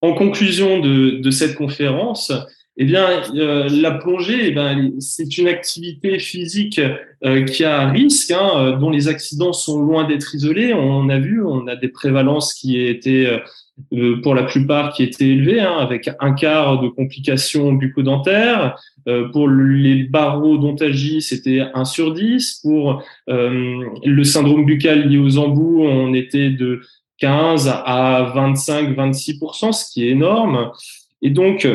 En 0.00 0.14
conclusion 0.14 0.80
de, 0.80 1.18
de 1.18 1.30
cette 1.30 1.56
conférence, 1.56 2.32
eh 2.80 2.84
bien, 2.84 3.24
euh, 3.34 3.68
la 3.68 3.90
plongée, 3.90 4.38
eh 4.46 4.50
ben, 4.52 4.92
c'est 5.00 5.36
une 5.36 5.48
activité 5.48 6.20
physique 6.20 6.80
euh, 7.24 7.44
qui 7.44 7.64
a 7.64 7.80
un 7.80 7.90
risque, 7.90 8.30
hein, 8.30 8.52
euh, 8.54 8.76
dont 8.76 8.90
les 8.90 9.08
accidents 9.08 9.52
sont 9.52 9.82
loin 9.82 10.06
d'être 10.06 10.32
isolés. 10.36 10.72
On 10.72 11.08
a 11.08 11.18
vu, 11.18 11.42
on 11.42 11.66
a 11.66 11.74
des 11.74 11.88
prévalences 11.88 12.54
qui 12.54 12.80
étaient, 12.80 13.42
pour 14.22 14.36
la 14.36 14.44
plupart, 14.44 14.92
qui 14.92 15.02
étaient 15.02 15.26
élevées, 15.26 15.60
hein, 15.60 15.76
avec 15.78 16.08
un 16.20 16.32
quart 16.32 16.80
de 16.80 16.86
complications 16.88 17.72
bucco-dentaires. 17.72 18.76
pour 19.32 19.48
les 19.48 20.04
barodontalgies, 20.04 21.22
c'était 21.22 21.62
1 21.74 21.84
sur 21.84 22.14
10. 22.14 22.60
Pour 22.62 23.02
le 23.26 24.22
syndrome 24.22 24.64
buccal 24.64 25.08
lié 25.08 25.18
aux 25.18 25.38
embouts, 25.38 25.82
on 25.82 26.14
était 26.14 26.50
de 26.50 26.82
15 27.18 27.68
à 27.68 28.32
25-26%, 28.36 29.72
ce 29.72 29.92
qui 29.92 30.06
est 30.06 30.10
énorme. 30.10 30.70
Et 31.22 31.30
donc, 31.30 31.66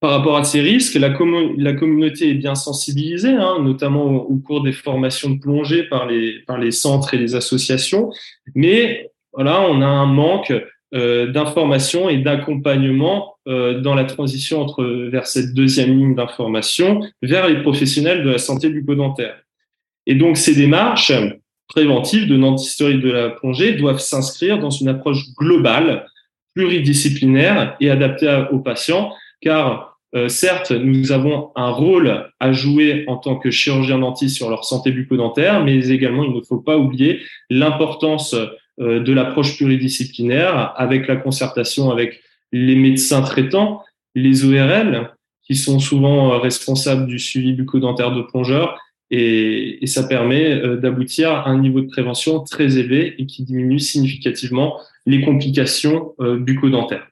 par 0.00 0.10
rapport 0.10 0.36
à 0.36 0.44
ces 0.44 0.60
risques, 0.60 0.94
la, 0.94 1.10
communauté 1.10 2.30
est 2.30 2.34
bien 2.34 2.54
sensibilisée, 2.54 3.32
hein, 3.32 3.58
notamment 3.62 4.04
au, 4.04 4.36
cours 4.36 4.62
des 4.62 4.72
formations 4.72 5.30
de 5.30 5.40
plongée 5.40 5.82
par 5.82 6.06
les, 6.06 6.40
par 6.46 6.58
les 6.58 6.70
centres 6.70 7.14
et 7.14 7.18
les 7.18 7.34
associations. 7.34 8.10
Mais 8.54 9.10
voilà, 9.32 9.60
on 9.62 9.82
a 9.82 9.86
un 9.86 10.06
manque 10.06 10.52
euh, 10.94 11.26
d'information 11.32 12.08
et 12.08 12.18
d'accompagnement 12.18 13.34
euh, 13.48 13.80
dans 13.80 13.94
la 13.94 14.04
transition 14.04 14.62
entre 14.62 14.84
vers 14.84 15.26
cette 15.26 15.52
deuxième 15.52 15.90
ligne 15.98 16.14
d'information 16.14 17.00
vers 17.20 17.48
les 17.48 17.60
professionnels 17.60 18.22
de 18.22 18.30
la 18.30 18.38
santé 18.38 18.70
bucco-dentaire. 18.70 19.36
Et 20.06 20.14
donc 20.14 20.36
ces 20.38 20.54
démarches 20.54 21.12
préventives 21.66 22.26
de 22.28 22.36
dentisterie 22.36 23.00
de 23.00 23.10
la 23.10 23.30
plongée 23.30 23.72
doivent 23.72 23.98
s'inscrire 23.98 24.60
dans 24.60 24.70
une 24.70 24.88
approche 24.88 25.34
globale, 25.36 26.06
pluridisciplinaire 26.54 27.76
et 27.80 27.90
adaptée 27.90 28.46
aux 28.52 28.60
patients 28.60 29.12
car 29.40 29.98
euh, 30.14 30.28
certes, 30.28 30.70
nous 30.70 31.12
avons 31.12 31.50
un 31.54 31.68
rôle 31.68 32.30
à 32.40 32.52
jouer 32.52 33.04
en 33.08 33.16
tant 33.18 33.36
que 33.36 33.50
chirurgien 33.50 33.98
dentiste 33.98 34.36
sur 34.36 34.48
leur 34.48 34.64
santé 34.64 34.90
bucco-dentaire, 34.90 35.62
mais 35.62 35.90
également 35.90 36.24
il 36.24 36.32
ne 36.32 36.40
faut 36.40 36.60
pas 36.60 36.78
oublier 36.78 37.20
l'importance 37.50 38.34
euh, 38.80 39.00
de 39.00 39.12
l'approche 39.12 39.56
pluridisciplinaire 39.56 40.72
avec 40.76 41.08
la 41.08 41.16
concertation 41.16 41.90
avec 41.90 42.22
les 42.52 42.76
médecins 42.76 43.20
traitants, 43.20 43.82
les 44.14 44.46
ORL, 44.46 45.10
qui 45.46 45.54
sont 45.54 45.78
souvent 45.78 46.32
euh, 46.32 46.38
responsables 46.38 47.06
du 47.06 47.18
suivi 47.18 47.52
bucco-dentaire 47.52 48.12
de 48.12 48.22
plongeurs, 48.22 48.80
et, 49.10 49.82
et 49.82 49.86
ça 49.86 50.02
permet 50.04 50.76
d'aboutir 50.76 51.30
à 51.30 51.48
un 51.48 51.58
niveau 51.58 51.80
de 51.80 51.86
prévention 51.86 52.40
très 52.40 52.76
élevé 52.76 53.14
et 53.16 53.24
qui 53.24 53.42
diminue 53.42 53.78
significativement 53.78 54.78
les 55.06 55.22
complications 55.22 56.12
bucco-dentaires. 56.18 57.08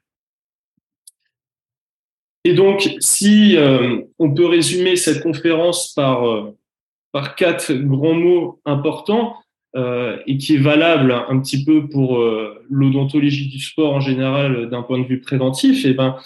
Et 2.47 2.55
donc, 2.55 2.97
si 3.01 3.57
on 4.19 4.33
peut 4.33 4.47
résumer 4.47 4.95
cette 4.95 5.23
conférence 5.23 5.93
par, 5.95 6.23
par 7.11 7.35
quatre 7.35 7.73
grands 7.73 8.15
mots 8.15 8.61
importants, 8.65 9.35
euh, 9.77 10.17
et 10.27 10.39
qui 10.39 10.55
est 10.55 10.59
valable 10.59 11.13
un 11.13 11.39
petit 11.39 11.63
peu 11.63 11.87
pour 11.87 12.17
euh, 12.17 12.65
l'odontologie 12.71 13.49
du 13.49 13.59
sport 13.59 13.93
en 13.93 14.01
général 14.01 14.71
d'un 14.71 14.81
point 14.81 14.99
de 14.99 15.07
vue 15.07 15.21
préventif, 15.21 15.85
eh 15.85 15.93
ben 15.93 16.17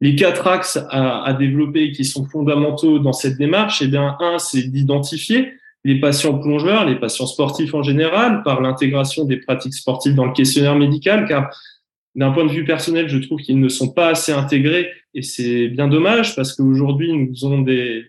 les 0.00 0.14
quatre 0.14 0.46
axes 0.46 0.78
à, 0.90 1.32
développer 1.32 1.90
qui 1.90 2.04
sont 2.04 2.24
fondamentaux 2.26 3.00
dans 3.00 3.12
cette 3.12 3.36
démarche, 3.36 3.82
eh 3.82 3.88
bien 3.88 4.16
un, 4.20 4.38
c'est 4.38 4.62
d'identifier 4.62 5.54
les 5.84 5.98
patients 5.98 6.38
plongeurs, 6.38 6.84
les 6.84 7.00
patients 7.00 7.26
sportifs 7.26 7.74
en 7.74 7.82
général, 7.82 8.44
par 8.44 8.60
l'intégration 8.60 9.24
des 9.24 9.38
pratiques 9.38 9.74
sportives 9.74 10.14
dans 10.14 10.26
le 10.26 10.32
questionnaire 10.32 10.76
médical, 10.76 11.26
car 11.26 11.50
d'un 12.14 12.32
point 12.32 12.44
de 12.44 12.52
vue 12.52 12.64
personnel, 12.64 13.08
je 13.08 13.18
trouve 13.18 13.40
qu'ils 13.40 13.60
ne 13.60 13.68
sont 13.68 13.92
pas 13.92 14.08
assez 14.08 14.32
intégrés 14.32 14.90
et 15.14 15.22
c'est 15.22 15.68
bien 15.68 15.88
dommage 15.88 16.34
parce 16.36 16.54
qu'aujourd'hui, 16.54 17.12
nous 17.12 17.44
avons 17.44 17.62
des, 17.62 18.04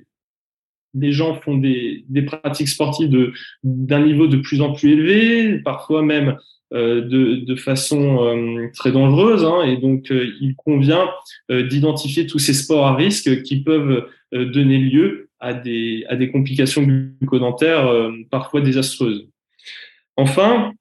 des 0.94 1.12
gens 1.12 1.36
font 1.36 1.58
des, 1.58 2.06
des 2.10 2.24
pratiques 2.24 2.70
sportives 2.70 3.32
d'un 3.64 4.04
niveau 4.04 4.28
de 4.28 4.38
plus 4.38 4.62
en 4.62 4.74
plus 4.74 4.92
élevé, 4.92 5.60
parfois 5.60 6.02
même 6.02 6.38
euh, 6.74 7.02
de, 7.02 7.36
de, 7.36 7.56
façon 7.56 8.24
euh, 8.24 8.68
très 8.74 8.92
dangereuse. 8.92 9.44
Hein, 9.44 9.64
et 9.64 9.78
donc, 9.78 10.12
euh, 10.12 10.32
il 10.40 10.56
convient 10.56 11.10
euh, 11.50 11.68
d'identifier 11.68 12.28
tous 12.28 12.40
ces 12.40 12.54
sports 12.54 12.88
à 12.88 12.96
risque 12.96 13.44
qui 13.44 13.62
peuvent 13.62 14.08
donner 14.32 14.78
lieu 14.78 15.30
à 15.42 15.54
des, 15.54 16.06
à 16.08 16.16
des 16.16 16.32
complications 16.32 16.84
bucco-dentaires 16.84 17.92
parfois 18.30 18.62
désastreuses. 18.62 19.28
Enfin, 20.16 20.72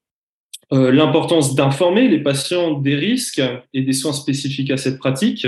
l'importance 0.73 1.57
d'informer 1.57 2.09
les 2.09 2.21
patients 2.21 2.79
des 2.79 2.95
risques 2.95 3.43
et 3.75 3.83
des 3.83 3.93
soins 3.93 4.13
spécifiques 4.13 4.71
à 4.71 4.77
cette 4.77 4.99
pratique, 4.99 5.47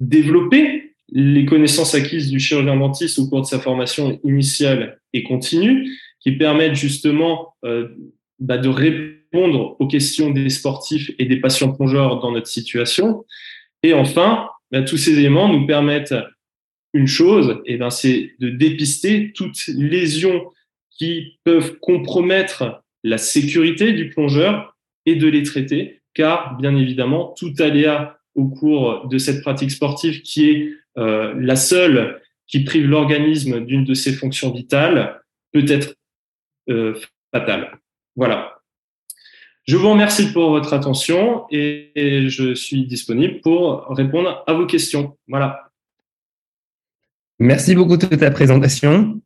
développer 0.00 0.94
les 1.10 1.46
connaissances 1.46 1.94
acquises 1.94 2.30
du 2.30 2.38
chirurgien 2.38 2.76
dentiste 2.76 3.18
au 3.18 3.28
cours 3.28 3.42
de 3.42 3.46
sa 3.46 3.60
formation 3.60 4.20
initiale 4.24 5.00
et 5.12 5.22
continue, 5.22 5.90
qui 6.20 6.32
permettent 6.32 6.74
justement 6.74 7.54
euh, 7.64 7.88
bah, 8.38 8.58
de 8.58 8.68
répondre 8.68 9.76
aux 9.78 9.86
questions 9.86 10.30
des 10.30 10.48
sportifs 10.48 11.10
et 11.18 11.26
des 11.26 11.40
patients 11.40 11.72
plongeurs 11.72 12.20
dans 12.20 12.32
notre 12.32 12.46
situation. 12.46 13.24
Et 13.82 13.92
enfin, 13.92 14.48
bah, 14.70 14.82
tous 14.82 14.96
ces 14.96 15.18
éléments 15.18 15.52
nous 15.52 15.66
permettent 15.66 16.14
une 16.94 17.06
chose, 17.06 17.60
et 17.66 17.76
ben, 17.76 17.90
c'est 17.90 18.32
de 18.38 18.50
dépister 18.50 19.32
toutes 19.34 19.66
lésions 19.66 20.44
qui 20.90 21.38
peuvent 21.44 21.78
compromettre 21.80 22.83
la 23.04 23.18
sécurité 23.18 23.92
du 23.92 24.08
plongeur 24.08 24.76
et 25.06 25.14
de 25.14 25.28
les 25.28 25.42
traiter, 25.42 26.00
car 26.14 26.56
bien 26.56 26.74
évidemment, 26.74 27.34
tout 27.38 27.52
aléa 27.58 28.18
au 28.34 28.48
cours 28.48 29.06
de 29.06 29.18
cette 29.18 29.42
pratique 29.42 29.70
sportive 29.70 30.22
qui 30.22 30.50
est 30.50 30.72
euh, 30.96 31.34
la 31.36 31.54
seule 31.54 32.20
qui 32.46 32.64
prive 32.64 32.86
l'organisme 32.86 33.64
d'une 33.64 33.84
de 33.84 33.94
ses 33.94 34.12
fonctions 34.12 34.50
vitales 34.52 35.22
peut 35.52 35.64
être 35.68 35.94
euh, 36.70 36.98
fatale. 37.32 37.78
Voilà. 38.16 38.58
Je 39.66 39.76
vous 39.76 39.90
remercie 39.90 40.32
pour 40.32 40.50
votre 40.50 40.74
attention 40.74 41.46
et 41.50 42.26
je 42.28 42.54
suis 42.54 42.86
disponible 42.86 43.40
pour 43.40 43.86
répondre 43.88 44.44
à 44.46 44.52
vos 44.52 44.66
questions. 44.66 45.16
Voilà. 45.26 45.70
Merci 47.38 47.74
beaucoup 47.74 47.96
de 47.96 48.06
ta 48.06 48.30
présentation. 48.30 49.20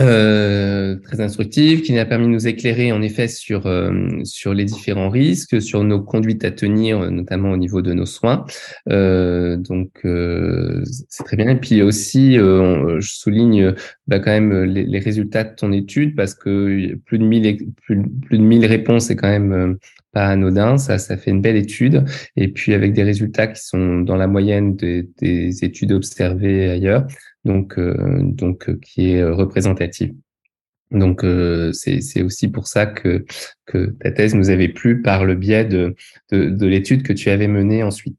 Euh, 0.00 0.96
très 1.02 1.20
instructive, 1.20 1.82
qui 1.82 1.92
nous 1.92 1.98
a 1.98 2.06
permis 2.06 2.24
de 2.24 2.30
nous 2.30 2.48
éclairer 2.48 2.92
en 2.92 3.02
effet 3.02 3.28
sur 3.28 3.66
euh, 3.66 3.92
sur 4.24 4.54
les 4.54 4.64
différents 4.64 5.10
risques, 5.10 5.60
sur 5.60 5.84
nos 5.84 6.00
conduites 6.00 6.44
à 6.46 6.50
tenir, 6.50 7.10
notamment 7.10 7.50
au 7.50 7.58
niveau 7.58 7.82
de 7.82 7.92
nos 7.92 8.06
soins. 8.06 8.46
Euh, 8.88 9.58
donc 9.58 9.90
euh, 10.06 10.82
c'est 11.10 11.24
très 11.24 11.36
bien. 11.36 11.50
Et 11.50 11.56
puis 11.56 11.82
aussi, 11.82 12.36
je 12.36 12.98
souligne 13.02 13.74
bah, 14.06 14.18
quand 14.18 14.30
même 14.30 14.64
les, 14.64 14.98
résultats 14.98 15.44
de 15.44 15.54
ton 15.54 15.72
étude 15.72 16.16
parce 16.16 16.34
que 16.34 16.94
plus 17.04 17.18
de 17.18 17.24
1000 17.24 17.58
plus, 17.82 18.02
plus 18.26 18.38
de 18.38 18.42
1000 18.42 18.64
réponses, 18.64 19.06
c'est 19.06 19.16
quand 19.16 19.28
même 19.28 19.76
pas 20.12 20.28
anodin, 20.28 20.78
ça, 20.78 20.98
ça 20.98 21.18
fait 21.18 21.30
une 21.30 21.42
belle 21.42 21.56
étude. 21.56 22.04
Et 22.36 22.48
puis 22.48 22.72
avec 22.72 22.94
des 22.94 23.02
résultats 23.02 23.46
qui 23.48 23.62
sont 23.62 24.00
dans 24.00 24.16
la 24.16 24.26
moyenne 24.26 24.74
des, 24.74 25.06
des 25.20 25.64
études 25.64 25.92
observées 25.92 26.70
ailleurs 26.70 27.06
donc, 27.44 27.78
euh, 27.78 28.20
donc 28.22 28.68
euh, 28.68 28.78
qui 28.80 29.12
est 29.12 29.20
euh, 29.20 29.34
représentative. 29.34 30.14
Donc 30.90 31.24
c'est 31.72 32.22
aussi 32.22 32.48
pour 32.48 32.66
ça 32.66 32.84
que, 32.84 33.24
ta 34.00 34.12
thèse 34.12 34.34
nous 34.34 34.50
avait 34.50 34.68
plu 34.68 35.00
par 35.00 35.24
le 35.24 35.34
biais 35.34 35.64
de, 35.64 35.94
de 36.30 36.66
l'étude 36.66 37.02
que 37.02 37.14
tu 37.14 37.30
avais 37.30 37.48
menée 37.48 37.82
ensuite. 37.82 38.18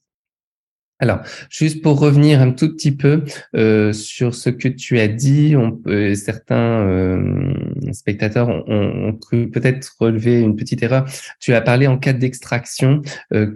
Alors, 1.04 1.20
juste 1.50 1.82
pour 1.82 2.00
revenir 2.00 2.40
un 2.40 2.52
tout 2.52 2.74
petit 2.74 2.96
peu 2.96 3.24
euh, 3.58 3.92
sur 3.92 4.34
ce 4.34 4.50
que 4.50 4.70
tu 4.70 5.00
as 5.00 5.10
dit, 5.10 5.54
on, 5.58 5.82
euh, 5.88 6.16
certains 6.16 6.88
euh, 6.88 7.54
spectateurs 7.92 8.48
ont, 8.48 8.64
ont 8.70 9.12
cru 9.12 9.50
peut-être 9.50 9.98
relever 10.00 10.40
une 10.40 10.56
petite 10.56 10.82
erreur. 10.82 11.04
Tu 11.42 11.54
as 11.54 11.60
parlé 11.60 11.88
en 11.88 11.98
cas 11.98 12.14
d'extraction 12.14 13.02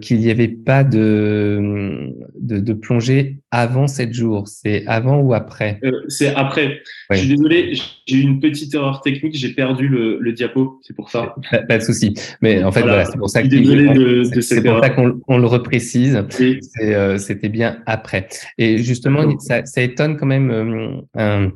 qu'il 0.02 0.18
n'y 0.18 0.30
avait 0.30 0.48
pas 0.48 0.84
de, 0.84 2.12
de, 2.38 2.58
de, 2.58 2.72
plongée 2.74 3.38
avant 3.50 3.86
sept 3.86 4.12
jours. 4.12 4.46
C'est 4.46 4.86
avant 4.86 5.20
ou 5.20 5.32
après? 5.32 5.80
C'est 6.08 6.34
après. 6.34 6.82
Je 7.10 7.16
suis 7.16 7.28
désolé, 7.28 7.72
j'ai 8.06 8.16
eu 8.16 8.20
une 8.20 8.40
petite 8.40 8.74
erreur 8.74 9.00
technique, 9.00 9.34
j'ai 9.38 9.54
perdu 9.54 9.88
le, 9.88 10.18
le 10.20 10.32
diapo, 10.34 10.80
c'est 10.82 10.94
pour 10.94 11.10
ça. 11.10 11.34
Pas, 11.66 11.78
de 11.78 11.82
souci. 11.82 12.12
Mais 12.42 12.62
en 12.62 12.72
fait, 12.72 12.82
voilà, 12.82 13.06
c'est 13.06 13.16
pour 13.16 13.30
ça 13.30 13.42
qu'on 13.42 15.38
le 15.38 15.46
reprécise. 15.46 16.22
C'est 16.28 17.37
c'était 17.38 17.48
bien 17.48 17.82
après. 17.86 18.28
Et 18.58 18.78
justement, 18.78 19.38
ça, 19.38 19.64
ça 19.64 19.80
étonne 19.82 20.16
quand 20.16 20.26
même 20.26 20.50
euh, 20.50 21.00
un, 21.14 21.52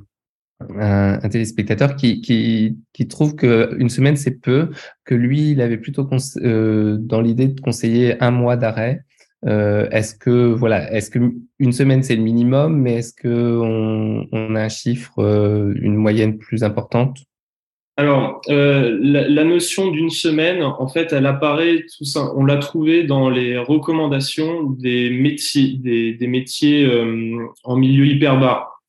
un, 0.79 1.19
un, 1.23 1.29
téléspectateur 1.29 1.97
qui, 1.97 2.21
qui, 2.21 2.79
qui 2.93 3.09
trouve 3.09 3.35
qu'une 3.35 3.89
semaine, 3.89 4.17
c'est 4.17 4.41
peu, 4.41 4.71
que 5.05 5.15
lui, 5.15 5.51
il 5.51 5.61
avait 5.61 5.79
plutôt 5.79 6.09
euh, 6.39 6.97
dans 6.99 7.21
l'idée 7.21 7.49
de 7.49 7.61
conseiller 7.61 8.23
un 8.23 8.31
mois 8.31 8.57
d'arrêt. 8.57 9.05
Euh, 9.45 9.89
est-ce 9.91 10.15
que 10.15 10.53
voilà, 10.53 10.93
est-ce 10.93 11.11
que 11.11 11.19
une 11.59 11.73
semaine 11.73 12.05
c'est 12.05 12.15
le 12.15 12.23
minimum, 12.23 12.81
mais 12.81 12.95
est-ce 12.99 13.13
que 13.13 13.59
on, 13.61 14.29
on, 14.31 14.55
a 14.55 14.61
un 14.61 14.69
chiffre, 14.69 15.19
euh, 15.19 15.75
une 15.81 15.97
moyenne 15.97 16.39
plus 16.39 16.63
importante? 16.63 17.19
Alors, 17.99 18.41
euh, 18.49 18.99
la, 19.03 19.45
notion 19.45 19.91
d'une 19.91 20.09
semaine, 20.09 20.63
en 20.63 20.89
fait, 20.89 21.13
elle 21.13 21.27
apparaît 21.27 21.85
tout 21.97 22.05
ça. 22.05 22.33
On 22.35 22.45
l'a 22.45 22.57
trouvé 22.57 23.05
dans 23.05 23.29
les 23.29 23.59
recommandations 23.59 24.63
des 24.71 25.11
métiers, 25.11 25.77
des, 25.79 26.15
des 26.15 26.27
métiers 26.27 26.87
euh, 26.87 27.37
en 27.65 27.77
milieu 27.77 28.07
hyperbare, 28.07 28.81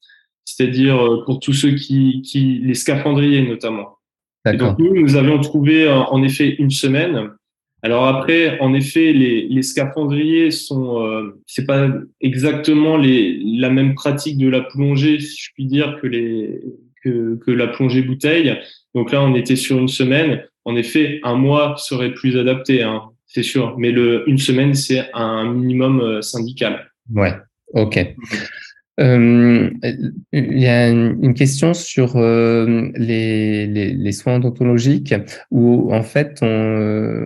c'est-à-dire 0.45 1.03
euh, 1.03 1.23
pour 1.25 1.41
tous 1.41 1.51
ceux 1.51 1.75
qui, 1.75 2.21
qui, 2.21 2.61
les 2.63 2.75
scaphandriers 2.75 3.45
notamment. 3.45 3.97
Et 4.49 4.55
donc 4.55 4.79
nous, 4.79 4.93
nous 4.93 5.15
avions 5.15 5.39
trouvé 5.39 5.87
en 5.89 6.21
effet 6.23 6.55
une 6.59 6.71
semaine. 6.71 7.31
Alors 7.81 8.07
après, 8.07 8.59
en 8.61 8.73
effet, 8.73 9.11
les, 9.11 9.47
les 9.49 9.61
scaphandriers 9.61 10.51
sont, 10.51 11.05
euh, 11.05 11.41
c'est 11.45 11.65
pas 11.65 11.89
exactement 12.21 12.95
les, 12.95 13.37
la 13.43 13.69
même 13.69 13.95
pratique 13.95 14.37
de 14.37 14.47
la 14.47 14.61
plongée, 14.61 15.19
si 15.19 15.37
je 15.41 15.49
puis 15.53 15.65
dire, 15.65 15.97
que 16.01 16.07
les 16.07 16.61
que, 17.03 17.35
que 17.35 17.51
la 17.51 17.67
plongée 17.67 18.01
bouteille. 18.01 18.57
Donc 18.95 19.11
là, 19.11 19.21
on 19.21 19.35
était 19.35 19.55
sur 19.55 19.77
une 19.77 19.87
semaine. 19.87 20.43
En 20.65 20.75
effet, 20.75 21.19
un 21.23 21.35
mois 21.35 21.75
serait 21.77 22.13
plus 22.13 22.37
adapté, 22.37 22.83
hein, 22.83 23.03
c'est 23.25 23.43
sûr. 23.43 23.75
Mais 23.77 23.91
le, 23.91 24.23
une 24.29 24.37
semaine, 24.37 24.73
c'est 24.73 25.09
un 25.13 25.51
minimum 25.51 25.99
euh, 25.99 26.21
syndical. 26.21 26.91
Ouais, 27.13 27.33
ok. 27.73 28.15
Euh, 28.99 29.71
il 30.31 30.59
y 30.59 30.67
a 30.67 30.87
une 30.89 31.33
question 31.33 31.73
sur 31.73 32.15
euh, 32.15 32.91
les, 32.95 33.65
les, 33.65 33.91
les, 33.91 34.11
soins 34.11 34.35
odontologiques 34.35 35.15
où 35.49 35.91
en 35.91 36.03
fait 36.03 36.37
on, 36.43 36.45
euh, 36.45 37.25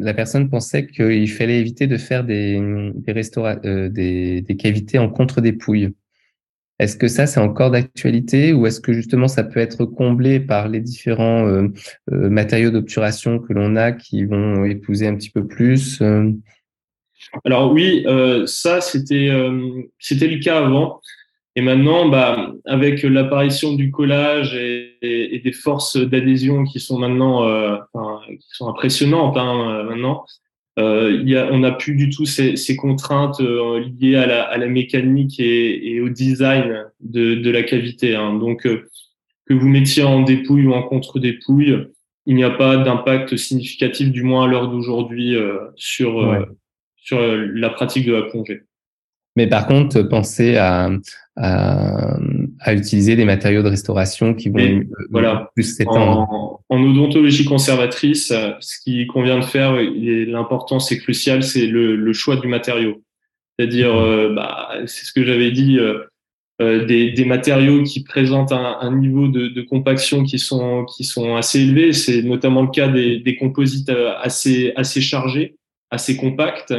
la 0.00 0.12
personne 0.12 0.50
pensait 0.50 0.88
qu'il 0.88 1.30
fallait 1.30 1.60
éviter 1.60 1.86
de 1.86 1.98
faire 1.98 2.24
des, 2.24 2.60
des, 2.96 3.90
des, 3.90 4.40
des 4.40 4.56
cavités 4.56 4.98
en 4.98 5.08
contre-dépouille. 5.08 5.90
Est-ce 6.80 6.96
que 6.96 7.06
ça, 7.06 7.26
c'est 7.26 7.40
encore 7.40 7.70
d'actualité 7.70 8.52
ou 8.52 8.66
est-ce 8.66 8.80
que 8.80 8.92
justement 8.92 9.28
ça 9.28 9.44
peut 9.44 9.60
être 9.60 9.84
comblé 9.84 10.40
par 10.40 10.68
les 10.68 10.80
différents 10.80 11.46
euh, 11.46 11.68
euh, 12.12 12.28
matériaux 12.28 12.70
d'obturation 12.70 13.38
que 13.38 13.52
l'on 13.52 13.76
a 13.76 13.92
qui 13.92 14.24
vont 14.24 14.64
épouser 14.64 15.06
un 15.06 15.14
petit 15.14 15.30
peu 15.30 15.46
plus 15.46 16.00
euh? 16.02 16.30
Alors 17.44 17.72
oui, 17.72 18.04
ça 18.46 18.80
c'était 18.80 19.30
c'était 19.98 20.28
le 20.28 20.38
cas 20.40 20.58
avant. 20.64 21.00
Et 21.56 21.62
maintenant, 21.62 22.08
bah, 22.08 22.52
avec 22.64 23.02
l'apparition 23.02 23.74
du 23.74 23.90
collage 23.90 24.54
et, 24.54 25.40
des 25.42 25.52
forces 25.52 25.96
d'adhésion 25.96 26.64
qui 26.64 26.80
sont 26.80 26.98
maintenant 26.98 27.40
enfin, 27.92 28.20
qui 28.28 28.48
sont 28.50 28.68
impressionnantes 28.68 29.36
hein, 29.36 29.84
maintenant, 29.84 30.26
euh, 30.78 31.20
y 31.24 31.36
a, 31.36 31.52
on 31.52 31.58
n'a 31.58 31.72
plus 31.72 31.94
du 31.94 32.10
tout 32.10 32.26
ces, 32.26 32.56
ces 32.56 32.74
contraintes 32.74 33.40
euh, 33.40 33.84
liées 34.00 34.16
à 34.16 34.26
la, 34.26 34.42
à 34.42 34.58
la 34.58 34.66
mécanique 34.66 35.38
et, 35.38 35.94
et, 35.94 36.00
au 36.00 36.08
design 36.08 36.84
de, 37.00 37.34
de 37.36 37.50
la 37.50 37.62
cavité. 37.62 38.16
Hein. 38.16 38.34
Donc, 38.34 38.66
euh, 38.66 38.88
que 39.46 39.54
vous 39.54 39.68
mettiez 39.68 40.02
en 40.02 40.22
dépouille 40.22 40.66
ou 40.66 40.72
en 40.72 40.82
contre-dépouille, 40.82 41.86
il 42.26 42.34
n'y 42.34 42.44
a 42.44 42.50
pas 42.50 42.78
d'impact 42.78 43.36
significatif, 43.36 44.10
du 44.10 44.22
moins 44.22 44.44
à 44.44 44.48
l'heure 44.48 44.70
d'aujourd'hui, 44.70 45.36
sur, 45.76 46.46
sur 46.96 47.20
la 47.20 47.68
pratique 47.68 48.06
de 48.06 48.14
la 48.14 48.22
plongée. 48.22 48.62
Mais 49.36 49.46
par 49.46 49.66
contre, 49.66 50.00
pensez 50.00 50.56
à, 50.56 50.90
à, 51.36 52.16
à, 52.64 52.74
utiliser 52.74 53.16
des 53.16 53.24
matériaux 53.24 53.62
de 53.62 53.68
restauration 53.68 54.34
qui 54.34 54.48
vont 54.48 54.58
euh, 54.58 54.84
voilà. 55.10 55.50
plus 55.54 55.76
s'étendre. 55.76 56.26
En, 56.30 56.60
en, 56.68 56.82
odontologie 56.82 57.44
conservatrice, 57.44 58.32
ce 58.60 58.80
qui 58.82 59.06
convient 59.06 59.38
de 59.38 59.44
faire, 59.44 59.76
l'importance 59.76 60.90
est 60.92 60.98
cruciale, 60.98 61.42
c'est 61.42 61.66
le, 61.66 61.96
le, 61.96 62.12
choix 62.12 62.36
du 62.36 62.48
matériau. 62.48 63.02
C'est-à-dire, 63.58 63.94
euh, 63.94 64.32
bah, 64.34 64.70
c'est 64.86 65.04
ce 65.04 65.12
que 65.12 65.24
j'avais 65.24 65.50
dit, 65.50 65.78
euh, 65.78 66.00
euh, 66.60 66.84
des, 66.84 67.12
des, 67.12 67.24
matériaux 67.24 67.82
qui 67.82 68.02
présentent 68.02 68.52
un, 68.52 68.78
un 68.80 68.96
niveau 68.96 69.28
de, 69.28 69.48
de, 69.48 69.62
compaction 69.62 70.24
qui 70.24 70.38
sont, 70.38 70.84
qui 70.84 71.04
sont 71.04 71.36
assez 71.36 71.60
élevés. 71.60 71.92
C'est 71.92 72.22
notamment 72.22 72.62
le 72.62 72.70
cas 72.70 72.88
des, 72.88 73.20
des 73.20 73.36
composites 73.36 73.90
assez, 74.20 74.72
assez 74.76 75.00
chargés, 75.00 75.56
assez 75.90 76.16
compacts 76.16 76.72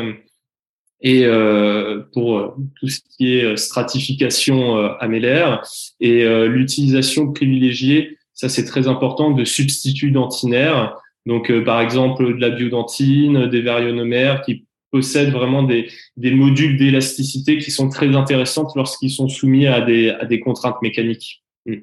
et 1.02 1.26
euh, 1.26 2.02
pour 2.14 2.38
euh, 2.38 2.56
tout 2.80 2.88
ce 2.88 3.00
qui 3.18 3.36
est 3.36 3.44
euh, 3.44 3.56
stratification 3.56 4.78
euh, 4.78 4.90
amélaire 5.00 5.62
et 6.00 6.26
l'utilisation 6.48 7.32
privilégiée, 7.32 8.18
ça 8.34 8.50
c'est 8.50 8.66
très 8.66 8.88
important, 8.88 9.32
de 9.32 9.44
substituts 9.44 10.12
dentinaires. 10.12 10.96
Donc 11.26 11.52
par 11.64 11.82
exemple 11.82 12.36
de 12.36 12.40
la 12.40 12.50
biodentine, 12.50 13.48
des 13.48 13.62
varionomères 13.62 14.42
qui 14.42 14.66
possèdent 14.92 15.32
vraiment 15.32 15.64
des, 15.64 15.90
des 16.18 16.32
modules 16.32 16.78
d'élasticité 16.78 17.58
qui 17.58 17.72
sont 17.72 17.90
très 17.90 18.16
intéressantes 18.16 18.72
lorsqu'ils 18.76 19.10
sont 19.10 19.28
soumis 19.28 19.68
à 19.68 19.82
des, 19.82 20.10
à 20.10 20.26
des 20.26 20.40
contraintes 20.40 20.82
mécaniques. 20.82 21.44
Mm. 21.66 21.76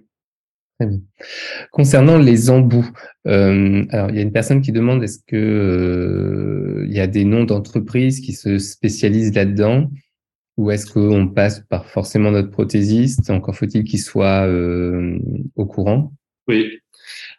Concernant 1.70 2.18
les 2.18 2.51
embouts, 2.51 2.89
euh, 3.27 3.85
alors 3.91 4.11
il 4.11 4.16
y 4.16 4.18
a 4.18 4.23
une 4.23 4.33
personne 4.33 4.61
qui 4.61 4.73
demande 4.73 5.03
est-ce 5.03 5.20
que 5.27 5.37
euh, 5.37 6.85
il 6.87 6.93
y 6.93 7.01
a 7.01 7.07
des 7.07 7.25
noms 7.25 7.45
d'entreprises 7.45 8.20
qui 8.20 8.33
se 8.33 8.59
spécialisent 8.59 9.35
là-dedans 9.35 9.91
ou 10.59 10.70
est-ce 10.70 10.87
qu'on 10.87 11.29
passe 11.29 11.61
par 11.68 11.87
forcément 11.87 12.31
notre 12.31 12.51
prothésiste? 12.51 13.31
Encore 13.31 13.57
faut-il 13.57 13.85
qu'il 13.85 14.01
soit 14.01 14.47
euh, 14.47 15.18
au 15.57 15.66
courant? 15.66 16.12
Oui. 16.49 16.79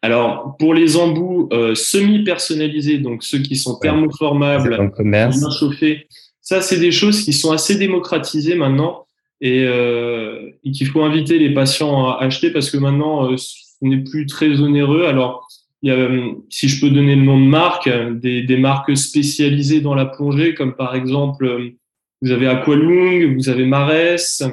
Alors 0.02 0.56
pour 0.58 0.74
les 0.74 0.98
embouts 0.98 1.50
semi-personnalisés, 1.76 3.00
donc 3.00 3.24
ceux 3.24 3.40
qui 3.40 3.56
sont 3.56 3.76
thermoformables, 3.80 4.92
bien 5.00 5.32
chauffés, 5.52 6.08
ça 6.42 6.62
c'est 6.62 6.80
des 6.80 6.92
choses 6.92 7.24
qui 7.24 7.34
sont 7.34 7.52
assez 7.52 7.76
démocratisées 7.78 8.56
maintenant 8.56 9.06
et, 9.44 9.66
euh, 9.68 10.50
et 10.64 10.72
qu'il 10.72 10.88
faut 10.88 11.04
inviter 11.04 11.38
les 11.38 11.54
patients 11.54 12.08
à 12.08 12.24
acheter 12.24 12.50
parce 12.50 12.72
que 12.72 12.78
maintenant, 12.78 13.30
euh, 13.30 13.36
ce 13.36 13.76
n'est 13.82 13.98
plus 13.98 14.26
très 14.26 14.62
onéreux. 14.62 15.04
Alors, 15.04 15.46
il 15.82 15.90
y 15.90 15.92
a, 15.92 16.10
si 16.50 16.70
je 16.70 16.80
peux 16.80 16.90
donner 16.90 17.18
le 17.18 17.24
nom 17.24 17.38
de 17.38 17.46
marque, 17.46 17.90
des, 18.22 18.42
des 18.44 18.56
marques 18.56 18.96
spécialisées 18.96 19.82
dans 19.82 19.96
la 19.96 20.06
plongée, 20.06 20.56
comme 20.56 20.76
par 20.76 20.96
exemple, 20.96 21.74
vous 22.22 22.32
avez 22.32 22.48
Aqualung, 22.48 23.36
vous 23.36 23.50
avez 23.50 23.66
Mares, 23.66 24.50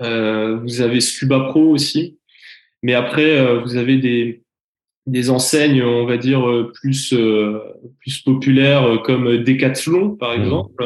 euh, 0.00 0.56
vous 0.62 0.80
avez 0.82 1.00
Scuba 1.00 1.40
Pro 1.40 1.70
aussi. 1.70 2.16
Mais 2.84 2.94
après, 2.94 3.40
euh, 3.40 3.58
vous 3.58 3.74
avez 3.74 3.96
des, 3.96 4.44
des 5.06 5.30
enseignes, 5.30 5.82
on 5.82 6.06
va 6.06 6.16
dire, 6.16 6.70
plus, 6.74 7.12
euh, 7.12 7.58
plus 7.98 8.18
populaires 8.18 9.02
comme 9.02 9.38
Decathlon, 9.38 10.14
par 10.14 10.30
mmh. 10.30 10.40
exemple, 10.40 10.84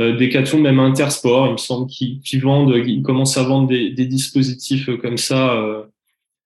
euh, 0.00 0.16
Decathlon, 0.16 0.60
même 0.60 0.78
Intersport, 0.78 1.46
il 1.46 1.52
me 1.52 1.56
semble 1.56 1.88
qu'ils 1.88 2.42
vendent, 2.42 2.74
ils 2.86 3.02
commencent 3.02 3.38
à 3.38 3.44
vendre 3.44 3.68
des, 3.68 3.90
des 3.90 4.06
dispositifs 4.06 4.90
comme 5.00 5.16
ça, 5.16 5.54
euh, 5.54 5.84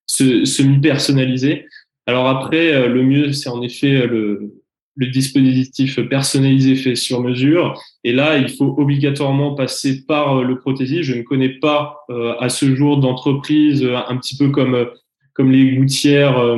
semi-personnalisés. 0.06 1.66
Alors 2.06 2.28
après, 2.28 2.72
euh, 2.72 2.88
le 2.88 3.02
mieux, 3.02 3.32
c'est 3.32 3.48
en 3.48 3.62
effet 3.62 4.06
le, 4.06 4.54
le 4.96 5.06
dispositif 5.08 6.00
personnalisé 6.08 6.76
fait 6.76 6.94
sur 6.94 7.20
mesure. 7.22 7.80
Et 8.04 8.12
là, 8.12 8.38
il 8.38 8.48
faut 8.48 8.74
obligatoirement 8.78 9.54
passer 9.54 10.04
par 10.06 10.42
le 10.42 10.58
prothésiste. 10.58 11.02
Je 11.02 11.14
ne 11.14 11.22
connais 11.22 11.48
pas 11.48 12.00
à 12.40 12.48
ce 12.48 12.74
jour 12.74 12.98
d'entreprise 12.98 13.84
un 13.84 14.16
petit 14.16 14.36
peu 14.36 14.50
comme 14.50 14.88
comme 15.32 15.52
les 15.52 15.76
gouttières 15.76 16.56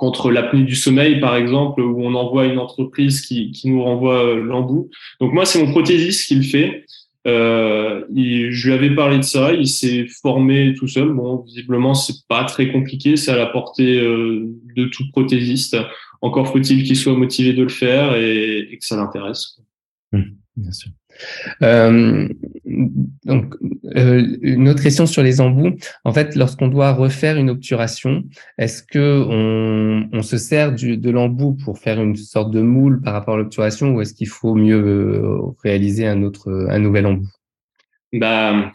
contre 0.00 0.30
l'apnée 0.30 0.62
du 0.62 0.76
sommeil, 0.76 1.20
par 1.20 1.36
exemple, 1.36 1.82
où 1.82 2.02
on 2.02 2.14
envoie 2.14 2.46
une 2.46 2.58
entreprise 2.58 3.20
qui, 3.20 3.50
qui 3.50 3.68
nous 3.68 3.82
renvoie 3.82 4.24
euh, 4.24 4.42
l'embout. 4.42 4.88
Donc 5.20 5.34
moi, 5.34 5.44
c'est 5.44 5.62
mon 5.62 5.70
prothésiste 5.70 6.26
qui 6.26 6.36
le 6.36 6.42
fait. 6.42 6.86
Euh, 7.26 8.06
je 8.08 8.66
lui 8.66 8.72
avais 8.72 8.94
parlé 8.94 9.18
de 9.18 9.24
ça, 9.24 9.52
il 9.52 9.68
s'est 9.68 10.06
formé 10.22 10.72
tout 10.72 10.88
seul. 10.88 11.12
Bon, 11.12 11.42
visiblement, 11.42 11.92
c'est 11.92 12.26
pas 12.30 12.44
très 12.44 12.72
compliqué, 12.72 13.16
c'est 13.16 13.30
à 13.30 13.36
la 13.36 13.44
portée 13.44 14.00
euh, 14.00 14.46
de 14.74 14.86
tout 14.86 15.04
prothésiste. 15.12 15.76
Encore 16.22 16.48
faut-il 16.48 16.82
qu'il 16.82 16.96
soit 16.96 17.12
motivé 17.12 17.52
de 17.52 17.62
le 17.62 17.68
faire 17.68 18.16
et, 18.16 18.68
et 18.70 18.78
que 18.78 18.84
ça 18.86 18.96
l'intéresse. 18.96 19.58
Mmh, 20.12 20.22
bien 20.56 20.72
sûr. 20.72 20.92
Euh, 21.62 22.28
donc, 23.24 23.54
euh, 23.96 24.36
une 24.42 24.68
autre 24.68 24.82
question 24.82 25.06
sur 25.06 25.22
les 25.22 25.40
embouts. 25.40 25.76
En 26.04 26.12
fait, 26.12 26.36
lorsqu'on 26.36 26.68
doit 26.68 26.92
refaire 26.92 27.36
une 27.36 27.50
obturation, 27.50 28.24
est-ce 28.58 28.82
que 28.82 29.24
on, 29.28 30.08
on, 30.12 30.22
se 30.22 30.38
sert 30.38 30.74
du, 30.74 30.96
de 30.96 31.10
l'embout 31.10 31.56
pour 31.64 31.78
faire 31.78 32.00
une 32.00 32.16
sorte 32.16 32.50
de 32.50 32.60
moule 32.60 33.00
par 33.00 33.12
rapport 33.14 33.34
à 33.34 33.38
l'obturation, 33.38 33.94
ou 33.94 34.00
est-ce 34.00 34.14
qu'il 34.14 34.28
faut 34.28 34.54
mieux 34.54 34.82
euh, 34.82 35.38
réaliser 35.62 36.06
un 36.06 36.22
autre, 36.22 36.66
un 36.68 36.78
nouvel 36.78 37.06
embout? 37.06 37.28
Bah, 38.12 38.72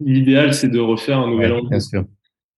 l'idéal 0.00 0.54
c'est 0.54 0.68
de 0.68 0.78
refaire 0.78 1.18
un 1.18 1.30
nouvel 1.30 1.52
embout. 1.52 1.70
Bien 1.70 1.80
sûr. 1.80 2.04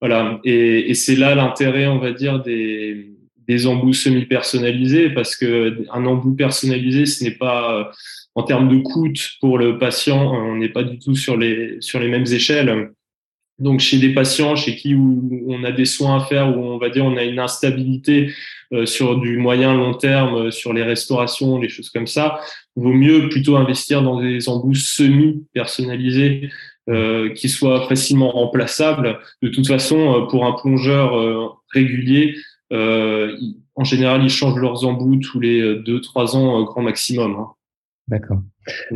Voilà, 0.01 0.39
et, 0.45 0.91
et 0.91 0.95
c'est 0.95 1.17
là 1.17 1.35
l'intérêt, 1.35 1.89
on 1.89 1.99
va 1.99 2.13
dire, 2.13 2.41
des 2.41 3.18
des 3.49 3.67
embouts 3.67 3.95
semi-personnalisés 3.95 5.11
parce 5.11 5.37
que 5.37 5.85
un 5.93 6.05
embout 6.05 6.35
personnalisé, 6.35 7.07
ce 7.07 7.25
n'est 7.25 7.33
pas 7.33 7.91
en 8.35 8.43
termes 8.43 8.69
de 8.69 8.79
coût 8.83 9.13
pour 9.41 9.59
le 9.59 9.79
patient, 9.79 10.33
on 10.33 10.57
n'est 10.57 10.69
pas 10.69 10.85
du 10.85 10.99
tout 10.99 11.17
sur 11.17 11.37
les, 11.37 11.79
sur 11.81 11.99
les 11.99 12.09
mêmes 12.09 12.27
échelles. 12.27 12.91
Donc, 13.59 13.81
chez 13.81 13.99
des 13.99 14.15
patients 14.15 14.55
chez 14.55 14.77
qui 14.77 14.95
on 14.95 15.65
a 15.65 15.73
des 15.73 15.85
soins 15.85 16.19
à 16.19 16.25
faire, 16.25 16.57
où 16.57 16.63
on 16.63 16.79
va 16.79 16.91
dire 16.91 17.05
on 17.05 17.17
a 17.17 17.25
une 17.25 17.41
instabilité 17.41 18.33
euh, 18.73 18.87
sur 18.87 19.19
du 19.19 19.39
moyen 19.39 19.75
long 19.75 19.95
terme, 19.95 20.37
euh, 20.37 20.51
sur 20.51 20.73
les 20.73 20.85
restaurations, 20.85 21.59
les 21.59 21.69
choses 21.69 21.91
comme 21.91 22.07
ça, 22.07 22.39
vaut 22.77 22.93
mieux 22.93 23.29
plutôt 23.29 23.57
investir 23.57 24.03
dans 24.03 24.21
des 24.21 24.49
embouts 24.49 24.75
semi 24.75 25.45
personnalisés 25.53 26.51
euh, 26.89 27.31
qui 27.31 27.49
soient 27.49 27.89
facilement 27.89 28.31
remplaçables. 28.31 29.19
De 29.43 29.49
toute 29.49 29.67
façon, 29.67 30.15
euh, 30.15 30.27
pour 30.27 30.47
un 30.47 30.53
plongeur 30.53 31.59
régulier, 31.73 32.37
en 32.71 33.85
général, 33.85 34.23
ils 34.23 34.31
changent 34.31 34.61
leurs 34.61 34.85
embouts 34.85 35.17
tous 35.17 35.41
les 35.41 35.77
deux 35.77 36.01
trois 36.01 36.37
ans 36.37 36.63
grand 36.65 36.83
maximum. 36.83 37.37
Hein. 37.39 37.49
D'accord. 38.09 38.41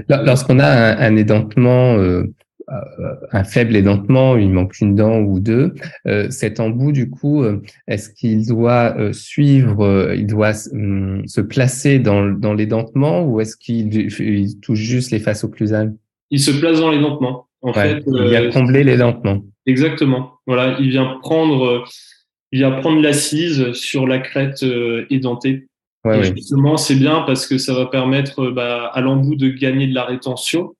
Lorsqu'on 0.08 0.58
a 0.58 0.66
un, 0.66 1.16
édentement, 1.16 1.96
euh, 1.96 2.24
euh, 2.70 3.14
un 3.30 3.44
faible 3.44 3.76
édentement, 3.76 4.36
il 4.36 4.50
manque 4.50 4.80
une 4.80 4.94
dent 4.94 5.20
ou 5.20 5.38
deux, 5.38 5.74
euh, 6.06 6.28
cet 6.30 6.60
embout, 6.60 6.92
du 6.92 7.10
coup, 7.10 7.44
est-ce 7.86 8.10
qu'il 8.10 8.46
doit 8.46 8.96
suivre, 9.12 10.12
il 10.14 10.26
doit 10.26 10.52
hum, 10.72 11.26
se 11.26 11.40
placer 11.40 11.98
dans, 11.98 12.24
dans 12.24 12.54
l'édentement 12.54 13.22
ou 13.24 13.40
est-ce 13.40 13.56
qu'il 13.56 14.60
touche 14.60 14.78
juste 14.78 15.10
les 15.10 15.20
faces 15.20 15.44
occlusales 15.44 15.94
Il 16.30 16.40
se 16.40 16.50
place 16.50 16.80
dans 16.80 16.90
l'édentement. 16.90 17.46
En 17.60 17.72
fait, 17.72 18.02
il 18.06 18.28
vient 18.28 18.50
combler 18.50 18.82
l'édentement. 18.82 19.42
Exactement. 19.66 20.32
Voilà, 20.46 20.76
il 20.80 20.90
vient 20.90 21.18
prendre, 21.22 21.84
vient 22.53 22.70
prendre 22.70 23.00
l'assise 23.00 23.72
sur 23.72 24.07
la 24.07 24.18
crête 24.18 24.64
édentée. 25.11 25.66
Ouais, 26.05 26.34
justement, 26.34 26.76
c'est 26.76 26.96
bien 26.96 27.22
parce 27.22 27.46
que 27.46 27.59
ça 27.59 27.74
va 27.74 27.86
permettre 27.86 28.40
euh, 28.40 28.50
bah, 28.50 28.90
à 28.92 29.00
l'embout 29.00 29.36
de 29.36 29.48
gagner 29.50 29.86
de 29.86 29.94
la 29.94 30.05
rétention. 30.05 30.74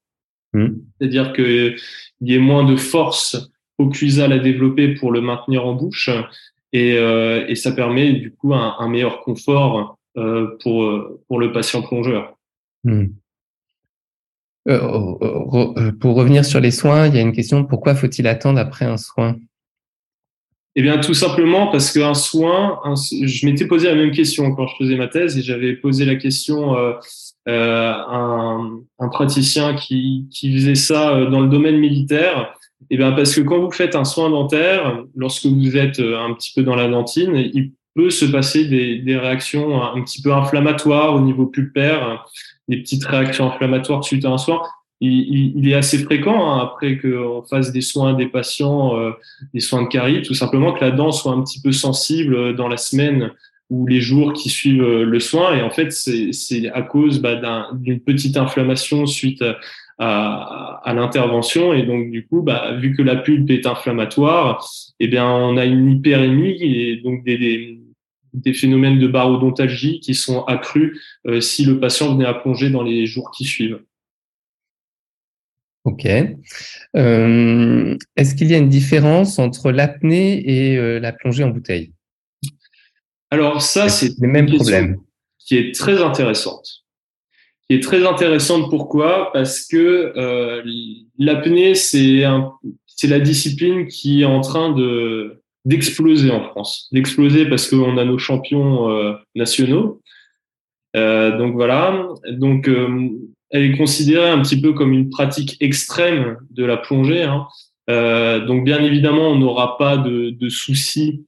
Mmh. 0.53 0.67
C'est-à-dire 0.99 1.33
qu'il 1.33 1.77
y 2.23 2.35
ait 2.35 2.41
moins 2.41 2.65
de 2.65 2.75
force 2.75 3.51
occlusale 3.79 4.33
à 4.33 4.41
développer 4.41 4.95
pour 4.95 5.13
le 5.13 5.21
maintenir 5.21 5.65
en 5.65 5.75
bouche. 5.75 6.11
Et, 6.73 6.97
euh, 6.99 7.47
et 7.47 7.55
ça 7.55 7.71
permet 7.71 8.15
du 8.15 8.33
coup 8.33 8.53
un, 8.53 8.75
un 8.81 8.89
meilleur 8.89 9.21
confort 9.21 9.97
euh, 10.17 10.57
pour, 10.61 10.91
pour 11.29 11.39
le 11.39 11.53
patient 11.53 11.83
plongeur. 11.83 12.37
Mmh. 12.83 13.05
Euh, 14.69 15.93
pour 16.01 16.17
revenir 16.17 16.45
sur 16.45 16.61
les 16.61 16.73
soins, 16.73 17.07
il 17.07 17.15
y 17.15 17.19
a 17.19 17.23
une 17.23 17.33
question, 17.33 17.65
pourquoi 17.65 17.95
faut-il 17.95 18.27
attendre 18.27 18.59
après 18.59 18.87
un 18.87 18.97
soin? 18.97 19.37
Eh 20.75 20.83
bien, 20.83 20.99
tout 20.99 21.15
simplement 21.15 21.67
parce 21.67 21.93
qu'un 21.93 22.15
soin, 22.15 22.81
je 22.95 23.47
m'étais 23.47 23.67
posé 23.67 23.89
la 23.89 23.95
même 23.95 24.11
question 24.11 24.55
quand 24.55 24.67
je 24.67 24.77
faisais 24.79 24.97
ma 24.97 25.07
thèse 25.07 25.37
et 25.37 25.43
j'avais 25.43 25.75
posé 25.75 26.07
la 26.07 26.17
question 26.17 26.77
euh, 26.77 26.95
euh, 27.49 27.93
un, 27.93 28.81
un, 28.99 29.09
praticien 29.09 29.75
qui, 29.75 30.29
qui 30.31 30.55
faisait 30.55 30.77
ça 30.77 31.11
euh, 31.11 31.29
dans 31.29 31.41
le 31.41 31.49
domaine 31.49 31.77
militaire. 31.77 32.55
Eh 32.89 32.97
bien, 32.97 33.13
parce 33.13 33.35
que 33.35 33.41
quand 33.43 33.59
vous 33.59 33.71
faites 33.71 33.97
un 33.97 34.05
soin 34.05 34.31
dentaire, 34.31 35.05
lorsque 35.15 35.47
vous 35.47 35.77
êtes 35.77 35.99
euh, 35.99 36.19
un 36.19 36.33
petit 36.35 36.53
peu 36.55 36.63
dans 36.63 36.77
la 36.77 36.89
dentine, 36.89 37.35
il 37.37 37.73
peut 37.95 38.11
se 38.11 38.25
passer 38.25 38.65
des, 38.65 38.99
des 38.99 39.17
réactions 39.17 39.83
un 39.83 40.01
petit 40.03 40.23
peu 40.23 40.33
inflammatoires 40.33 41.15
au 41.15 41.21
niveau 41.21 41.47
pulpaire, 41.47 42.25
des 42.69 42.79
petites 42.79 43.05
réactions 43.05 43.53
inflammatoires 43.53 44.05
suite 44.05 44.25
à 44.25 44.31
un 44.31 44.39
soin. 44.39 44.63
Il, 45.05 45.69
est 45.69 45.75
assez 45.75 45.99
fréquent 45.99 46.53
hein, 46.53 46.61
après 46.63 46.99
qu'on 46.99 47.43
fasse 47.43 47.73
des 47.73 47.81
soins 47.81 48.15
des 48.15 48.27
patients, 48.27 48.97
euh, 48.97 49.11
des 49.53 49.61
soins 49.61 49.83
de 49.83 49.89
carie, 49.89 50.23
tout 50.23 50.35
simplement 50.35 50.73
que 50.73 50.85
la 50.85 50.93
dent 50.93 51.11
soit 51.11 51.33
un 51.33 51.43
petit 51.43 51.61
peu 51.61 51.73
sensible 51.73 52.55
dans 52.55 52.69
la 52.69 52.77
semaine 52.77 53.33
ou 53.69 53.87
les 53.87 54.01
jours 54.01 54.33
qui 54.33 54.49
suivent 54.49 55.03
le 55.03 55.21
soin. 55.21 55.57
Et 55.57 55.63
en 55.63 55.71
fait, 55.71 55.91
c'est 55.91 56.71
à 56.71 56.83
cause 56.83 57.21
bah, 57.21 57.69
d'une 57.73 58.01
petite 58.01 58.37
inflammation 58.37 59.07
suite 59.07 59.43
à, 59.99 60.93
l'intervention. 60.95 61.73
Et 61.73 61.83
donc, 61.83 62.11
du 62.11 62.27
coup, 62.27 62.43
bah, 62.43 62.77
vu 62.77 62.95
que 62.95 63.03
la 63.03 63.17
pulpe 63.17 63.51
est 63.51 63.67
inflammatoire, 63.67 64.69
eh 65.01 65.09
bien, 65.09 65.27
on 65.27 65.57
a 65.57 65.65
une 65.65 65.91
hyperémie 65.91 66.63
et 66.63 66.97
donc 66.97 67.25
des 67.25 68.53
phénomènes 68.53 68.99
de 68.99 69.09
barodontalgie 69.09 70.01
qui 70.01 70.15
sont 70.15 70.45
accrus 70.45 71.01
euh, 71.27 71.41
si 71.41 71.65
le 71.65 71.81
patient 71.81 72.15
venait 72.15 72.27
à 72.27 72.35
plonger 72.35 72.71
dans 72.71 72.83
les 72.83 73.07
jours 73.07 73.31
qui 73.31 73.45
suivent. 73.45 73.81
Ok. 75.85 76.07
Euh, 76.97 77.97
Est-ce 78.17 78.35
qu'il 78.35 78.51
y 78.51 78.55
a 78.55 78.59
une 78.59 78.69
différence 78.69 79.39
entre 79.39 79.73
l'apnée 79.73 80.43
et 80.49 80.77
euh, 80.77 81.01
la 81.01 81.13
plongée 81.13 81.43
en 81.43 81.49
bouteille? 81.49 81.93
Alors 83.31 83.63
ça, 83.63 83.89
c'est 83.89 84.13
le 84.21 84.29
même 84.29 84.47
problème 84.47 85.01
qui 85.39 85.57
est 85.57 85.75
très 85.75 86.01
intéressante. 86.03 86.85
Qui 87.69 87.77
est 87.77 87.83
très 87.83 88.07
intéressante 88.07 88.71
pourquoi? 88.71 89.33
Parce 89.33 89.67
que 89.67 90.13
euh, 90.17 90.63
l'apnée, 91.19 91.75
c'est 91.75 92.25
c'est 92.87 93.09
la 93.09 93.19
discipline 93.19 93.87
qui 93.89 94.23
est 94.23 94.27
en 94.27 94.41
train 94.41 94.71
de 94.73 95.43
d'exploser 95.65 96.31
en 96.31 96.43
France, 96.51 96.89
d'exploser 96.93 97.47
parce 97.47 97.69
qu'on 97.69 97.97
a 97.97 98.05
nos 98.05 98.19
champions 98.19 98.91
euh, 98.91 99.15
nationaux. 99.35 100.01
Donc 100.95 101.55
voilà, 101.55 102.07
donc 102.33 102.69
elle 103.53 103.65
est 103.65 103.77
considérée 103.77 104.29
un 104.29 104.41
petit 104.41 104.61
peu 104.61 104.73
comme 104.73 104.93
une 104.93 105.11
pratique 105.11 105.57
extrême 105.61 106.39
de 106.51 106.65
la 106.65 106.77
plongée. 106.77 107.23
Hein. 107.23 107.47
Euh, 107.91 108.45
donc 108.45 108.65
bien 108.65 108.83
évidemment, 108.83 109.29
on 109.29 109.39
n'aura 109.39 109.77
pas 109.77 109.97
de, 109.97 110.31
de, 110.31 110.49
soucis 110.49 111.25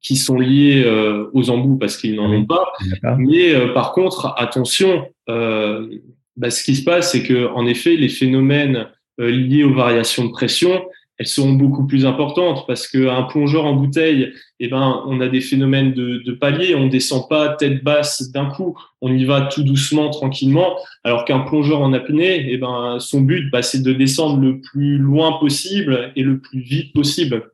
qui 0.00 0.16
sont 0.16 0.38
liés 0.38 0.82
euh, 0.84 1.30
aux 1.32 1.50
embouts 1.50 1.76
parce 1.76 1.96
qu'ils 1.96 2.14
n'en 2.14 2.30
ont 2.30 2.44
pas. 2.44 2.72
Mais 3.18 3.52
par 3.72 3.92
contre, 3.92 4.34
attention, 4.36 5.06
bah, 5.26 6.50
ce 6.50 6.62
qui 6.62 6.76
se 6.76 6.84
passe, 6.84 7.12
c'est 7.12 7.22
que 7.22 7.48
en 7.48 7.66
effet, 7.66 7.96
les 7.96 8.08
phénomènes 8.08 8.88
liés 9.18 9.64
aux 9.64 9.74
variations 9.74 10.24
de 10.24 10.30
pression, 10.30 10.84
elles 11.18 11.26
seront 11.26 11.52
beaucoup 11.52 11.86
plus 11.86 12.06
importantes 12.06 12.64
parce 12.66 12.88
qu'un 12.88 13.22
plongeur 13.22 13.66
en 13.66 13.74
bouteille, 13.74 14.32
eh 14.58 14.68
ben, 14.68 15.02
on 15.06 15.20
a 15.20 15.28
des 15.28 15.40
phénomènes 15.40 15.92
de, 15.92 16.18
de 16.18 16.32
palier, 16.32 16.74
on 16.74 16.88
descend 16.88 17.28
pas 17.28 17.50
tête 17.50 17.84
basse 17.84 18.32
d'un 18.32 18.46
coup, 18.46 18.76
on 19.00 19.12
y 19.12 19.24
va 19.24 19.42
tout 19.42 19.62
doucement, 19.62 20.10
tranquillement, 20.10 20.76
alors 21.04 21.24
qu'un 21.24 21.40
plongeur 21.40 21.80
en 21.80 21.92
apnée, 21.92 22.46
eh 22.50 22.56
ben, 22.56 22.98
son 22.98 23.20
but, 23.20 23.48
bah, 23.50 23.62
c'est 23.62 23.82
de 23.82 23.92
descendre 23.92 24.40
le 24.40 24.60
plus 24.60 24.98
loin 24.98 25.38
possible 25.38 26.12
et 26.16 26.22
le 26.22 26.40
plus 26.40 26.60
vite 26.60 26.92
possible. 26.92 27.50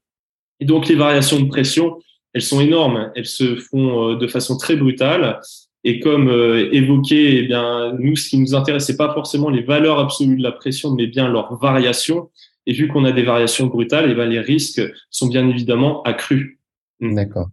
Et 0.61 0.65
donc, 0.65 0.89
les 0.89 0.95
variations 0.95 1.41
de 1.41 1.49
pression, 1.49 1.99
elles 2.33 2.43
sont 2.43 2.61
énormes, 2.61 3.11
elles 3.15 3.27
se 3.27 3.57
font 3.57 4.11
euh, 4.11 4.17
de 4.17 4.27
façon 4.27 4.57
très 4.57 4.77
brutale. 4.77 5.41
Et 5.83 5.99
comme 5.99 6.29
euh, 6.29 6.69
évoqué, 6.73 7.39
eh 7.39 7.43
bien, 7.43 7.95
nous, 7.99 8.15
ce 8.17 8.29
qui 8.29 8.39
nous 8.39 8.55
intéresse, 8.55 8.91
pas 8.93 9.13
forcément 9.13 9.49
les 9.49 9.63
valeurs 9.63 9.99
absolues 9.99 10.37
de 10.37 10.43
la 10.43 10.53
pression, 10.53 10.95
mais 10.95 11.07
bien 11.07 11.29
leurs 11.29 11.59
variations. 11.59 12.31
Et 12.67 12.73
vu 12.73 12.89
qu'on 12.89 13.05
a 13.05 13.13
des 13.13 13.23
variations 13.23 13.67
brutales, 13.67 14.11
eh 14.11 14.15
ben, 14.15 14.29
les 14.29 14.41
risques 14.41 14.83
sont 15.11 15.29
bien 15.29 15.49
évidemment 15.49 16.03
accrus. 16.03 16.59
D'accord. 17.01 17.49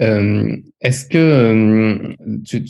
Euh, 0.00 0.56
est-ce 0.80 1.06
que 1.06 1.18
euh, 1.18 2.14
tu, 2.44 2.60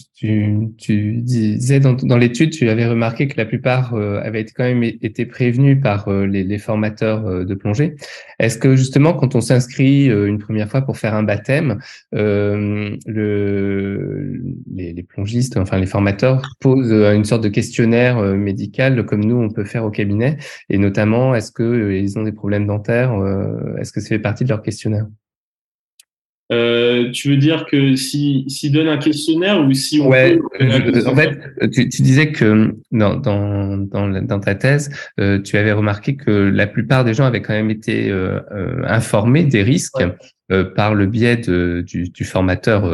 disais 1.22 1.80
dans, 1.80 2.16
l'étude, 2.16 2.50
tu 2.50 2.68
avais 2.68 2.86
remarqué 2.86 3.28
que 3.28 3.36
la 3.36 3.44
plupart 3.46 3.94
euh, 3.94 4.20
avaient 4.22 4.44
quand 4.44 4.64
même 4.64 4.82
été 4.82 5.26
prévenus 5.26 5.80
par 5.82 6.10
les, 6.10 6.44
les, 6.44 6.58
formateurs 6.58 7.44
de 7.44 7.54
plongée. 7.54 7.96
Est-ce 8.38 8.58
que 8.58 8.76
justement, 8.76 9.14
quand 9.14 9.34
on 9.34 9.40
s'inscrit 9.40 10.06
une 10.06 10.38
première 10.38 10.68
fois 10.68 10.82
pour 10.82 10.98
faire 10.98 11.14
un 11.14 11.22
baptême, 11.22 11.78
le, 12.12 12.98
les, 14.74 14.92
les, 14.92 15.02
plongistes, 15.02 15.56
enfin 15.56 15.78
les 15.78 15.86
formateurs, 15.86 16.42
posent 16.60 16.92
une 16.92 17.24
sorte 17.24 17.42
de 17.42 17.48
questionnaire 17.48 18.20
médical 18.36 19.04
comme 19.04 19.24
nous 19.24 19.36
on 19.36 19.50
peut 19.50 19.64
faire 19.64 19.84
au 19.84 19.90
cabinet, 19.90 20.36
et 20.68 20.78
notamment, 20.78 21.34
est-ce 21.34 21.52
que 21.52 21.92
ils 21.92 22.18
ont 22.18 22.22
des 22.22 22.32
problèmes 22.32 22.66
dentaires 22.66 23.12
Est-ce 23.78 23.92
que 23.92 24.00
ça 24.00 24.08
fait 24.08 24.18
partie 24.18 24.44
de 24.44 24.48
leur 24.50 24.62
questionnaire? 24.62 25.06
Euh, 26.52 27.10
tu 27.10 27.30
veux 27.30 27.36
dire 27.36 27.66
que 27.66 27.96
si 27.96 28.44
s'ils 28.46 28.70
donnent 28.70 28.88
un 28.88 28.98
questionnaire 28.98 29.60
ou 29.60 29.72
si 29.72 30.00
on 30.00 30.08
ouais, 30.08 30.38
peut 30.58 31.06
en 31.06 31.16
fait, 31.16 31.40
tu, 31.72 31.88
tu, 31.88 32.02
disais 32.02 32.30
que 32.30 32.72
dans, 32.92 33.16
dans, 33.16 33.76
dans, 33.78 34.22
dans 34.22 34.40
ta 34.40 34.54
thèse, 34.54 34.90
euh, 35.18 35.40
tu 35.40 35.56
avais 35.56 35.72
remarqué 35.72 36.14
que 36.14 36.30
la 36.30 36.68
plupart 36.68 37.04
des 37.04 37.14
gens 37.14 37.24
avaient 37.24 37.42
quand 37.42 37.52
même 37.52 37.70
été 37.70 38.10
euh, 38.10 38.40
euh 38.52 38.82
informés 38.86 39.44
des 39.44 39.62
risques 39.62 40.04
euh, 40.52 40.62
par 40.62 40.94
le 40.94 41.06
biais 41.06 41.36
de, 41.36 41.82
du, 41.84 42.10
du 42.10 42.24
formateur 42.24 42.84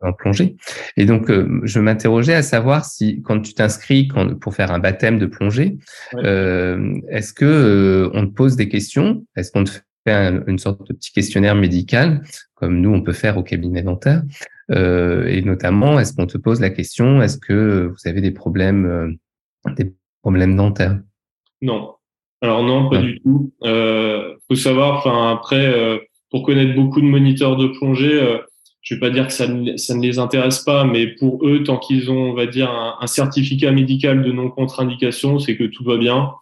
en 0.00 0.12
plongée. 0.12 0.54
Et 0.96 1.06
donc, 1.06 1.32
je 1.64 1.80
m'interrogeais 1.80 2.34
à 2.34 2.42
savoir 2.42 2.84
si, 2.84 3.20
quand 3.22 3.40
tu 3.40 3.54
t'inscris 3.54 4.08
pour 4.40 4.54
faire 4.54 4.70
un 4.70 4.78
baptême 4.78 5.18
de 5.18 5.26
plongée, 5.26 5.78
est-ce 6.14 7.32
que 7.32 8.08
on 8.14 8.26
te 8.26 8.32
pose 8.32 8.54
des 8.54 8.68
questions? 8.68 9.24
Est-ce 9.36 9.50
qu'on 9.50 9.64
te 9.64 9.72
une 10.08 10.58
sorte 10.58 10.86
de 10.88 10.92
petit 10.92 11.12
questionnaire 11.12 11.54
médical, 11.54 12.22
comme 12.54 12.80
nous 12.80 12.90
on 12.90 13.02
peut 13.02 13.12
faire 13.12 13.36
au 13.38 13.42
cabinet 13.42 13.82
dentaire. 13.82 14.22
Euh, 14.70 15.26
et 15.26 15.42
notamment, 15.42 16.00
est-ce 16.00 16.12
qu'on 16.12 16.26
te 16.26 16.38
pose 16.38 16.60
la 16.60 16.70
question, 16.70 17.22
est-ce 17.22 17.38
que 17.38 17.86
vous 17.86 18.08
avez 18.08 18.20
des 18.20 18.32
problèmes, 18.32 18.86
euh, 18.86 19.72
des 19.76 19.94
problèmes 20.22 20.56
dentaires? 20.56 20.98
Non. 21.62 21.92
Alors 22.42 22.62
non, 22.62 22.90
pas 22.90 23.00
du 23.00 23.20
tout. 23.20 23.52
Euh, 23.64 24.34
faut 24.48 24.56
savoir, 24.56 24.98
enfin 24.98 25.32
après, 25.32 25.66
euh, 25.66 25.98
pour 26.30 26.42
connaître 26.42 26.74
beaucoup 26.74 27.00
de 27.00 27.06
moniteurs 27.06 27.56
de 27.56 27.68
plongée, 27.68 28.38
je 28.82 28.94
vais 28.94 29.00
pas 29.00 29.10
dire 29.10 29.26
que 29.26 29.32
ça 29.32 29.48
ne, 29.48 29.76
ça 29.76 29.94
ne 29.94 30.02
les 30.02 30.18
intéresse 30.18 30.60
pas, 30.60 30.84
mais 30.84 31.06
pour 31.06 31.46
eux, 31.46 31.62
tant 31.62 31.78
qu'ils 31.78 32.10
ont, 32.10 32.30
on 32.30 32.34
va 32.34 32.46
dire, 32.46 32.70
un, 32.70 32.96
un 33.00 33.06
certificat 33.06 33.72
médical 33.72 34.22
de 34.22 34.32
non 34.32 34.50
contre-indication, 34.50 35.38
c'est 35.38 35.56
que 35.56 35.64
tout 35.64 35.84
va 35.84 35.96
bien. 35.96 36.32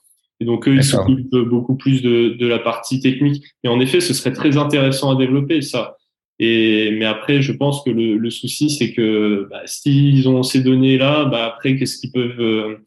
Et 0.40 0.44
donc, 0.44 0.66
eux, 0.68 0.74
ils 0.74 0.84
s'occupent 0.84 1.36
beaucoup 1.36 1.76
plus 1.76 2.02
de, 2.02 2.36
de, 2.38 2.46
la 2.46 2.58
partie 2.58 3.00
technique. 3.00 3.44
Et 3.62 3.68
en 3.68 3.80
effet, 3.80 4.00
ce 4.00 4.12
serait 4.12 4.32
très 4.32 4.56
intéressant 4.56 5.14
à 5.14 5.16
développer 5.16 5.62
ça. 5.62 5.96
Et, 6.38 6.90
mais 6.98 7.04
après, 7.04 7.40
je 7.40 7.52
pense 7.52 7.82
que 7.84 7.90
le, 7.90 8.16
le 8.16 8.30
souci, 8.30 8.68
c'est 8.68 8.92
que 8.92 9.46
bah, 9.50 9.62
s'ils 9.66 10.28
ont 10.28 10.42
ces 10.42 10.60
données-là, 10.62 11.26
bah, 11.26 11.46
après, 11.46 11.76
qu'est-ce 11.76 11.98
qu'ils 11.98 12.10
peuvent... 12.10 12.40
Euh, 12.40 12.84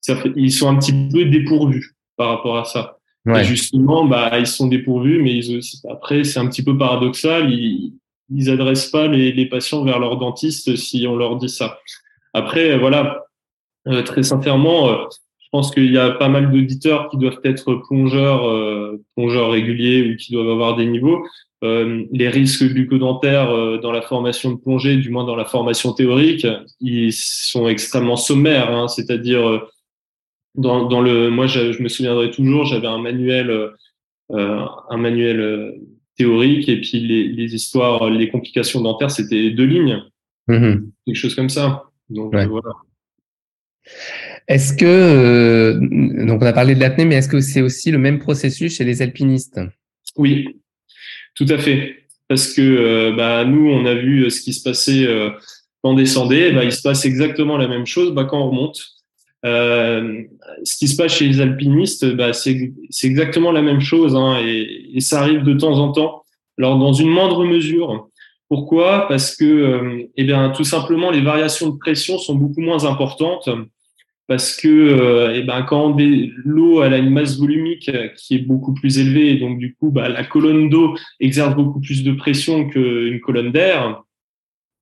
ça, 0.00 0.16
ils 0.36 0.52
sont 0.52 0.68
un 0.68 0.78
petit 0.78 0.94
peu 1.12 1.26
dépourvus 1.26 1.94
par 2.16 2.30
rapport 2.30 2.56
à 2.56 2.64
ça. 2.64 2.98
Ouais. 3.26 3.42
Et 3.42 3.44
justement, 3.44 4.06
bah, 4.06 4.38
ils 4.38 4.46
sont 4.46 4.68
dépourvus, 4.68 5.20
mais 5.22 5.36
ils 5.36 5.60
après, 5.90 6.24
c'est 6.24 6.38
un 6.38 6.48
petit 6.48 6.62
peu 6.62 6.78
paradoxal. 6.78 7.52
Ils, 7.52 7.92
ils 8.30 8.50
adressent 8.50 8.90
pas 8.90 9.06
les, 9.06 9.32
les 9.32 9.46
patients 9.46 9.84
vers 9.84 9.98
leur 9.98 10.16
dentiste 10.16 10.76
si 10.76 11.06
on 11.06 11.16
leur 11.16 11.36
dit 11.36 11.48
ça. 11.48 11.78
Après, 12.32 12.78
voilà, 12.78 13.24
euh, 13.88 14.02
très 14.02 14.22
sincèrement, 14.22 14.90
euh, 14.90 15.04
je 15.48 15.50
pense 15.50 15.70
qu'il 15.70 15.90
y 15.90 15.96
a 15.96 16.10
pas 16.10 16.28
mal 16.28 16.52
d'auditeurs 16.52 17.08
qui 17.08 17.16
doivent 17.16 17.40
être 17.42 17.76
plongeurs, 17.86 18.46
euh, 18.46 19.02
plongeurs 19.16 19.50
réguliers 19.50 20.12
ou 20.12 20.16
qui 20.16 20.32
doivent 20.32 20.50
avoir 20.50 20.76
des 20.76 20.84
niveaux. 20.84 21.24
Euh, 21.64 22.04
les 22.12 22.28
risques 22.28 22.64
glucodentaires 22.64 23.50
euh, 23.50 23.78
dans 23.78 23.90
la 23.90 24.02
formation 24.02 24.52
de 24.52 24.60
plongée, 24.60 24.98
du 24.98 25.08
moins 25.08 25.24
dans 25.24 25.36
la 25.36 25.46
formation 25.46 25.94
théorique, 25.94 26.46
ils 26.80 27.14
sont 27.14 27.66
extrêmement 27.66 28.16
sommaires. 28.16 28.70
Hein, 28.70 28.88
C'est-à-dire, 28.88 29.48
euh, 29.48 29.58
dans, 30.54 30.86
dans, 30.86 31.00
le, 31.00 31.30
moi, 31.30 31.46
je, 31.46 31.72
je 31.72 31.82
me 31.82 31.88
souviendrai 31.88 32.30
toujours, 32.30 32.66
j'avais 32.66 32.86
un 32.86 32.98
manuel, 32.98 33.72
un 34.30 34.96
manuel 34.98 35.74
théorique, 36.16 36.68
et 36.68 36.80
puis 36.82 37.00
les, 37.00 37.28
les, 37.28 37.54
histoires, 37.54 38.10
les 38.10 38.28
complications 38.28 38.82
dentaires, 38.82 39.10
c'était 39.10 39.50
deux 39.50 39.64
lignes, 39.64 40.02
mmh. 40.48 40.74
quelque 41.06 41.16
chose 41.16 41.34
comme 41.34 41.48
ça. 41.48 41.84
Donc 42.10 42.34
ouais. 42.34 42.46
voilà. 42.46 42.74
Est-ce 44.48 44.72
que, 44.72 44.86
euh, 44.86 45.74
donc 46.26 46.42
on 46.42 46.46
a 46.46 46.54
parlé 46.54 46.74
de 46.74 46.80
l'apnée, 46.80 47.04
mais 47.04 47.16
est-ce 47.16 47.28
que 47.28 47.40
c'est 47.40 47.60
aussi 47.60 47.90
le 47.90 47.98
même 47.98 48.18
processus 48.18 48.76
chez 48.76 48.84
les 48.84 49.02
alpinistes? 49.02 49.60
Oui, 50.16 50.48
tout 51.34 51.46
à 51.50 51.58
fait. 51.58 51.96
Parce 52.28 52.52
que 52.54 52.62
euh, 52.62 53.12
bah, 53.14 53.44
nous, 53.44 53.70
on 53.70 53.84
a 53.84 53.94
vu 53.94 54.24
euh, 54.24 54.30
ce 54.30 54.40
qui 54.40 54.54
se 54.54 54.62
passait 54.62 55.06
euh, 55.06 55.30
quand 55.82 55.90
on 55.90 55.94
descendait, 55.94 56.52
bah, 56.52 56.64
il 56.64 56.72
se 56.72 56.82
passe 56.82 57.04
exactement 57.04 57.58
la 57.58 57.68
même 57.68 57.86
chose 57.86 58.12
bah, 58.12 58.24
quand 58.24 58.40
on 58.40 58.50
remonte. 58.50 58.80
Euh, 59.44 60.22
ce 60.64 60.78
qui 60.78 60.88
se 60.88 60.96
passe 60.96 61.14
chez 61.14 61.26
les 61.26 61.40
alpinistes, 61.40 62.06
bah, 62.16 62.32
c'est 62.32 62.72
exactement 63.04 63.52
la 63.52 63.62
même 63.62 63.80
chose 63.80 64.16
hein, 64.16 64.40
et, 64.42 64.90
et, 64.94 65.00
ça 65.00 65.20
arrive 65.20 65.44
de 65.44 65.54
temps 65.54 65.78
en 65.78 65.92
temps. 65.92 66.24
Alors 66.58 66.76
dans 66.76 66.92
une 66.92 67.08
moindre 67.08 67.44
mesure. 67.44 68.08
Pourquoi? 68.48 69.06
Parce 69.08 69.36
que, 69.36 70.08
eh 70.16 70.24
bien, 70.24 70.50
tout 70.50 70.64
simplement, 70.64 71.10
les 71.10 71.20
variations 71.20 71.68
de 71.68 71.76
pression 71.76 72.16
sont 72.16 72.34
beaucoup 72.34 72.62
moins 72.62 72.86
importantes 72.86 73.48
parce 74.28 74.54
que 74.54 74.68
euh, 74.68 75.32
eh 75.34 75.42
ben, 75.42 75.62
quand 75.62 75.96
l'eau 76.44 76.80
a 76.80 76.96
une 76.98 77.10
masse 77.10 77.38
volumique 77.38 77.90
qui 78.14 78.34
est 78.34 78.46
beaucoup 78.46 78.74
plus 78.74 78.98
élevée, 78.98 79.30
et 79.30 79.36
donc 79.36 79.58
du 79.58 79.74
coup, 79.74 79.90
bah, 79.90 80.10
la 80.10 80.22
colonne 80.22 80.68
d'eau 80.68 80.94
exerce 81.18 81.56
beaucoup 81.56 81.80
plus 81.80 82.04
de 82.04 82.12
pression 82.12 82.68
qu'une 82.68 83.20
colonne 83.20 83.50
d'air. 83.50 84.02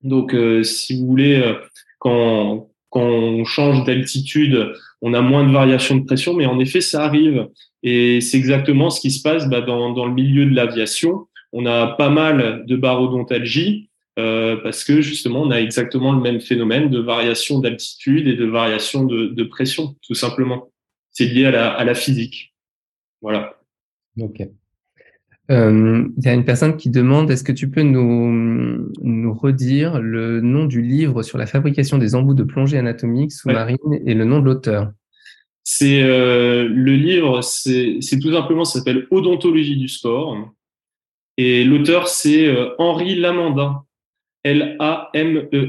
Donc, 0.03 0.35
euh, 0.35 0.63
si 0.63 0.99
vous 0.99 1.07
voulez, 1.07 1.41
euh, 1.41 1.53
quand, 1.97 2.67
on 2.91 3.45
change 3.45 3.85
d'altitude, 3.85 4.73
on 5.01 5.13
a 5.13 5.21
moins 5.21 5.47
de 5.47 5.53
variations 5.53 5.95
de 5.95 6.03
pression, 6.03 6.33
mais 6.33 6.45
en 6.45 6.59
effet, 6.59 6.81
ça 6.81 7.05
arrive. 7.05 7.47
Et 7.83 8.21
c'est 8.21 8.37
exactement 8.37 8.89
ce 8.89 8.99
qui 8.99 9.11
se 9.11 9.21
passe 9.21 9.47
bah, 9.47 9.61
dans, 9.61 9.93
dans 9.93 10.07
le 10.07 10.13
milieu 10.13 10.45
de 10.45 10.55
l'aviation. 10.55 11.27
On 11.53 11.65
a 11.65 11.87
pas 11.87 12.09
mal 12.09 12.65
de 12.67 12.75
barodontalgie 12.75 13.86
euh, 14.17 14.57
parce 14.57 14.83
que 14.83 15.01
justement, 15.01 15.41
on 15.41 15.51
a 15.51 15.59
exactement 15.59 16.11
le 16.11 16.21
même 16.21 16.41
phénomène 16.41 16.89
de 16.89 16.99
variation 16.99 17.59
d'altitude 17.59 18.27
et 18.27 18.35
de 18.35 18.45
variation 18.45 19.03
de, 19.03 19.27
de, 19.27 19.43
pression, 19.43 19.95
tout 20.01 20.15
simplement. 20.15 20.71
C'est 21.11 21.25
lié 21.25 21.45
à 21.45 21.51
la, 21.51 21.71
à 21.71 21.83
la 21.83 21.93
physique. 21.93 22.53
Voilà. 23.21 23.59
Ok. 24.19 24.41
Euh, 25.49 26.03
il 26.17 26.25
y 26.25 26.27
a 26.27 26.33
une 26.33 26.43
personne 26.43 26.75
qui 26.75 26.89
demande 26.89 27.31
est-ce 27.31 27.43
que 27.43 27.53
tu 27.53 27.69
peux 27.69 27.81
nous, 27.81 28.91
nous 29.01 29.33
redire 29.33 30.01
le 30.01 30.41
nom 30.41 30.65
du 30.65 30.81
livre 30.81 31.23
sur 31.23 31.37
la 31.37 31.45
fabrication 31.45 31.97
des 31.97 32.15
embouts 32.15 32.33
de 32.33 32.43
plongée 32.43 32.77
anatomique 32.77 33.31
sous-marine 33.31 33.77
et 34.05 34.13
le 34.13 34.25
nom 34.25 34.39
de 34.39 34.45
l'auteur? 34.45 34.91
C'est 35.63 36.01
euh, 36.01 36.67
le 36.67 36.95
livre, 36.95 37.41
c'est 37.41 37.99
tout 38.21 38.31
simplement, 38.31 38.65
ça 38.65 38.79
s'appelle 38.79 39.07
Odontologie 39.11 39.77
du 39.77 39.87
sport. 39.87 40.53
Et 41.37 41.63
l'auteur, 41.63 42.07
c'est 42.07 42.47
euh, 42.47 42.69
Henri 42.77 43.15
Lamandin, 43.15 43.83
L-A-M-E-N-D-I-N. 44.43 45.63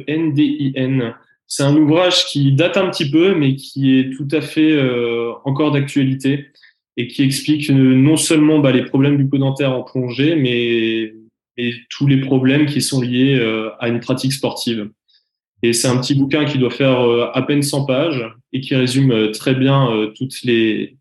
C'est 1.46 1.62
un 1.62 1.76
ouvrage 1.76 2.26
qui 2.26 2.52
date 2.52 2.76
un 2.76 2.90
petit 2.90 3.10
peu, 3.10 3.34
mais 3.34 3.56
qui 3.56 3.98
est 3.98 4.10
tout 4.14 4.28
à 4.32 4.40
fait 4.40 4.72
euh, 4.72 5.32
encore 5.44 5.72
d'actualité 5.72 6.48
et 6.98 7.06
qui 7.06 7.22
explique 7.22 7.70
non 7.70 8.16
seulement 8.16 8.58
bah, 8.58 8.72
les 8.72 8.84
problèmes 8.84 9.16
du 9.16 9.38
dentaire 9.38 9.72
en 9.72 9.84
plongée, 9.84 10.34
mais, 10.34 11.14
tous 11.90 12.06
les 12.06 12.20
problèmes 12.20 12.66
qui 12.66 12.80
sont 12.80 13.00
liés 13.00 13.36
euh, 13.36 13.70
à 13.80 13.88
une 13.88 13.98
pratique 13.98 14.32
sportive. 14.32 14.90
Et 15.64 15.72
c'est 15.72 15.88
un 15.88 15.96
petit 15.96 16.14
bouquin 16.14 16.44
qui 16.44 16.56
doit 16.56 16.70
faire 16.70 17.00
euh, 17.00 17.32
à 17.34 17.42
peine 17.42 17.62
100 17.62 17.84
pages 17.84 18.24
et 18.52 18.60
qui 18.60 18.76
résume 18.76 19.10
euh, 19.10 19.32
très 19.32 19.56
bien 19.56 19.88
toutes 20.16 20.42
les 20.42 20.96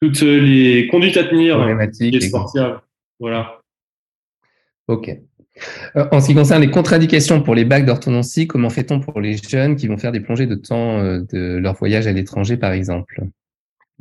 toutes 0.00 0.22
les 0.22 0.86
conduites 0.90 1.18
à 1.18 1.24
tenir 1.24 1.62
les 2.00 2.20
sportives. 2.22 2.80
Voilà. 3.20 3.60
Ok. 4.88 5.10
En 5.94 6.20
ce 6.20 6.26
qui 6.26 6.34
concerne 6.34 6.62
les 6.62 6.70
contre-indications 6.70 7.40
pour 7.42 7.54
les 7.54 7.64
bacs 7.64 7.86
d'orthodontie, 7.86 8.46
comment 8.46 8.70
fait-on 8.70 9.00
pour 9.00 9.20
les 9.20 9.36
jeunes 9.36 9.76
qui 9.76 9.86
vont 9.86 9.96
faire 9.96 10.12
des 10.12 10.20
plongées 10.20 10.46
de 10.46 10.56
temps 10.56 11.02
de 11.02 11.56
leur 11.56 11.74
voyage 11.74 12.06
à 12.06 12.12
l'étranger, 12.12 12.56
par 12.56 12.72
exemple? 12.72 13.22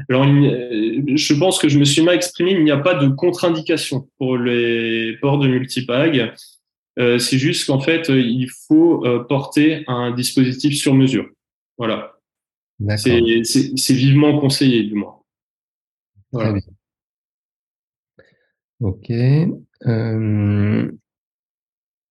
Alors, 0.09 0.25
je 0.25 1.33
pense 1.35 1.59
que 1.59 1.69
je 1.69 1.77
me 1.77 1.85
suis 1.85 2.01
mal 2.01 2.15
exprimé. 2.15 2.51
Il 2.51 2.63
n'y 2.63 2.71
a 2.71 2.77
pas 2.77 2.95
de 2.95 3.07
contre-indication 3.07 4.09
pour 4.17 4.37
les 4.37 5.17
ports 5.21 5.37
de 5.37 5.47
multipag. 5.47 6.33
Euh, 6.99 7.17
c'est 7.17 7.37
juste 7.37 7.67
qu'en 7.67 7.79
fait, 7.79 8.09
il 8.09 8.49
faut 8.67 9.05
euh, 9.05 9.23
porter 9.23 9.83
un 9.87 10.11
dispositif 10.11 10.75
sur 10.77 10.93
mesure. 10.93 11.29
Voilà. 11.77 12.13
C'est 12.97 13.93
vivement 13.93 14.39
conseillé, 14.39 14.83
du 14.83 14.95
moins. 14.95 15.19
Très 16.33 16.53
bien. 16.53 16.61
Ok. 18.79 19.11
Euh, 19.85 20.91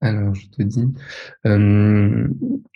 alors, 0.03 0.35
je 0.35 0.47
te 0.49 0.63
dis. 0.63 0.87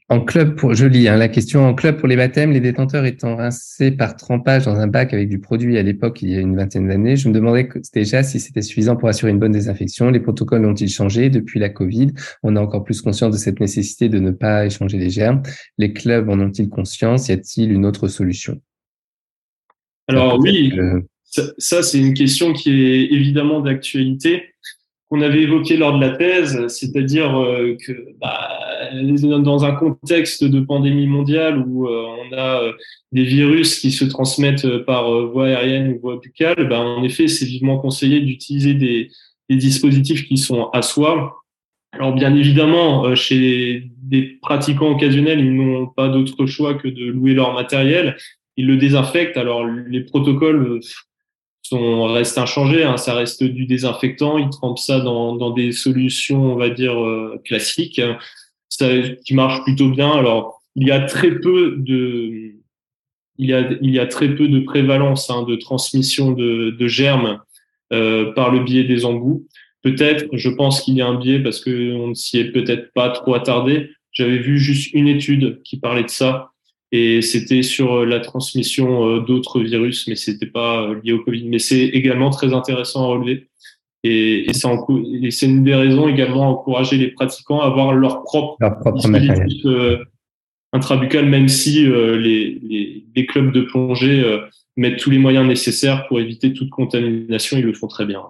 En 0.09 0.21
club, 0.21 0.55
pour, 0.55 0.73
je 0.73 0.87
lis 0.87 1.09
hein, 1.09 1.17
la 1.17 1.27
question, 1.27 1.67
en 1.67 1.75
club 1.75 1.99
pour 1.99 2.07
les 2.07 2.15
baptêmes, 2.15 2.53
les 2.53 2.61
détenteurs 2.61 3.07
étant 3.07 3.35
rincés 3.35 3.91
par 3.91 4.15
trempage 4.15 4.65
dans 4.65 4.77
un 4.77 4.87
bac 4.87 5.13
avec 5.13 5.29
du 5.29 5.41
produit 5.41 5.79
à 5.79 5.83
l'époque, 5.83 6.23
il 6.23 6.31
y 6.31 6.37
a 6.37 6.39
une 6.39 6.55
vingtaine 6.55 6.87
d'années, 6.87 7.17
je 7.17 7.29
me 7.29 7.35
demandais 7.35 7.69
déjà 7.93 8.23
si 8.23 8.39
c'était 8.39 8.63
suffisant 8.63 8.95
pour 8.95 9.09
assurer 9.09 9.33
une 9.33 9.41
bonne 9.41 9.51
désinfection. 9.51 10.11
Les 10.11 10.21
protocoles 10.21 10.65
ont-ils 10.65 10.89
changé 10.89 11.29
depuis 11.29 11.59
la 11.59 11.71
Covid? 11.71 12.13
On 12.45 12.55
a 12.55 12.61
encore 12.61 12.85
plus 12.85 13.03
conscience 13.03 13.33
de 13.33 13.37
cette 13.37 13.59
nécessité 13.59 14.09
de 14.09 14.21
ne 14.21 14.31
pas 14.31 14.67
échanger 14.67 14.97
les 14.97 15.11
germes. 15.11 15.43
Les 15.77 15.93
clubs 15.93 16.29
en 16.29 16.39
ont-ils 16.39 16.69
conscience? 16.69 17.29
Y 17.29 17.33
a-t-il 17.33 17.73
une 17.73 17.85
autre 17.85 18.07
solution? 18.07 18.61
Alors 20.07 20.39
oui, 20.39 20.73
ça 21.59 21.83
c'est 21.83 21.99
une 21.99 22.15
question 22.15 22.53
qui 22.53 22.71
est 22.71 23.13
évidemment 23.13 23.61
d'actualité 23.61 24.45
qu'on 25.09 25.21
avait 25.21 25.43
évoqué 25.43 25.77
lors 25.77 25.97
de 25.97 26.01
la 26.01 26.17
thèse, 26.17 26.67
c'est-à-dire 26.67 27.39
euh, 27.41 27.77
que 27.85 27.93
bah, 28.21 28.51
dans 29.41 29.65
un 29.65 29.73
contexte 29.73 30.43
de 30.43 30.61
pandémie 30.61 31.07
mondiale 31.07 31.63
où 31.67 31.87
euh, 31.87 32.07
on 32.29 32.37
a 32.37 32.63
euh, 32.63 32.73
des 33.13 33.23
virus 33.23 33.79
qui 33.79 33.93
se 33.93 34.05
transmettent 34.05 34.85
par 34.85 35.27
voie 35.29 35.47
aérienne 35.47 35.93
ou 35.93 36.01
voie 36.01 36.19
buccale, 36.21 36.69
bah, 36.69 36.81
en 36.81 37.05
effet, 37.05 37.29
c'est 37.29 37.47
vivement 37.47 37.79
conseillé 37.79 38.21
d'utiliser 38.21 38.75
des, 38.75 39.11
des, 39.49 39.57
dispositifs 39.57 40.27
qui 40.27 40.39
sont 40.39 40.71
à 40.71 40.83
soi. 40.83 41.37
Alors 41.93 42.13
bien 42.13 42.35
évidemment, 42.35 43.15
chez 43.15 43.85
des 44.03 44.39
pratiquants 44.43 44.91
occasionnels, 44.91 45.41
ils 45.41 45.55
n'ont 45.55 45.87
pas 45.87 46.09
d'autre 46.09 46.45
choix 46.47 46.75
que 46.75 46.89
de 46.89 47.07
louer 47.07 47.33
leur 47.33 47.55
matériel. 47.55 48.17
Ils 48.57 48.67
le 48.67 48.77
désinfectent. 48.77 49.37
Alors 49.37 49.65
les 49.65 50.01
protocoles 50.01 50.81
sont, 51.69 52.05
restent 52.05 52.39
inchangés. 52.39 52.85
Hein. 52.85 52.97
Ça 52.97 53.15
reste 53.15 53.43
du 53.43 53.67
désinfectant. 53.67 54.39
Ils 54.39 54.51
trempent 54.51 54.79
ça 54.79 55.01
dans, 55.01 55.51
des 55.51 55.73
solutions, 55.73 56.53
on 56.53 56.57
va 56.57 56.71
dire, 56.71 57.01
euh, 57.01 57.41
classiques, 57.45 58.01
ça, 58.69 58.89
qui 59.25 59.35
marche 59.35 59.63
plutôt 59.65 59.89
bien. 59.89 60.11
Alors, 60.11 60.63
il 60.75 60.87
y 60.87 60.91
a 60.91 61.01
très 61.01 61.31
peu 61.31 61.77
de, 61.79 62.57
il 63.39 63.51
y 63.81 63.99
a, 63.99 64.07
très 64.07 64.35
peu 64.35 64.49
de 64.49 64.61
prévalence 64.61 65.31
hein, 65.31 65.43
de 65.43 65.57
transmission 65.57 66.33
de, 66.33 66.71
de 66.71 66.89
germes 66.89 67.41
euh, 67.93 68.33
par 68.33 68.51
le 68.51 68.61
biais 68.61 68.85
des 68.85 69.05
embouts. 69.05 69.47
Peut-être, 69.83 70.27
je 70.33 70.49
pense 70.49 70.81
qu'il 70.81 70.95
y 70.95 71.03
a 71.03 71.07
un 71.07 71.15
biais 71.15 71.39
parce 71.39 71.63
qu'on 71.63 72.09
ne 72.09 72.15
s'y 72.15 72.39
est 72.39 72.51
peut-être 72.51 72.93
pas 72.93 73.11
trop 73.11 73.35
attardé. 73.35 73.91
J'avais 74.13 74.39
vu 74.39 74.59
juste 74.59 74.93
une 74.95 75.09
étude 75.09 75.63
qui 75.63 75.79
parlait 75.79 76.05
de 76.05 76.11
ça 76.11 76.53
et 76.97 77.21
c'était 77.21 77.63
sur 77.63 77.93
euh, 77.93 78.07
la 78.07 78.21
transmission 78.21 79.07
euh, 79.07 79.21
d'autres 79.21 79.61
virus, 79.61 80.09
mais 80.09 80.17
c'était 80.17 80.47
pas 80.47 80.81
euh, 80.81 81.01
lié 81.05 81.13
au 81.13 81.23
Covid. 81.23 81.47
Mais 81.47 81.59
c'est 81.59 81.85
également 81.85 82.31
très 82.31 82.55
intéressant 82.55 83.05
à 83.05 83.07
relever. 83.09 83.49
Et, 84.03 84.51
et 84.51 85.31
c'est 85.31 85.47
une 85.47 85.63
des 85.63 85.75
raisons 85.75 86.09
également 86.09 86.45
à 86.45 86.47
encourager 86.47 86.97
les 86.97 87.09
pratiquants 87.09 87.61
à 87.61 87.67
avoir 87.67 87.93
leur 87.93 88.23
propre, 88.23 88.57
leur 88.61 88.79
propre 88.79 88.97
dispositif 88.97 89.67
intrabucal, 90.73 91.27
même 91.27 91.49
si 91.49 91.87
les, 91.87 92.59
les, 92.63 93.05
les, 93.15 93.27
clubs 93.27 93.51
de 93.53 93.63
plongée 93.63 94.23
mettent 94.77 94.99
tous 94.99 95.11
les 95.11 95.19
moyens 95.19 95.47
nécessaires 95.47 96.07
pour 96.07 96.21
éviter 96.21 96.53
toute 96.53 96.71
contamination. 96.71 97.57
Ils 97.57 97.65
le 97.65 97.73
font 97.73 97.89
très 97.89 98.05
bien. 98.05 98.23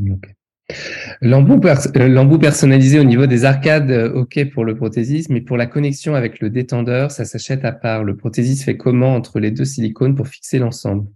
Okay. 0.00 0.30
Euh, 0.70 2.08
l'embout 2.08 2.38
personnalisé 2.38 2.98
au 2.98 3.04
niveau 3.04 3.26
des 3.26 3.44
arcades, 3.44 3.90
euh, 3.90 4.12
ok 4.12 4.50
pour 4.50 4.64
le 4.64 4.74
prothésisme, 4.74 5.34
mais 5.34 5.40
pour 5.40 5.56
la 5.56 5.66
connexion 5.66 6.14
avec 6.14 6.40
le 6.40 6.50
détendeur, 6.50 7.10
ça 7.10 7.24
s'achète 7.24 7.64
à 7.64 7.72
part. 7.72 8.04
Le 8.04 8.16
prothésiste 8.16 8.64
fait 8.64 8.76
comment 8.76 9.14
entre 9.14 9.40
les 9.40 9.50
deux 9.50 9.64
silicones 9.64 10.14
pour 10.14 10.28
fixer 10.28 10.58
l'ensemble? 10.58 11.06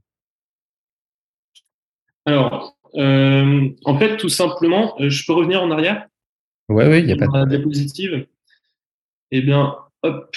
Alors, 2.26 2.76
euh, 2.96 3.68
en 3.84 3.98
fait, 3.98 4.16
tout 4.16 4.28
simplement, 4.28 4.94
je 4.98 5.26
peux 5.26 5.32
revenir 5.32 5.62
en 5.62 5.70
arrière? 5.70 6.08
Oui, 6.68 6.84
oui, 6.88 7.00
il 7.00 7.06
n'y 7.06 7.12
a 7.12 7.16
pas 7.16 7.26
de... 7.26 7.32
La 7.36 7.46
diapositive. 7.46 8.26
Eh 9.30 9.42
bien, 9.42 9.76
hop. 10.02 10.36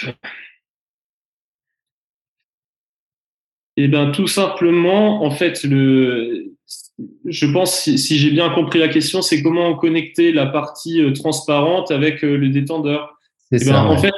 Eh 3.77 3.87
bien, 3.87 4.11
tout 4.11 4.27
simplement, 4.27 5.23
en 5.23 5.29
fait, 5.29 5.63
le, 5.63 6.56
je 7.25 7.45
pense, 7.45 7.83
si, 7.83 8.17
j'ai 8.17 8.31
bien 8.31 8.49
compris 8.49 8.79
la 8.79 8.87
question, 8.87 9.21
c'est 9.21 9.43
comment 9.43 9.75
connecter 9.75 10.31
la 10.31 10.47
partie 10.47 11.01
euh, 11.01 11.11
transparente 11.11 11.91
avec 11.91 12.23
euh, 12.23 12.37
le 12.37 12.49
détendeur. 12.49 13.17
C'est 13.51 13.61
eh 13.61 13.65
ben, 13.65 13.71
ça. 13.71 13.85
En 13.85 13.97
fait, 13.97 14.13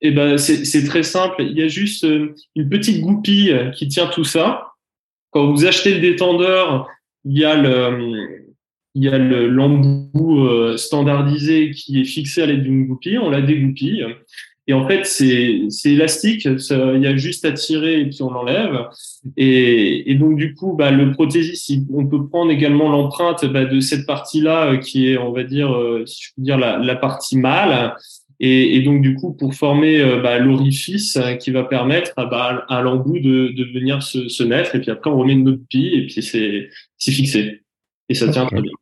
eh 0.00 0.10
ben, 0.12 0.38
c'est 0.38 0.84
très 0.84 1.02
simple. 1.02 1.42
Il 1.42 1.58
y 1.58 1.62
a 1.62 1.68
juste 1.68 2.04
euh, 2.04 2.34
une 2.54 2.68
petite 2.68 3.00
goupille 3.00 3.54
qui 3.74 3.88
tient 3.88 4.06
tout 4.06 4.24
ça. 4.24 4.68
Quand 5.30 5.50
vous 5.50 5.64
achetez 5.64 5.94
le 5.94 6.00
détendeur, 6.00 6.88
il 7.24 7.38
y 7.38 7.44
a 7.44 7.56
le, 7.56 8.54
il 8.94 9.04
y 9.04 9.08
a 9.08 9.18
l'embout 9.18 10.76
standardisé 10.76 11.70
qui 11.70 12.00
est 12.00 12.04
fixé 12.04 12.42
à 12.42 12.46
l'aide 12.46 12.62
d'une 12.62 12.86
goupille. 12.86 13.18
On 13.18 13.30
la 13.30 13.40
dégoupille. 13.40 14.04
Et 14.68 14.74
en 14.74 14.86
fait, 14.86 15.04
c'est 15.04 15.90
élastique, 15.90 16.44
il 16.44 17.00
y 17.00 17.06
a 17.06 17.16
juste 17.16 17.44
à 17.44 17.52
tirer 17.52 18.00
et 18.00 18.06
puis 18.06 18.22
on 18.22 18.30
l'enlève. 18.30 18.86
Et, 19.36 20.10
et, 20.10 20.14
donc 20.14 20.36
du 20.36 20.54
coup, 20.54 20.74
bah, 20.76 20.92
le 20.92 21.10
prothésiste, 21.10 21.72
on 21.92 22.06
peut 22.06 22.28
prendre 22.28 22.52
également 22.52 22.88
l'empreinte 22.88 23.44
bah, 23.46 23.64
de 23.64 23.80
cette 23.80 24.06
partie-là 24.06 24.72
euh, 24.72 24.76
qui 24.76 25.08
est, 25.08 25.18
on 25.18 25.32
va 25.32 25.42
dire, 25.42 25.72
euh, 25.72 26.06
si 26.06 26.22
je 26.22 26.28
peux 26.36 26.42
dire, 26.42 26.58
la, 26.58 26.78
la 26.78 26.94
partie 26.94 27.36
mâle. 27.36 27.94
Et, 28.38 28.76
et, 28.76 28.82
donc 28.82 29.02
du 29.02 29.16
coup, 29.16 29.32
pour 29.32 29.52
former 29.54 30.00
euh, 30.00 30.20
bah, 30.20 30.38
l'orifice 30.38 31.18
qui 31.40 31.50
va 31.50 31.64
permettre 31.64 32.12
bah, 32.16 32.64
à 32.68 32.82
l'embout 32.82 33.18
de, 33.18 33.48
de 33.48 33.64
venir 33.64 34.00
se, 34.02 34.28
se, 34.28 34.44
mettre. 34.44 34.76
Et 34.76 34.80
puis 34.80 34.92
après, 34.92 35.10
on 35.10 35.18
remet 35.18 35.32
une 35.32 35.48
autre 35.48 35.62
pille 35.68 35.94
et 35.94 36.06
puis 36.06 36.22
c'est 36.22 37.12
fixé. 37.12 37.62
Et 38.08 38.14
ça 38.14 38.28
tient 38.28 38.46
très 38.46 38.60
bien. 38.60 38.72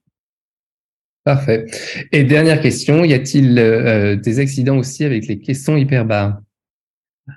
Parfait. 1.31 1.67
Et 2.11 2.25
dernière 2.25 2.61
question, 2.61 3.05
y 3.05 3.15
a-t-il 3.15 3.57
euh, 3.57 4.17
des 4.17 4.41
accidents 4.41 4.79
aussi 4.79 5.05
avec 5.05 5.29
les 5.29 5.39
caissons 5.39 5.77
hyperbares 5.77 6.41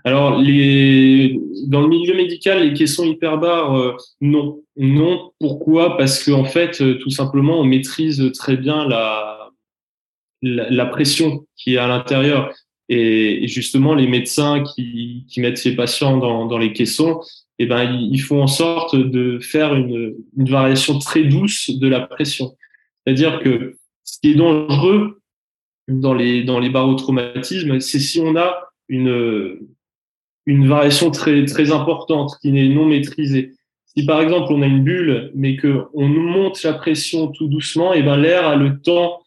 Alors, 0.04 0.32
dans 0.32 1.82
le 1.82 1.88
milieu 1.88 2.16
médical, 2.16 2.64
les 2.64 2.74
caissons 2.74 3.04
hyperbares, 3.04 3.78
euh, 3.78 3.96
non. 4.20 4.64
Non. 4.78 5.30
Pourquoi? 5.40 5.96
Parce 5.96 6.24
qu'en 6.26 6.40
en 6.40 6.46
fait, 6.46 6.82
euh, 6.82 6.96
tout 6.96 7.12
simplement, 7.12 7.60
on 7.60 7.66
maîtrise 7.66 8.32
très 8.34 8.58
bien 8.58 8.88
la, 8.88 9.52
la, 10.42 10.88
pression 10.88 11.46
qui 11.56 11.76
est 11.76 11.78
à 11.78 11.88
l'intérieur. 11.88 12.52
Et, 12.90 13.48
justement, 13.48 13.94
les 13.94 14.08
médecins 14.08 14.64
qui, 14.64 15.24
mettent 15.38 15.60
ces 15.60 15.76
patients 15.76 16.18
dans, 16.18 16.48
dans 16.48 16.58
les 16.58 16.74
caissons, 16.74 17.22
eh 17.60 17.68
ben, 17.68 17.84
ils, 17.84 18.22
font 18.22 18.42
en 18.42 18.48
sorte 18.48 18.96
de 18.96 19.38
faire 19.38 19.76
une 19.76 20.16
variation 20.36 20.98
très 20.98 21.26
douce 21.26 21.70
de 21.70 21.88
la 21.88 22.00
pression. 22.00 22.56
C'est-à-dire 23.06 23.40
que 23.40 23.76
ce 24.04 24.20
qui 24.20 24.32
est 24.32 24.36
dangereux 24.36 25.22
dans 25.88 26.14
les, 26.14 26.44
barotraumatismes, 26.70 27.80
c'est 27.80 28.00
si 28.00 28.20
on 28.20 28.36
a 28.36 28.70
une, 28.88 29.68
variation 30.48 31.12
très, 31.12 31.72
importante 31.72 32.38
qui 32.42 32.52
n'est 32.52 32.70
non 32.70 32.86
maîtrisée. 32.86 33.54
Si 33.86 34.06
par 34.06 34.22
exemple 34.22 34.52
on 34.52 34.62
a 34.62 34.66
une 34.66 34.84
bulle, 34.84 35.32
mais 35.36 35.56
que 35.56 35.84
on 35.94 36.08
nous 36.08 36.28
monte 36.28 36.64
la 36.64 36.74
pression 36.74 37.28
tout 37.28 37.48
doucement, 37.48 37.94
et 37.94 38.00
eh 38.00 38.04
ben 38.04 38.18
l'air 38.18 38.48
a 38.48 38.56
le 38.56 38.80
temps 38.80 39.22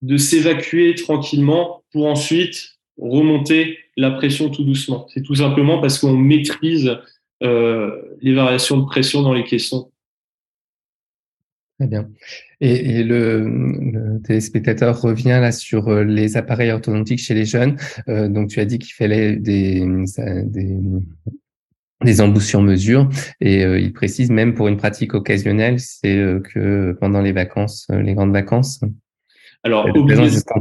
de 0.00 0.16
s'évacuer 0.16 0.94
tranquillement 0.94 1.82
pour 1.92 2.06
ensuite 2.06 2.78
remonter 2.96 3.78
la 3.96 4.10
pression 4.12 4.48
tout 4.48 4.64
doucement. 4.64 5.06
C'est 5.12 5.22
tout 5.22 5.34
simplement 5.34 5.80
parce 5.80 5.98
qu'on 5.98 6.16
maîtrise 6.16 6.96
euh, 7.42 8.00
les 8.20 8.32
variations 8.32 8.78
de 8.78 8.86
pression 8.86 9.22
dans 9.22 9.34
les 9.34 9.44
caissons. 9.44 9.90
Très 11.78 11.88
bien. 11.88 12.08
Et, 12.60 13.04
le, 13.04 14.20
téléspectateur 14.24 15.00
revient 15.00 15.38
là 15.40 15.52
sur 15.52 15.88
euh, 15.88 16.02
les 16.02 16.36
appareils 16.36 16.72
orthodontiques 16.72 17.20
chez 17.20 17.34
les 17.34 17.44
jeunes. 17.44 17.76
Euh, 18.08 18.28
donc, 18.28 18.48
tu 18.48 18.60
as 18.60 18.64
dit 18.64 18.78
qu'il 18.78 18.94
fallait 18.94 19.36
des, 19.36 19.86
des, 20.44 20.76
des 22.04 22.20
embouts 22.20 22.40
sur 22.40 22.60
mesure. 22.60 23.08
Et 23.40 23.64
euh, 23.64 23.78
il 23.78 23.92
précise 23.92 24.30
même 24.30 24.54
pour 24.54 24.66
une 24.68 24.76
pratique 24.76 25.14
occasionnelle, 25.14 25.78
c'est 25.78 26.16
que 26.52 26.96
pendant 27.00 27.22
les 27.22 27.32
vacances, 27.32 27.86
les 27.90 28.14
grandes 28.14 28.32
vacances. 28.32 28.80
Alors, 29.64 29.88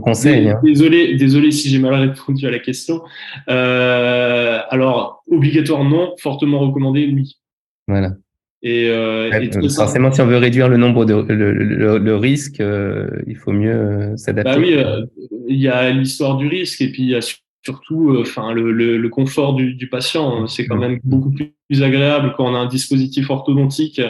conseil, 0.03 0.49
hein. 0.49 0.59
désolé, 0.63 1.15
désolé 1.15 1.51
si 1.51 1.69
j'ai 1.69 1.77
mal 1.77 1.93
répondu 1.93 2.45
à 2.47 2.51
la 2.51 2.59
question. 2.59 3.01
alors, 3.47 5.23
obligatoire 5.29 5.83
non, 5.83 6.15
fortement 6.19 6.59
recommandé 6.59 7.11
oui. 7.13 7.37
Voilà. 7.87 8.13
Et, 8.63 8.89
euh, 8.89 9.29
forcément, 9.69 10.11
si 10.11 10.21
on 10.21 10.25
veut 10.25 10.37
réduire 10.37 10.67
le 10.67 10.77
nombre 10.77 11.05
de 11.05 11.13
le, 11.13 12.15
risque, 12.15 12.59
euh, 12.59 13.07
il 13.27 13.35
faut 13.35 13.51
mieux 13.51 13.71
euh, 13.71 14.17
s'adapter. 14.17 14.51
Bah 14.51 14.57
oui, 14.59 14.73
euh, 14.73 15.05
il 15.47 15.59
y 15.59 15.67
a 15.67 15.91
l'histoire 15.91 16.37
du 16.37 16.47
risque 16.47 16.81
et 16.81 16.91
puis 16.91 17.03
il 17.03 17.09
y 17.09 17.15
a 17.15 17.21
surtout, 17.63 18.17
enfin, 18.19 18.53
le, 18.53 18.71
le, 18.71 19.09
confort 19.09 19.53
du, 19.53 19.75
du 19.75 19.87
patient. 19.89 20.47
C'est 20.47 20.65
quand 20.65 20.77
même 20.77 20.99
beaucoup 21.03 21.31
plus 21.31 21.83
agréable 21.83 22.33
quand 22.35 22.49
on 22.49 22.55
a 22.55 22.59
un 22.59 22.67
dispositif 22.67 23.29
orthodontique 23.29 24.01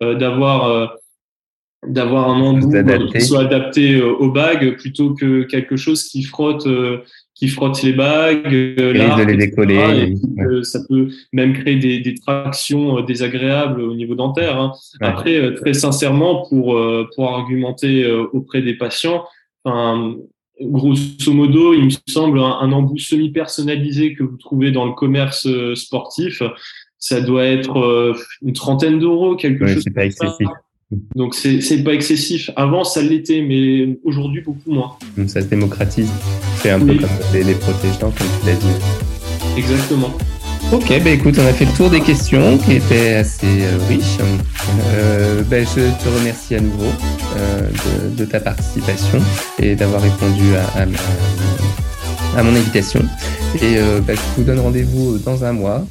d'avoir 0.00 0.96
d'avoir 1.86 2.30
un 2.30 2.40
embout 2.40 2.72
qui 3.12 3.20
soit 3.20 3.42
adapté 3.42 4.02
aux 4.02 4.30
bagues 4.30 4.76
plutôt 4.76 5.14
que 5.14 5.42
quelque 5.44 5.76
chose 5.76 6.04
qui 6.04 6.22
frotte 6.22 6.66
qui 7.36 7.48
frotte 7.48 7.82
les 7.82 7.92
bagues, 7.92 8.46
euh, 8.54 8.94
là, 8.94 9.22
les 9.24 9.36
décoller. 9.36 10.14
ça 10.62 10.80
peut 10.88 11.10
même 11.34 11.52
créer 11.52 11.76
des, 11.76 12.00
des, 12.00 12.14
tractions 12.14 12.98
euh, 12.98 13.02
désagréables 13.02 13.82
au 13.82 13.94
niveau 13.94 14.14
dentaire. 14.14 14.58
Hein. 14.58 14.72
Après, 15.02 15.36
euh, 15.36 15.54
très 15.54 15.74
sincèrement, 15.74 16.46
pour 16.48 16.80
pour 17.14 17.30
argumenter 17.30 18.10
auprès 18.32 18.62
des 18.62 18.74
patients, 18.74 19.24
enfin, 19.64 20.16
grosso 20.60 21.32
modo, 21.32 21.74
il 21.74 21.84
me 21.84 21.90
semble 22.08 22.40
un, 22.40 22.72
embout 22.72 22.98
semi-personnalisé 22.98 24.14
que 24.14 24.22
vous 24.22 24.38
trouvez 24.38 24.72
dans 24.72 24.86
le 24.86 24.92
commerce 24.92 25.46
sportif, 25.74 26.42
ça 26.98 27.20
doit 27.20 27.44
être 27.44 28.16
une 28.42 28.54
trentaine 28.54 28.98
d'euros, 28.98 29.36
quelque 29.36 29.66
chose. 29.66 29.82
C'est 29.84 29.94
pas 29.94 30.06
excessif. 30.06 30.48
Donc 31.16 31.34
c'est 31.34 31.60
c'est 31.60 31.82
pas 31.82 31.92
excessif. 31.94 32.50
Avant 32.54 32.84
ça 32.84 33.02
l'était, 33.02 33.42
mais 33.42 33.98
aujourd'hui 34.04 34.42
beaucoup 34.42 34.70
moins. 34.70 34.96
Ça 35.26 35.40
se 35.40 35.46
démocratise. 35.46 36.10
C'est 36.58 36.70
un 36.70 36.78
peu 36.78 36.94
comme 36.94 37.08
les, 37.32 37.42
les 37.42 37.54
comme 37.54 38.12
tu 38.12 38.46
l'as 38.46 38.54
dit. 38.54 38.66
Exactement. 39.56 40.12
Ok, 40.72 40.88
bah 41.02 41.10
écoute, 41.10 41.36
on 41.38 41.46
a 41.46 41.52
fait 41.52 41.64
le 41.64 41.72
tour 41.72 41.90
des 41.90 42.00
questions 42.00 42.58
qui 42.58 42.72
étaient 42.72 43.14
assez 43.14 43.46
euh, 43.46 43.78
riches. 43.88 44.18
Euh, 44.94 45.42
bah, 45.44 45.60
je 45.60 46.04
te 46.04 46.08
remercie 46.08 46.56
à 46.56 46.60
nouveau 46.60 46.90
euh, 47.36 47.70
de, 48.10 48.16
de, 48.16 48.24
ta 48.24 48.40
participation 48.40 49.20
et 49.60 49.76
d'avoir 49.76 50.02
répondu 50.02 50.56
à, 50.56 50.82
à, 50.82 52.38
à, 52.38 52.42
mon 52.42 52.54
invitation. 52.54 53.00
Et 53.62 53.76
bah, 54.06 54.14
je 54.14 54.20
vous 54.36 54.42
donne 54.42 54.58
rendez-vous 54.58 55.18
dans 55.18 55.44
un 55.44 55.52
mois 55.52 55.86